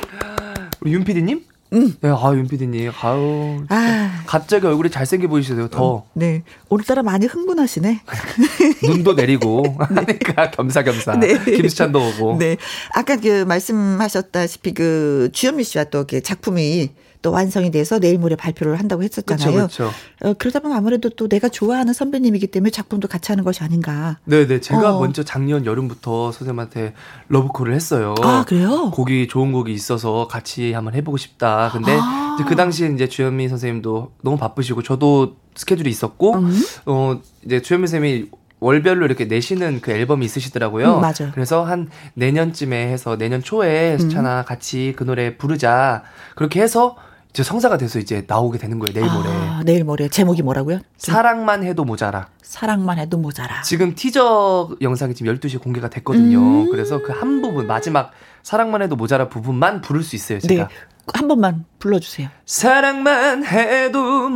우리 0.81 0.93
윤 0.93 1.03
PD님? 1.05 1.43
음. 1.73 1.95
네, 2.01 2.09
아, 2.09 2.33
윤 2.35 2.49
PD님. 2.49 2.91
아유. 3.03 3.65
아, 3.69 4.23
갑자기 4.27 4.67
얼굴이 4.67 4.91
잘생겨 4.91 5.29
보이시세요. 5.29 5.69
더 5.69 6.05
네. 6.15 6.43
오늘따라 6.69 7.03
많이 7.03 7.27
흥분하시네. 7.27 8.01
눈도 8.85 9.15
내리고 9.15 9.77
하니까 9.79 10.51
겸사겸사. 10.51 11.17
네. 11.17 11.39
김수찬도 11.45 11.99
오고. 11.99 12.39
네. 12.39 12.57
아까 12.95 13.17
그 13.17 13.45
말씀하셨다시피 13.45 14.73
그 14.75 15.29
주현미 15.33 15.65
씨와 15.65 15.85
또 15.85 16.07
작품이 16.07 16.91
또 17.23 17.31
완성이 17.31 17.71
돼서 17.71 17.99
내일 17.99 18.19
모레 18.19 18.37
발표를 18.37 18.79
한다고 18.79 19.03
했었잖아요. 19.03 19.53
그렇죠. 19.53 19.91
어, 20.23 20.35
그러다 20.35 20.61
보면 20.61 20.77
아무래도 20.77 21.09
또 21.11 21.29
내가 21.29 21.49
좋아하는 21.49 21.93
선배님이기 21.93 22.49
때문에 22.49 22.71
작품도 22.71 23.09
같이 23.09 23.33
하는 23.33 23.45
것이 23.45 23.63
아닌가. 23.63 24.19
네 24.25 24.47
네. 24.47 24.61
제가 24.61 24.97
어. 24.97 25.01
먼저 25.01 25.25
작년 25.25 25.67
여름부터 25.67 26.33
선생님한테 26.33 26.95
러브콜을 27.29 27.75
했어요. 27.75 28.15
아, 28.23 28.45
그래요? 28.47 28.91
곡이 28.93 29.29
좋은 29.29 29.53
곡이 29.53 29.73
있어서 29.73 30.29
같이 30.29 30.73
한번 30.73 30.95
해보고 30.95 31.17
싶다. 31.17 31.71
근데 31.73 31.97
아. 32.01 32.37
그 32.47 32.55
당시에 32.55 32.89
이제 32.89 33.09
주현미 33.09 33.49
선생님도 33.49 34.13
너무 34.23 34.37
바쁘시고 34.37 34.83
저도 34.83 35.37
스케줄이 35.55 35.91
있었고 35.91 36.37
음. 36.37 36.63
어 36.87 37.21
이제 37.45 37.61
주현미 37.61 37.89
선생님이 37.89 38.29
월별로 38.61 39.07
이렇게 39.07 39.25
내시는 39.25 39.81
그 39.81 39.93
앨범이 39.93 40.25
있으시더라고요. 40.25 40.97
음, 40.97 41.01
맞아요. 41.01 41.31
그래서 41.33 41.65
한 41.65 41.89
내년쯤에 42.15 42.89
해서 42.89 43.17
내년 43.17 43.43
초에 43.43 43.95
음. 43.95 43.99
수찬아 43.99 44.45
같이 44.45 44.95
그 44.97 45.05
노래 45.05 45.37
부르자. 45.37 46.03
그렇게 46.35 46.61
해서 46.61 46.97
이 46.97 47.08
제 47.33 47.43
성사가 47.43 47.77
돼서 47.79 47.99
이제 47.99 48.25
나오게 48.27 48.59
되는 48.59 48.79
거예요. 48.79 48.93
내일 48.95 49.07
모레. 49.11 49.29
아, 49.31 49.63
내일 49.65 49.85
모레. 49.85 50.09
제목이 50.09 50.43
뭐라고요? 50.43 50.81
사랑만 50.97 51.63
해도 51.63 51.85
모자라. 51.85 52.29
사랑만 52.43 52.99
해도 52.99 53.17
모자라. 53.19 53.63
지금 53.63 53.95
티저 53.95 54.71
영상이 54.81 55.15
지금 55.15 55.35
12시에 55.35 55.61
공개가 55.63 55.89
됐거든요. 55.91 56.39
음. 56.39 56.71
그래서 56.71 57.01
그 57.03 57.13
한 57.13 57.43
부분, 57.43 57.67
마지막 57.67 58.13
사랑만 58.43 58.81
해도 58.83 58.97
모자라 58.97 59.29
부분만 59.29 59.81
부를 59.83 60.03
수 60.03 60.17
있어요, 60.17 60.39
네. 60.41 60.49
제가. 60.49 60.69
한 61.15 61.27
번만 61.29 61.65
불러 61.79 61.99
주세요. 62.01 62.29
사랑만 62.47 63.45
해도 63.45 64.29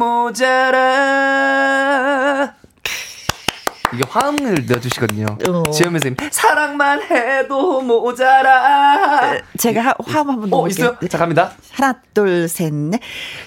모자라. 1.23 2.55
이게 3.95 4.03
화음을 4.09 4.65
넣어주시거든요. 4.69 5.27
어. 5.49 5.71
지현 5.71 5.91
선생님, 5.93 6.17
사랑만 6.31 7.03
해도 7.03 7.81
모자라. 7.83 9.35
제가 9.59 9.81
하- 9.83 9.95
화음 10.07 10.31
한번 10.31 10.45
어, 10.45 10.47
넣어볼게요. 10.57 10.97
있어요? 11.03 11.09
자, 11.09 11.19
갑니다. 11.19 11.53
하나, 11.73 11.95
둘, 12.15 12.49
셋, 12.49 12.73
넷. 12.73 13.01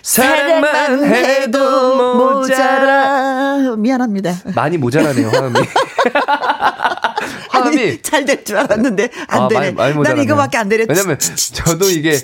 사랑만 0.03 1.03
해도 1.05 2.15
모자라. 2.15 3.75
미안합니다. 3.77 4.33
많이 4.55 4.77
모자라네요, 4.77 5.29
화음이. 5.29 5.55
화음이. 7.63 8.01
잘 8.01 8.25
될 8.25 8.43
줄 8.43 8.57
알았는데 8.57 9.09
안 9.27 9.41
아, 9.43 9.47
되네. 9.47 9.71
많이, 9.71 9.93
많이 9.95 10.15
난. 10.15 10.23
이거밖에 10.23 10.57
안 10.57 10.69
되네. 10.69 10.85
왜냐면 10.89 11.17
저도 11.19 11.89
이게 11.89 12.19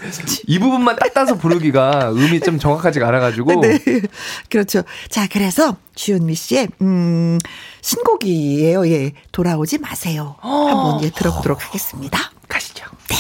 이 0.48 0.60
부분만 0.60 0.96
딱 0.98 1.14
따서 1.14 1.36
부르기가 1.36 2.12
음이 2.12 2.40
좀 2.42 2.60
정확하지가 2.60 3.08
않아가지고. 3.08 3.60
네. 3.62 3.80
그렇죠. 4.50 4.84
자, 5.10 5.28
그래서 5.32 5.78
주현미 5.96 6.36
씨의 6.36 6.68
음, 6.82 7.38
신곡이에요. 7.82 8.88
예. 8.88 9.12
돌아오지 9.32 9.80
마세요. 9.80 10.36
한번 10.42 11.04
예 11.04 11.10
들어보도록 11.10 11.66
하겠습니다. 11.66 12.20
가시죠. 12.48 12.86
네. 13.10 13.16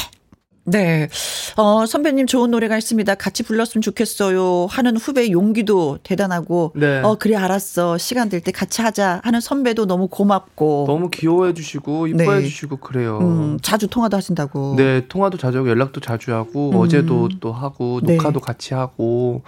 어, 1.57 1.85
선배님 1.85 2.27
좋은 2.27 2.51
노래가 2.51 2.77
있습니다. 2.77 3.15
같이 3.15 3.43
불렀으면 3.43 3.81
좋겠어요. 3.81 4.67
하는 4.69 4.97
후배 4.97 5.31
용기도 5.31 5.97
대단하고. 6.03 6.73
네. 6.75 6.99
어, 7.01 7.15
그래, 7.19 7.35
알았어. 7.35 7.97
시간 7.97 8.29
될 8.29 8.41
때 8.41 8.51
같이 8.51 8.81
하자. 8.81 9.21
하는 9.23 9.39
선배도 9.39 9.85
너무 9.85 10.07
고맙고. 10.07 10.85
너무 10.87 11.09
귀여워해 11.11 11.53
주시고 11.53 12.07
이뻐해 12.07 12.39
네. 12.39 12.43
주시고 12.43 12.77
그래요. 12.77 13.19
음, 13.21 13.57
자주 13.61 13.87
통화도 13.87 14.17
하신다고. 14.17 14.75
네, 14.77 15.07
통화도 15.07 15.37
자주 15.37 15.59
하고 15.59 15.69
연락도 15.69 15.99
자주 16.01 16.33
하고 16.33 16.71
음. 16.71 16.75
어제도 16.77 17.29
또 17.39 17.51
하고 17.53 17.99
네. 18.03 18.15
녹화도 18.15 18.39
같이 18.39 18.73
하고 18.73 19.43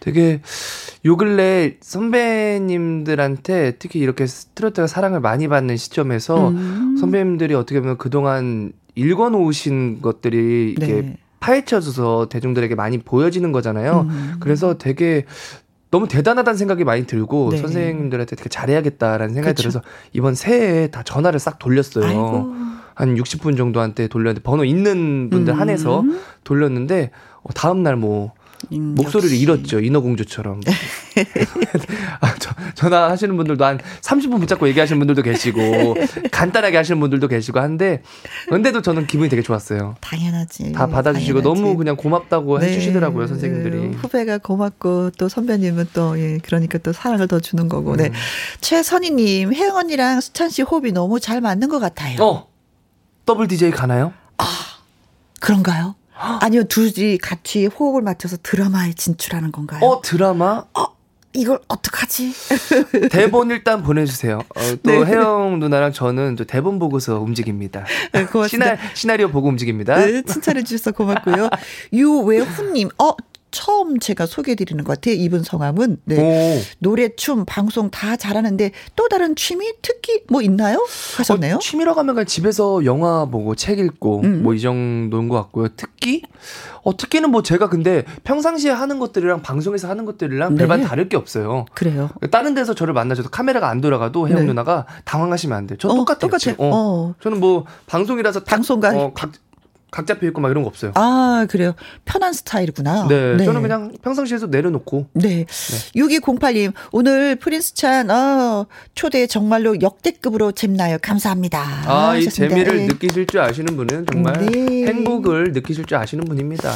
되게 0.00 0.42
요 1.06 1.16
근래 1.16 1.76
선배님들한테 1.80 3.76
특히 3.78 4.00
이렇게 4.00 4.26
트로트가 4.54 4.86
사랑을 4.86 5.20
많이 5.20 5.48
받는 5.48 5.76
시점에서 5.76 6.48
음. 6.48 6.96
선배님들이 7.00 7.54
어떻게 7.54 7.80
보면 7.80 7.98
그동안 7.98 8.72
읽어 8.94 9.30
놓으신 9.30 10.00
것들이 10.02 10.74
이렇게 10.76 10.92
네. 11.02 11.16
파헤쳐져서 11.40 12.28
대중들에게 12.28 12.74
많이 12.74 12.98
보여지는 12.98 13.52
거잖아요. 13.52 14.06
음. 14.08 14.36
그래서 14.40 14.78
되게 14.78 15.24
너무 15.90 16.08
대단하다는 16.08 16.56
생각이 16.56 16.84
많이 16.84 17.06
들고 17.06 17.50
네. 17.50 17.58
선생님들한테 17.58 18.36
되게 18.36 18.48
잘해야겠다라는 18.48 19.34
생각이 19.34 19.54
그쵸. 19.54 19.62
들어서 19.68 19.82
이번 20.12 20.34
새해에 20.34 20.88
다 20.88 21.02
전화를 21.02 21.38
싹 21.38 21.58
돌렸어요. 21.58 22.04
아이고. 22.06 22.54
한 22.94 23.16
60분 23.16 23.56
정도한테 23.56 24.06
돌렸는데 24.08 24.42
번호 24.42 24.64
있는 24.64 25.28
분들 25.30 25.54
음. 25.54 25.60
한해서 25.60 26.04
돌렸는데 26.44 27.10
어, 27.42 27.52
다음 27.52 27.82
날 27.82 27.96
뭐 27.96 28.32
음, 28.72 28.94
목소리를 28.96 29.30
역시. 29.32 29.42
잃었죠 29.42 29.80
인어공주처럼 29.80 30.60
아, 32.20 32.34
저, 32.38 32.50
전화하시는 32.74 33.36
분들도 33.36 33.64
한 33.64 33.78
30분 34.00 34.40
붙잡고 34.40 34.68
얘기하시는 34.68 34.98
분들도 34.98 35.22
계시고 35.22 35.94
간단하게 36.30 36.76
하시는 36.76 36.98
분들도 37.00 37.28
계시고 37.28 37.60
한데 37.60 38.02
근데도 38.48 38.82
저는 38.82 39.06
기분이 39.06 39.28
되게 39.28 39.42
좋았어요 39.42 39.96
당연하지. 40.00 40.72
다 40.72 40.86
받아주시고 40.86 41.40
당연하지. 41.42 41.62
너무 41.62 41.76
그냥 41.76 41.96
고맙다고 41.96 42.58
네. 42.58 42.68
해주시더라고요 42.68 43.26
선생님들이 43.26 43.76
네, 43.88 43.96
후배가 43.96 44.38
고맙고 44.38 45.10
또 45.18 45.28
선배님은 45.28 45.88
또 45.92 46.18
예, 46.18 46.38
그러니까 46.42 46.78
또 46.78 46.92
사랑을 46.92 47.28
더 47.28 47.40
주는 47.40 47.68
거고. 47.68 47.92
음. 47.92 47.96
네. 47.96 48.10
최선희님 48.60 49.54
혜영 49.54 49.76
언니랑 49.76 50.20
수찬 50.20 50.48
씨 50.50 50.62
호흡이 50.62 50.92
너무 50.92 51.20
잘 51.20 51.40
맞는 51.40 51.68
것 51.68 51.78
같아요. 51.78 52.22
어 52.22 52.48
더블 53.26 53.48
DJ 53.48 53.70
가나요? 53.70 54.12
그런가요? 55.40 55.94
아니요 56.16 56.64
둘이 56.64 57.18
같이 57.18 57.66
호흡을 57.66 58.02
맞춰서 58.02 58.36
드라마에 58.42 58.92
진출하는 58.92 59.52
건가요? 59.52 59.80
어 59.84 60.00
드라마 60.02 60.64
이걸 61.34 61.58
어떡하지? 61.66 62.32
대본 63.10 63.50
일단 63.50 63.82
보내주세요. 63.82 64.38
어, 64.38 64.60
또 64.84 64.90
네. 64.90 65.04
혜영 65.04 65.58
누나랑 65.58 65.92
저는 65.92 66.36
또 66.36 66.44
대본 66.44 66.78
보고서 66.78 67.18
움직입니다. 67.20 67.84
네, 68.12 68.24
고맙습니다. 68.24 68.76
시나, 68.76 68.94
시나리오 68.94 69.28
보고 69.28 69.48
움직입니다. 69.48 69.96
네, 69.96 70.22
칭찬해 70.22 70.62
주셔서 70.62 70.92
고맙고요. 70.92 71.50
유외훈님, 71.92 72.88
어 72.98 73.14
처음 73.54 74.00
제가 74.00 74.26
소개해드리는 74.26 74.82
것 74.82 74.94
같아요. 74.94 75.14
이분 75.14 75.44
성함은 75.44 75.98
네. 76.04 76.18
오. 76.18 76.60
노래, 76.80 77.14
춤, 77.14 77.44
방송 77.46 77.88
다 77.90 78.16
잘하는데 78.16 78.72
또 78.96 79.08
다른 79.08 79.36
취미, 79.36 79.72
특기 79.80 80.22
뭐 80.28 80.42
있나요? 80.42 80.84
하셨네요. 81.16 81.54
어, 81.54 81.58
취미라고 81.60 82.00
하면 82.00 82.16
그냥 82.16 82.26
집에서 82.26 82.84
영화 82.84 83.24
보고 83.26 83.54
책 83.54 83.78
읽고 83.78 84.22
음. 84.24 84.42
뭐이 84.42 84.60
정도인 84.60 85.28
것 85.28 85.36
같고요. 85.36 85.68
특기? 85.76 86.22
어, 86.82 86.96
특기는 86.96 87.30
뭐 87.30 87.42
제가 87.42 87.70
근데 87.70 88.04
평상시에 88.24 88.70
하는 88.72 88.98
것들이랑 88.98 89.42
방송에서 89.42 89.88
하는 89.88 90.04
것들이랑 90.04 90.54
네. 90.54 90.58
별반 90.58 90.82
다를 90.82 91.08
게 91.08 91.16
없어요. 91.16 91.64
그래요. 91.74 92.10
다른 92.30 92.54
데서 92.54 92.74
저를 92.74 92.92
만나줘도 92.92 93.30
카메라가 93.30 93.68
안 93.68 93.80
돌아가도 93.80 94.28
혜영 94.28 94.40
네. 94.40 94.46
누나가 94.46 94.84
당황하시면 95.04 95.56
안 95.56 95.66
돼요. 95.66 95.78
저 95.80 95.88
어, 95.88 95.94
똑같아요. 95.94 96.18
똑같아요. 96.18 96.56
어. 96.58 96.70
어. 96.74 97.14
저는 97.22 97.40
뭐 97.40 97.64
방송이라서 97.86 98.40
딱, 98.40 98.56
방송가. 98.56 98.90
어, 98.94 99.12
각, 99.14 99.30
각 99.94 100.08
잡혀 100.08 100.26
있고 100.26 100.40
막 100.40 100.50
이런 100.50 100.64
거 100.64 100.68
없어요. 100.68 100.90
아, 100.96 101.46
그래요. 101.48 101.74
편한 102.04 102.32
스타일이구나. 102.32 103.06
네, 103.06 103.44
저는 103.44 103.62
그냥 103.62 103.92
평상시에서 104.02 104.48
내려놓고 104.48 105.06
네. 105.12 105.44
6208님, 105.94 106.72
오늘 106.90 107.36
프린스 107.36 107.74
찬, 107.74 108.10
어, 108.10 108.66
초대 108.96 109.28
정말로 109.28 109.80
역대급으로 109.80 110.50
재밌나요? 110.50 110.98
감사합니다. 111.00 111.60
아, 111.86 112.16
이. 112.16 112.28
재미를 112.28 112.78
네. 112.78 112.86
느끼실 112.88 113.26
줄 113.28 113.38
아시는 113.38 113.76
분은 113.76 114.06
정말 114.12 114.44
네. 114.46 114.86
행복을 114.88 115.52
느끼실 115.52 115.84
줄 115.84 115.96
아시는 115.96 116.24
분입니다. 116.24 116.72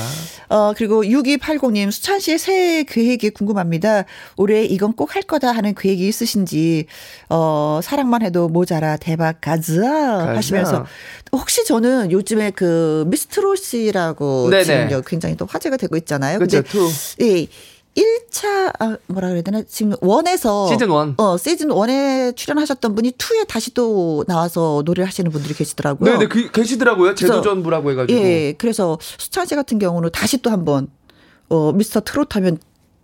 어, 0.51 0.73
그리고 0.77 1.03
6280님, 1.03 1.90
수찬 1.90 2.20
씨의 2.20 2.39
새해 2.39 2.85
계획이 2.85 3.31
궁금합니다. 3.31 4.05
올해 4.36 4.62
이건 4.65 4.93
꼭 4.93 5.09
할 5.16 5.23
거다 5.23 5.51
하는 5.53 5.74
계획이 5.74 6.07
있으신지, 6.07 6.85
어, 7.31 7.81
사랑만 7.82 8.20
해도 8.23 8.49
모자라 8.49 8.97
대박 8.99 9.40
가자 9.40 10.28
하시면서, 10.36 10.85
혹시 11.32 11.65
저는 11.65 12.12
요즘에 12.12 12.51
그 12.53 13.05
미스트롯이라고 13.11 14.51
네네. 14.51 14.65
지금 14.65 14.91
여- 14.91 15.01
굉장히 15.03 15.37
또 15.37 15.47
화제가 15.47 15.77
되고 15.77 15.97
있잖아요. 15.97 16.39
two. 16.47 16.89
예. 17.23 17.47
1차, 17.97 18.73
아, 18.79 18.97
뭐라 19.09 19.29
그래야 19.29 19.43
되나? 19.43 19.63
지금 19.67 19.95
원에서. 20.01 20.69
시즌 20.69 20.89
원. 20.89 21.15
어, 21.17 21.37
시즌 21.37 21.71
원에 21.71 22.31
출연하셨던 22.33 22.95
분이 22.95 23.13
2에 23.13 23.49
다시 23.49 23.75
또 23.75 24.25
나와서 24.29 24.83
노래를 24.85 25.07
하시는 25.09 25.29
분들이 25.33 25.53
계시더라고요. 25.55 26.13
네 26.13 26.19
네, 26.19 26.29
그, 26.29 26.49
계시더라고요. 26.53 27.15
그래서- 27.17 27.35
재도전부라고 27.35 27.91
해 27.91 27.95
가지고. 27.97 28.21
예, 28.21 28.55
그래서 28.57 28.99
수찬 29.19 29.47
씨 29.47 29.57
같은 29.57 29.81
경우는 29.81 30.11
다시 30.13 30.39
또 30.43 30.51
한번 30.51 30.87
어 31.49 31.73
미스터 31.73 32.01
트롯 32.01 32.37
하면 32.37 32.59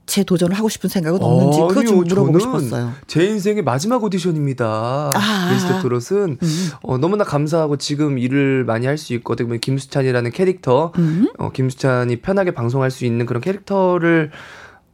재도전을 0.07 0.57
하고 0.57 0.69
싶은 0.69 0.91
생각은 0.91 1.23
없는지 1.23 1.59
그거 1.69 1.85
좀 1.85 2.05
물어보고 2.05 2.39
싶었어요. 2.39 2.93
제 3.07 3.25
인생의 3.25 3.63
마지막 3.63 4.03
오디션입니다. 4.05 5.11
아. 5.15 5.51
미스터 5.53 5.81
트롯은 5.81 6.39
음. 6.43 6.69
어, 6.83 6.99
너무나 6.99 7.25
감사하고 7.25 7.77
지금 7.79 8.19
일을 8.19 8.65
많이 8.65 8.87
할 8.87 8.99
수 8.99 9.13
있고 9.15 9.33
어떻게 9.33 9.45
보면 9.47 9.61
김수찬이라는 9.61 10.31
캐릭터, 10.31 10.93
음. 10.99 11.29
어, 11.39 11.51
김수찬이 11.53 12.17
편하게 12.21 12.53
방송할 12.53 12.91
수 12.91 13.05
있는 13.05 13.27
그런 13.27 13.41
캐릭터를 13.43 14.31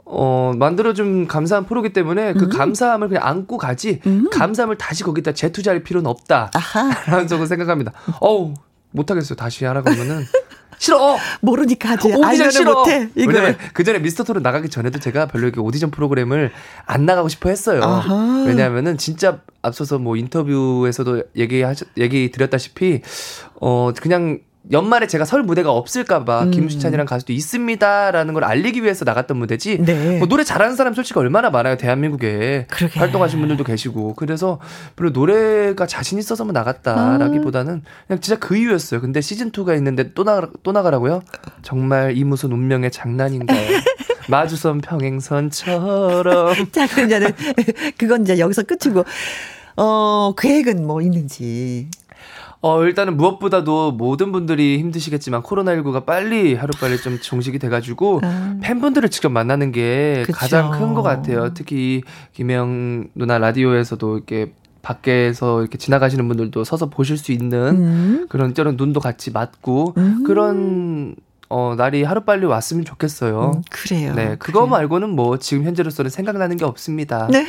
어, 0.04 0.52
만들어준 0.56 1.28
감사한 1.28 1.66
프로기 1.66 1.92
때문에 1.92 2.32
음. 2.32 2.38
그 2.38 2.48
감사함을 2.48 3.08
그냥 3.08 3.26
안고 3.26 3.58
가지, 3.58 4.00
감사함을 4.32 4.76
다시 4.78 5.04
거기다 5.04 5.32
재투자할 5.32 5.82
필요는 5.82 6.08
없다. 6.10 6.50
라는 7.06 7.28
저는 7.28 7.46
생각합니다. 7.46 7.92
어우, 8.20 8.54
못하겠어요. 8.92 9.36
다시 9.36 9.64
하라고 9.64 9.90
하면은. 9.90 10.24
싫어! 10.78 11.16
모르니까 11.40 11.90
하지. 11.90 12.12
오디션 12.12 12.50
싫어. 12.50 12.74
못해. 12.74 13.08
이거. 13.14 13.30
왜냐면 13.32 13.56
그 13.72 13.84
전에 13.84 13.98
미스터 13.98 14.24
트롯 14.24 14.42
나가기 14.42 14.68
전에도 14.70 14.98
제가 14.98 15.26
별로 15.26 15.44
이렇게 15.46 15.60
오디션 15.60 15.90
프로그램을 15.90 16.50
안 16.86 17.06
나가고 17.06 17.28
싶어 17.28 17.48
했어요. 17.48 17.82
아하. 17.82 18.44
왜냐하면은 18.46 18.96
진짜 18.96 19.40
앞서서 19.62 19.98
뭐 19.98 20.16
인터뷰에서도 20.16 21.24
얘기하셨 21.36 21.88
얘기 21.98 22.30
드렸다시피 22.30 23.02
어 23.60 23.92
그냥 24.00 24.40
연말에 24.70 25.06
제가 25.06 25.24
설 25.24 25.42
무대가 25.42 25.72
없을까봐 25.72 26.44
음. 26.44 26.50
김수찬이랑 26.50 27.06
가수도 27.06 27.32
있습니다라는 27.32 28.34
걸 28.34 28.44
알리기 28.44 28.82
위해서 28.82 29.04
나갔던 29.04 29.36
무대지. 29.38 29.78
네. 29.78 30.18
뭐 30.18 30.28
노래 30.28 30.44
잘하는 30.44 30.76
사람 30.76 30.92
솔직히 30.94 31.18
얼마나 31.18 31.50
많아요 31.50 31.76
대한민국에 31.76 32.66
그러게. 32.70 32.98
활동하신 32.98 33.38
분들도 33.40 33.64
계시고 33.64 34.14
그래서 34.14 34.60
별로 34.96 35.10
노래가 35.10 35.86
자신 35.86 36.18
있어서만 36.18 36.52
나갔다라기보다는 36.52 37.82
그냥 38.06 38.20
진짜 38.20 38.38
그 38.38 38.56
이유였어요. 38.56 39.00
근데 39.00 39.20
시즌 39.20 39.50
2가 39.50 39.76
있는데 39.78 40.12
또 40.12 40.24
나가 40.24 40.48
또 40.62 40.72
나가라고요? 40.72 41.22
정말 41.62 42.16
이 42.16 42.22
무슨 42.24 42.52
운명의 42.52 42.90
장난인가요? 42.90 43.58
마주선 44.28 44.82
평행선처럼 44.82 46.54
자, 46.70 46.86
그럼 46.86 47.06
이제는 47.06 47.32
그건 47.98 48.22
이제 48.22 48.38
여기서 48.38 48.62
끝이고 48.62 49.04
어 49.76 50.34
계획은 50.36 50.86
뭐 50.86 51.00
있는지. 51.00 51.88
어, 52.62 52.84
일단은 52.84 53.16
무엇보다도 53.16 53.92
모든 53.92 54.32
분들이 54.32 54.78
힘드시겠지만 54.78 55.42
코로나19가 55.42 56.04
빨리 56.04 56.54
하루빨리 56.54 56.98
좀 56.98 57.18
종식이 57.18 57.58
돼가지고 57.58 58.20
아. 58.22 58.56
팬분들을 58.60 59.08
직접 59.08 59.30
만나는 59.30 59.72
게 59.72 60.24
그쵸. 60.26 60.36
가장 60.38 60.70
큰 60.70 60.94
것 60.94 61.02
같아요. 61.02 61.54
특히 61.54 62.02
김혜영 62.34 63.08
누나 63.14 63.38
라디오에서도 63.38 64.16
이렇게 64.16 64.52
밖에서 64.82 65.60
이렇게 65.60 65.78
지나가시는 65.78 66.26
분들도 66.28 66.64
서서 66.64 66.90
보실 66.90 67.16
수 67.16 67.32
있는 67.32 67.58
음. 67.76 68.26
그런 68.28 68.52
때론 68.54 68.76
눈도 68.76 69.00
같이 69.00 69.30
맞고 69.30 69.94
음. 69.96 70.24
그런 70.26 71.14
어, 71.48 71.74
날이 71.76 72.02
하루빨리 72.04 72.46
왔으면 72.46 72.84
좋겠어요. 72.84 73.52
음, 73.56 73.62
그래요. 73.70 74.14
네, 74.14 74.36
그거 74.38 74.60
그래요. 74.60 74.66
말고는 74.70 75.10
뭐 75.10 75.36
지금 75.38 75.64
현재로서는 75.64 76.10
생각나는 76.10 76.56
게 76.56 76.64
없습니다. 76.64 77.26
네. 77.30 77.44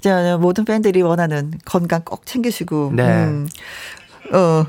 자, 0.00 0.36
모든 0.38 0.64
팬들이 0.64 1.02
원하는 1.02 1.52
건강 1.64 2.02
꼭 2.04 2.26
챙기시고. 2.26 2.92
네. 2.94 3.02
음. 3.02 3.48
어. 4.32 4.64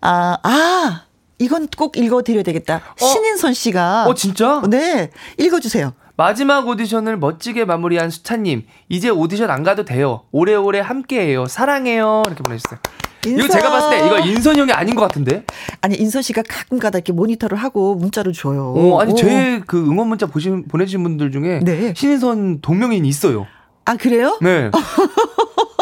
아, 0.00 0.38
아! 0.42 1.02
이건 1.38 1.68
꼭 1.76 1.96
읽어드려야 1.96 2.42
되겠다. 2.42 2.82
신인선 2.96 3.54
씨가. 3.54 4.06
어, 4.06 4.14
진짜? 4.14 4.62
네. 4.68 5.10
읽어주세요. 5.38 5.92
마지막 6.16 6.68
오디션을 6.68 7.16
멋지게 7.16 7.64
마무리한 7.64 8.10
수찬님, 8.10 8.66
이제 8.90 9.08
오디션 9.08 9.50
안 9.50 9.62
가도 9.62 9.86
돼요. 9.86 10.24
오래오래 10.32 10.80
함께해요. 10.80 11.46
사랑해요. 11.46 12.22
이렇게 12.26 12.42
보내주세요. 12.42 12.78
이거 13.26 13.42
인선. 13.42 13.50
제가 13.50 13.70
봤을 13.70 13.90
때 13.90 14.06
이거 14.06 14.18
인선 14.18 14.56
형이 14.56 14.72
아닌 14.72 14.94
것 14.94 15.02
같은데? 15.02 15.44
아니, 15.80 15.96
인선 15.96 16.20
씨가 16.20 16.42
가끔가다 16.46 16.98
이렇게 16.98 17.12
모니터를 17.12 17.56
하고 17.56 17.94
문자를 17.94 18.34
줘요. 18.34 18.74
어, 18.76 19.00
아니, 19.00 19.12
어. 19.12 19.14
제그 19.14 19.78
응원 19.78 20.08
문자 20.08 20.26
보신, 20.26 20.66
보내주신 20.68 21.02
분들 21.02 21.32
중에 21.32 21.60
네. 21.62 21.94
신인선 21.96 22.60
동명인이 22.60 23.08
있어요. 23.08 23.46
아, 23.84 23.96
그래요? 23.96 24.38
네. 24.40 24.70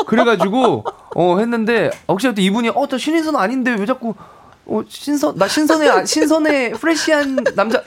그래가지고, 0.07 0.85
어, 1.15 1.39
했는데, 1.39 1.91
혹시 2.09 2.33
또 2.33 2.41
이분이, 2.41 2.70
어, 2.70 2.87
저 2.89 2.97
신인선 2.97 3.37
아닌데 3.37 3.75
왜 3.79 3.85
자꾸, 3.87 4.15
어, 4.66 4.83
신선, 4.89 5.37
나 5.37 5.49
신선해, 5.49 5.89
아, 5.89 6.05
신선해, 6.05 6.70
프레시한 6.73 7.37
남자. 7.55 7.83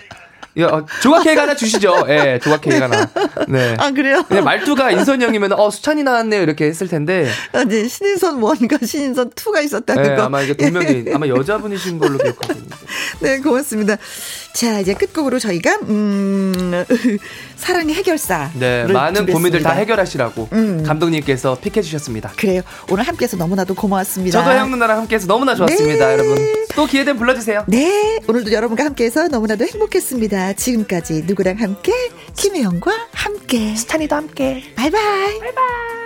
야, 0.59 0.67
어, 0.67 0.85
조각 1.01 1.23
케이크 1.23 1.39
하나 1.39 1.55
주시죠. 1.55 2.05
예, 2.09 2.15
네, 2.23 2.39
조각 2.39 2.59
케이크 2.61 2.77
하나. 2.81 3.07
네. 3.47 3.73
아, 3.79 3.91
그래요? 3.91 4.21
그냥 4.27 4.43
말투가 4.43 4.91
인선이 4.91 5.23
형이면, 5.23 5.53
어, 5.53 5.69
수찬이 5.69 6.03
나왔네요. 6.03 6.41
이렇게 6.41 6.65
했을 6.65 6.89
텐데. 6.89 7.25
아니, 7.53 7.87
신인선 7.87 8.41
1과 8.41 8.85
신인선 8.85 9.29
2가 9.31 9.63
있었다는 9.63 10.03
네, 10.03 10.15
거. 10.15 10.23
아마 10.23 10.41
이게 10.41 10.53
분명히, 10.53 11.05
예. 11.07 11.13
아마 11.13 11.25
여자분이신 11.27 11.99
걸로 11.99 12.17
기억하거든요. 12.17 12.67
네, 13.21 13.39
고맙습니다. 13.39 13.95
자, 14.53 14.79
이제 14.79 14.93
끝곡으로 14.93 15.39
저희가, 15.39 15.75
음, 15.83 16.51
사랑의 17.55 17.95
해결사. 17.95 18.51
네, 18.55 18.83
많은 18.85 19.25
고민들 19.25 19.61
다 19.61 19.71
해결하시라고 19.71 20.49
음. 20.51 20.83
감독님께서 20.85 21.57
픽해 21.61 21.81
주셨습니다. 21.81 22.31
그래요. 22.35 22.61
오늘 22.89 23.07
함께 23.07 23.23
해서 23.23 23.37
너무나도 23.37 23.75
고마웠습니다. 23.75 24.43
저도 24.43 24.57
형 24.57 24.71
누나랑 24.71 24.99
함께 24.99 25.15
해서 25.15 25.27
너무나 25.27 25.55
좋았습니다, 25.55 26.05
네. 26.07 26.13
여러분. 26.13 26.37
또 26.75 26.85
기회 26.85 27.03
되면 27.03 27.17
불러 27.17 27.33
주세요. 27.33 27.63
네, 27.67 28.19
오늘도 28.27 28.51
여러분과 28.51 28.83
함께 28.85 29.05
해서 29.05 29.27
너무나도 29.27 29.65
행복했습니다. 29.65 30.53
지금까지 30.53 31.23
누구랑 31.25 31.59
함께? 31.59 31.93
김혜영과 32.35 32.91
함께. 33.13 33.75
스타니도 33.75 34.15
함께. 34.15 34.63
바이바이. 34.75 35.39
바이바이. 35.39 36.00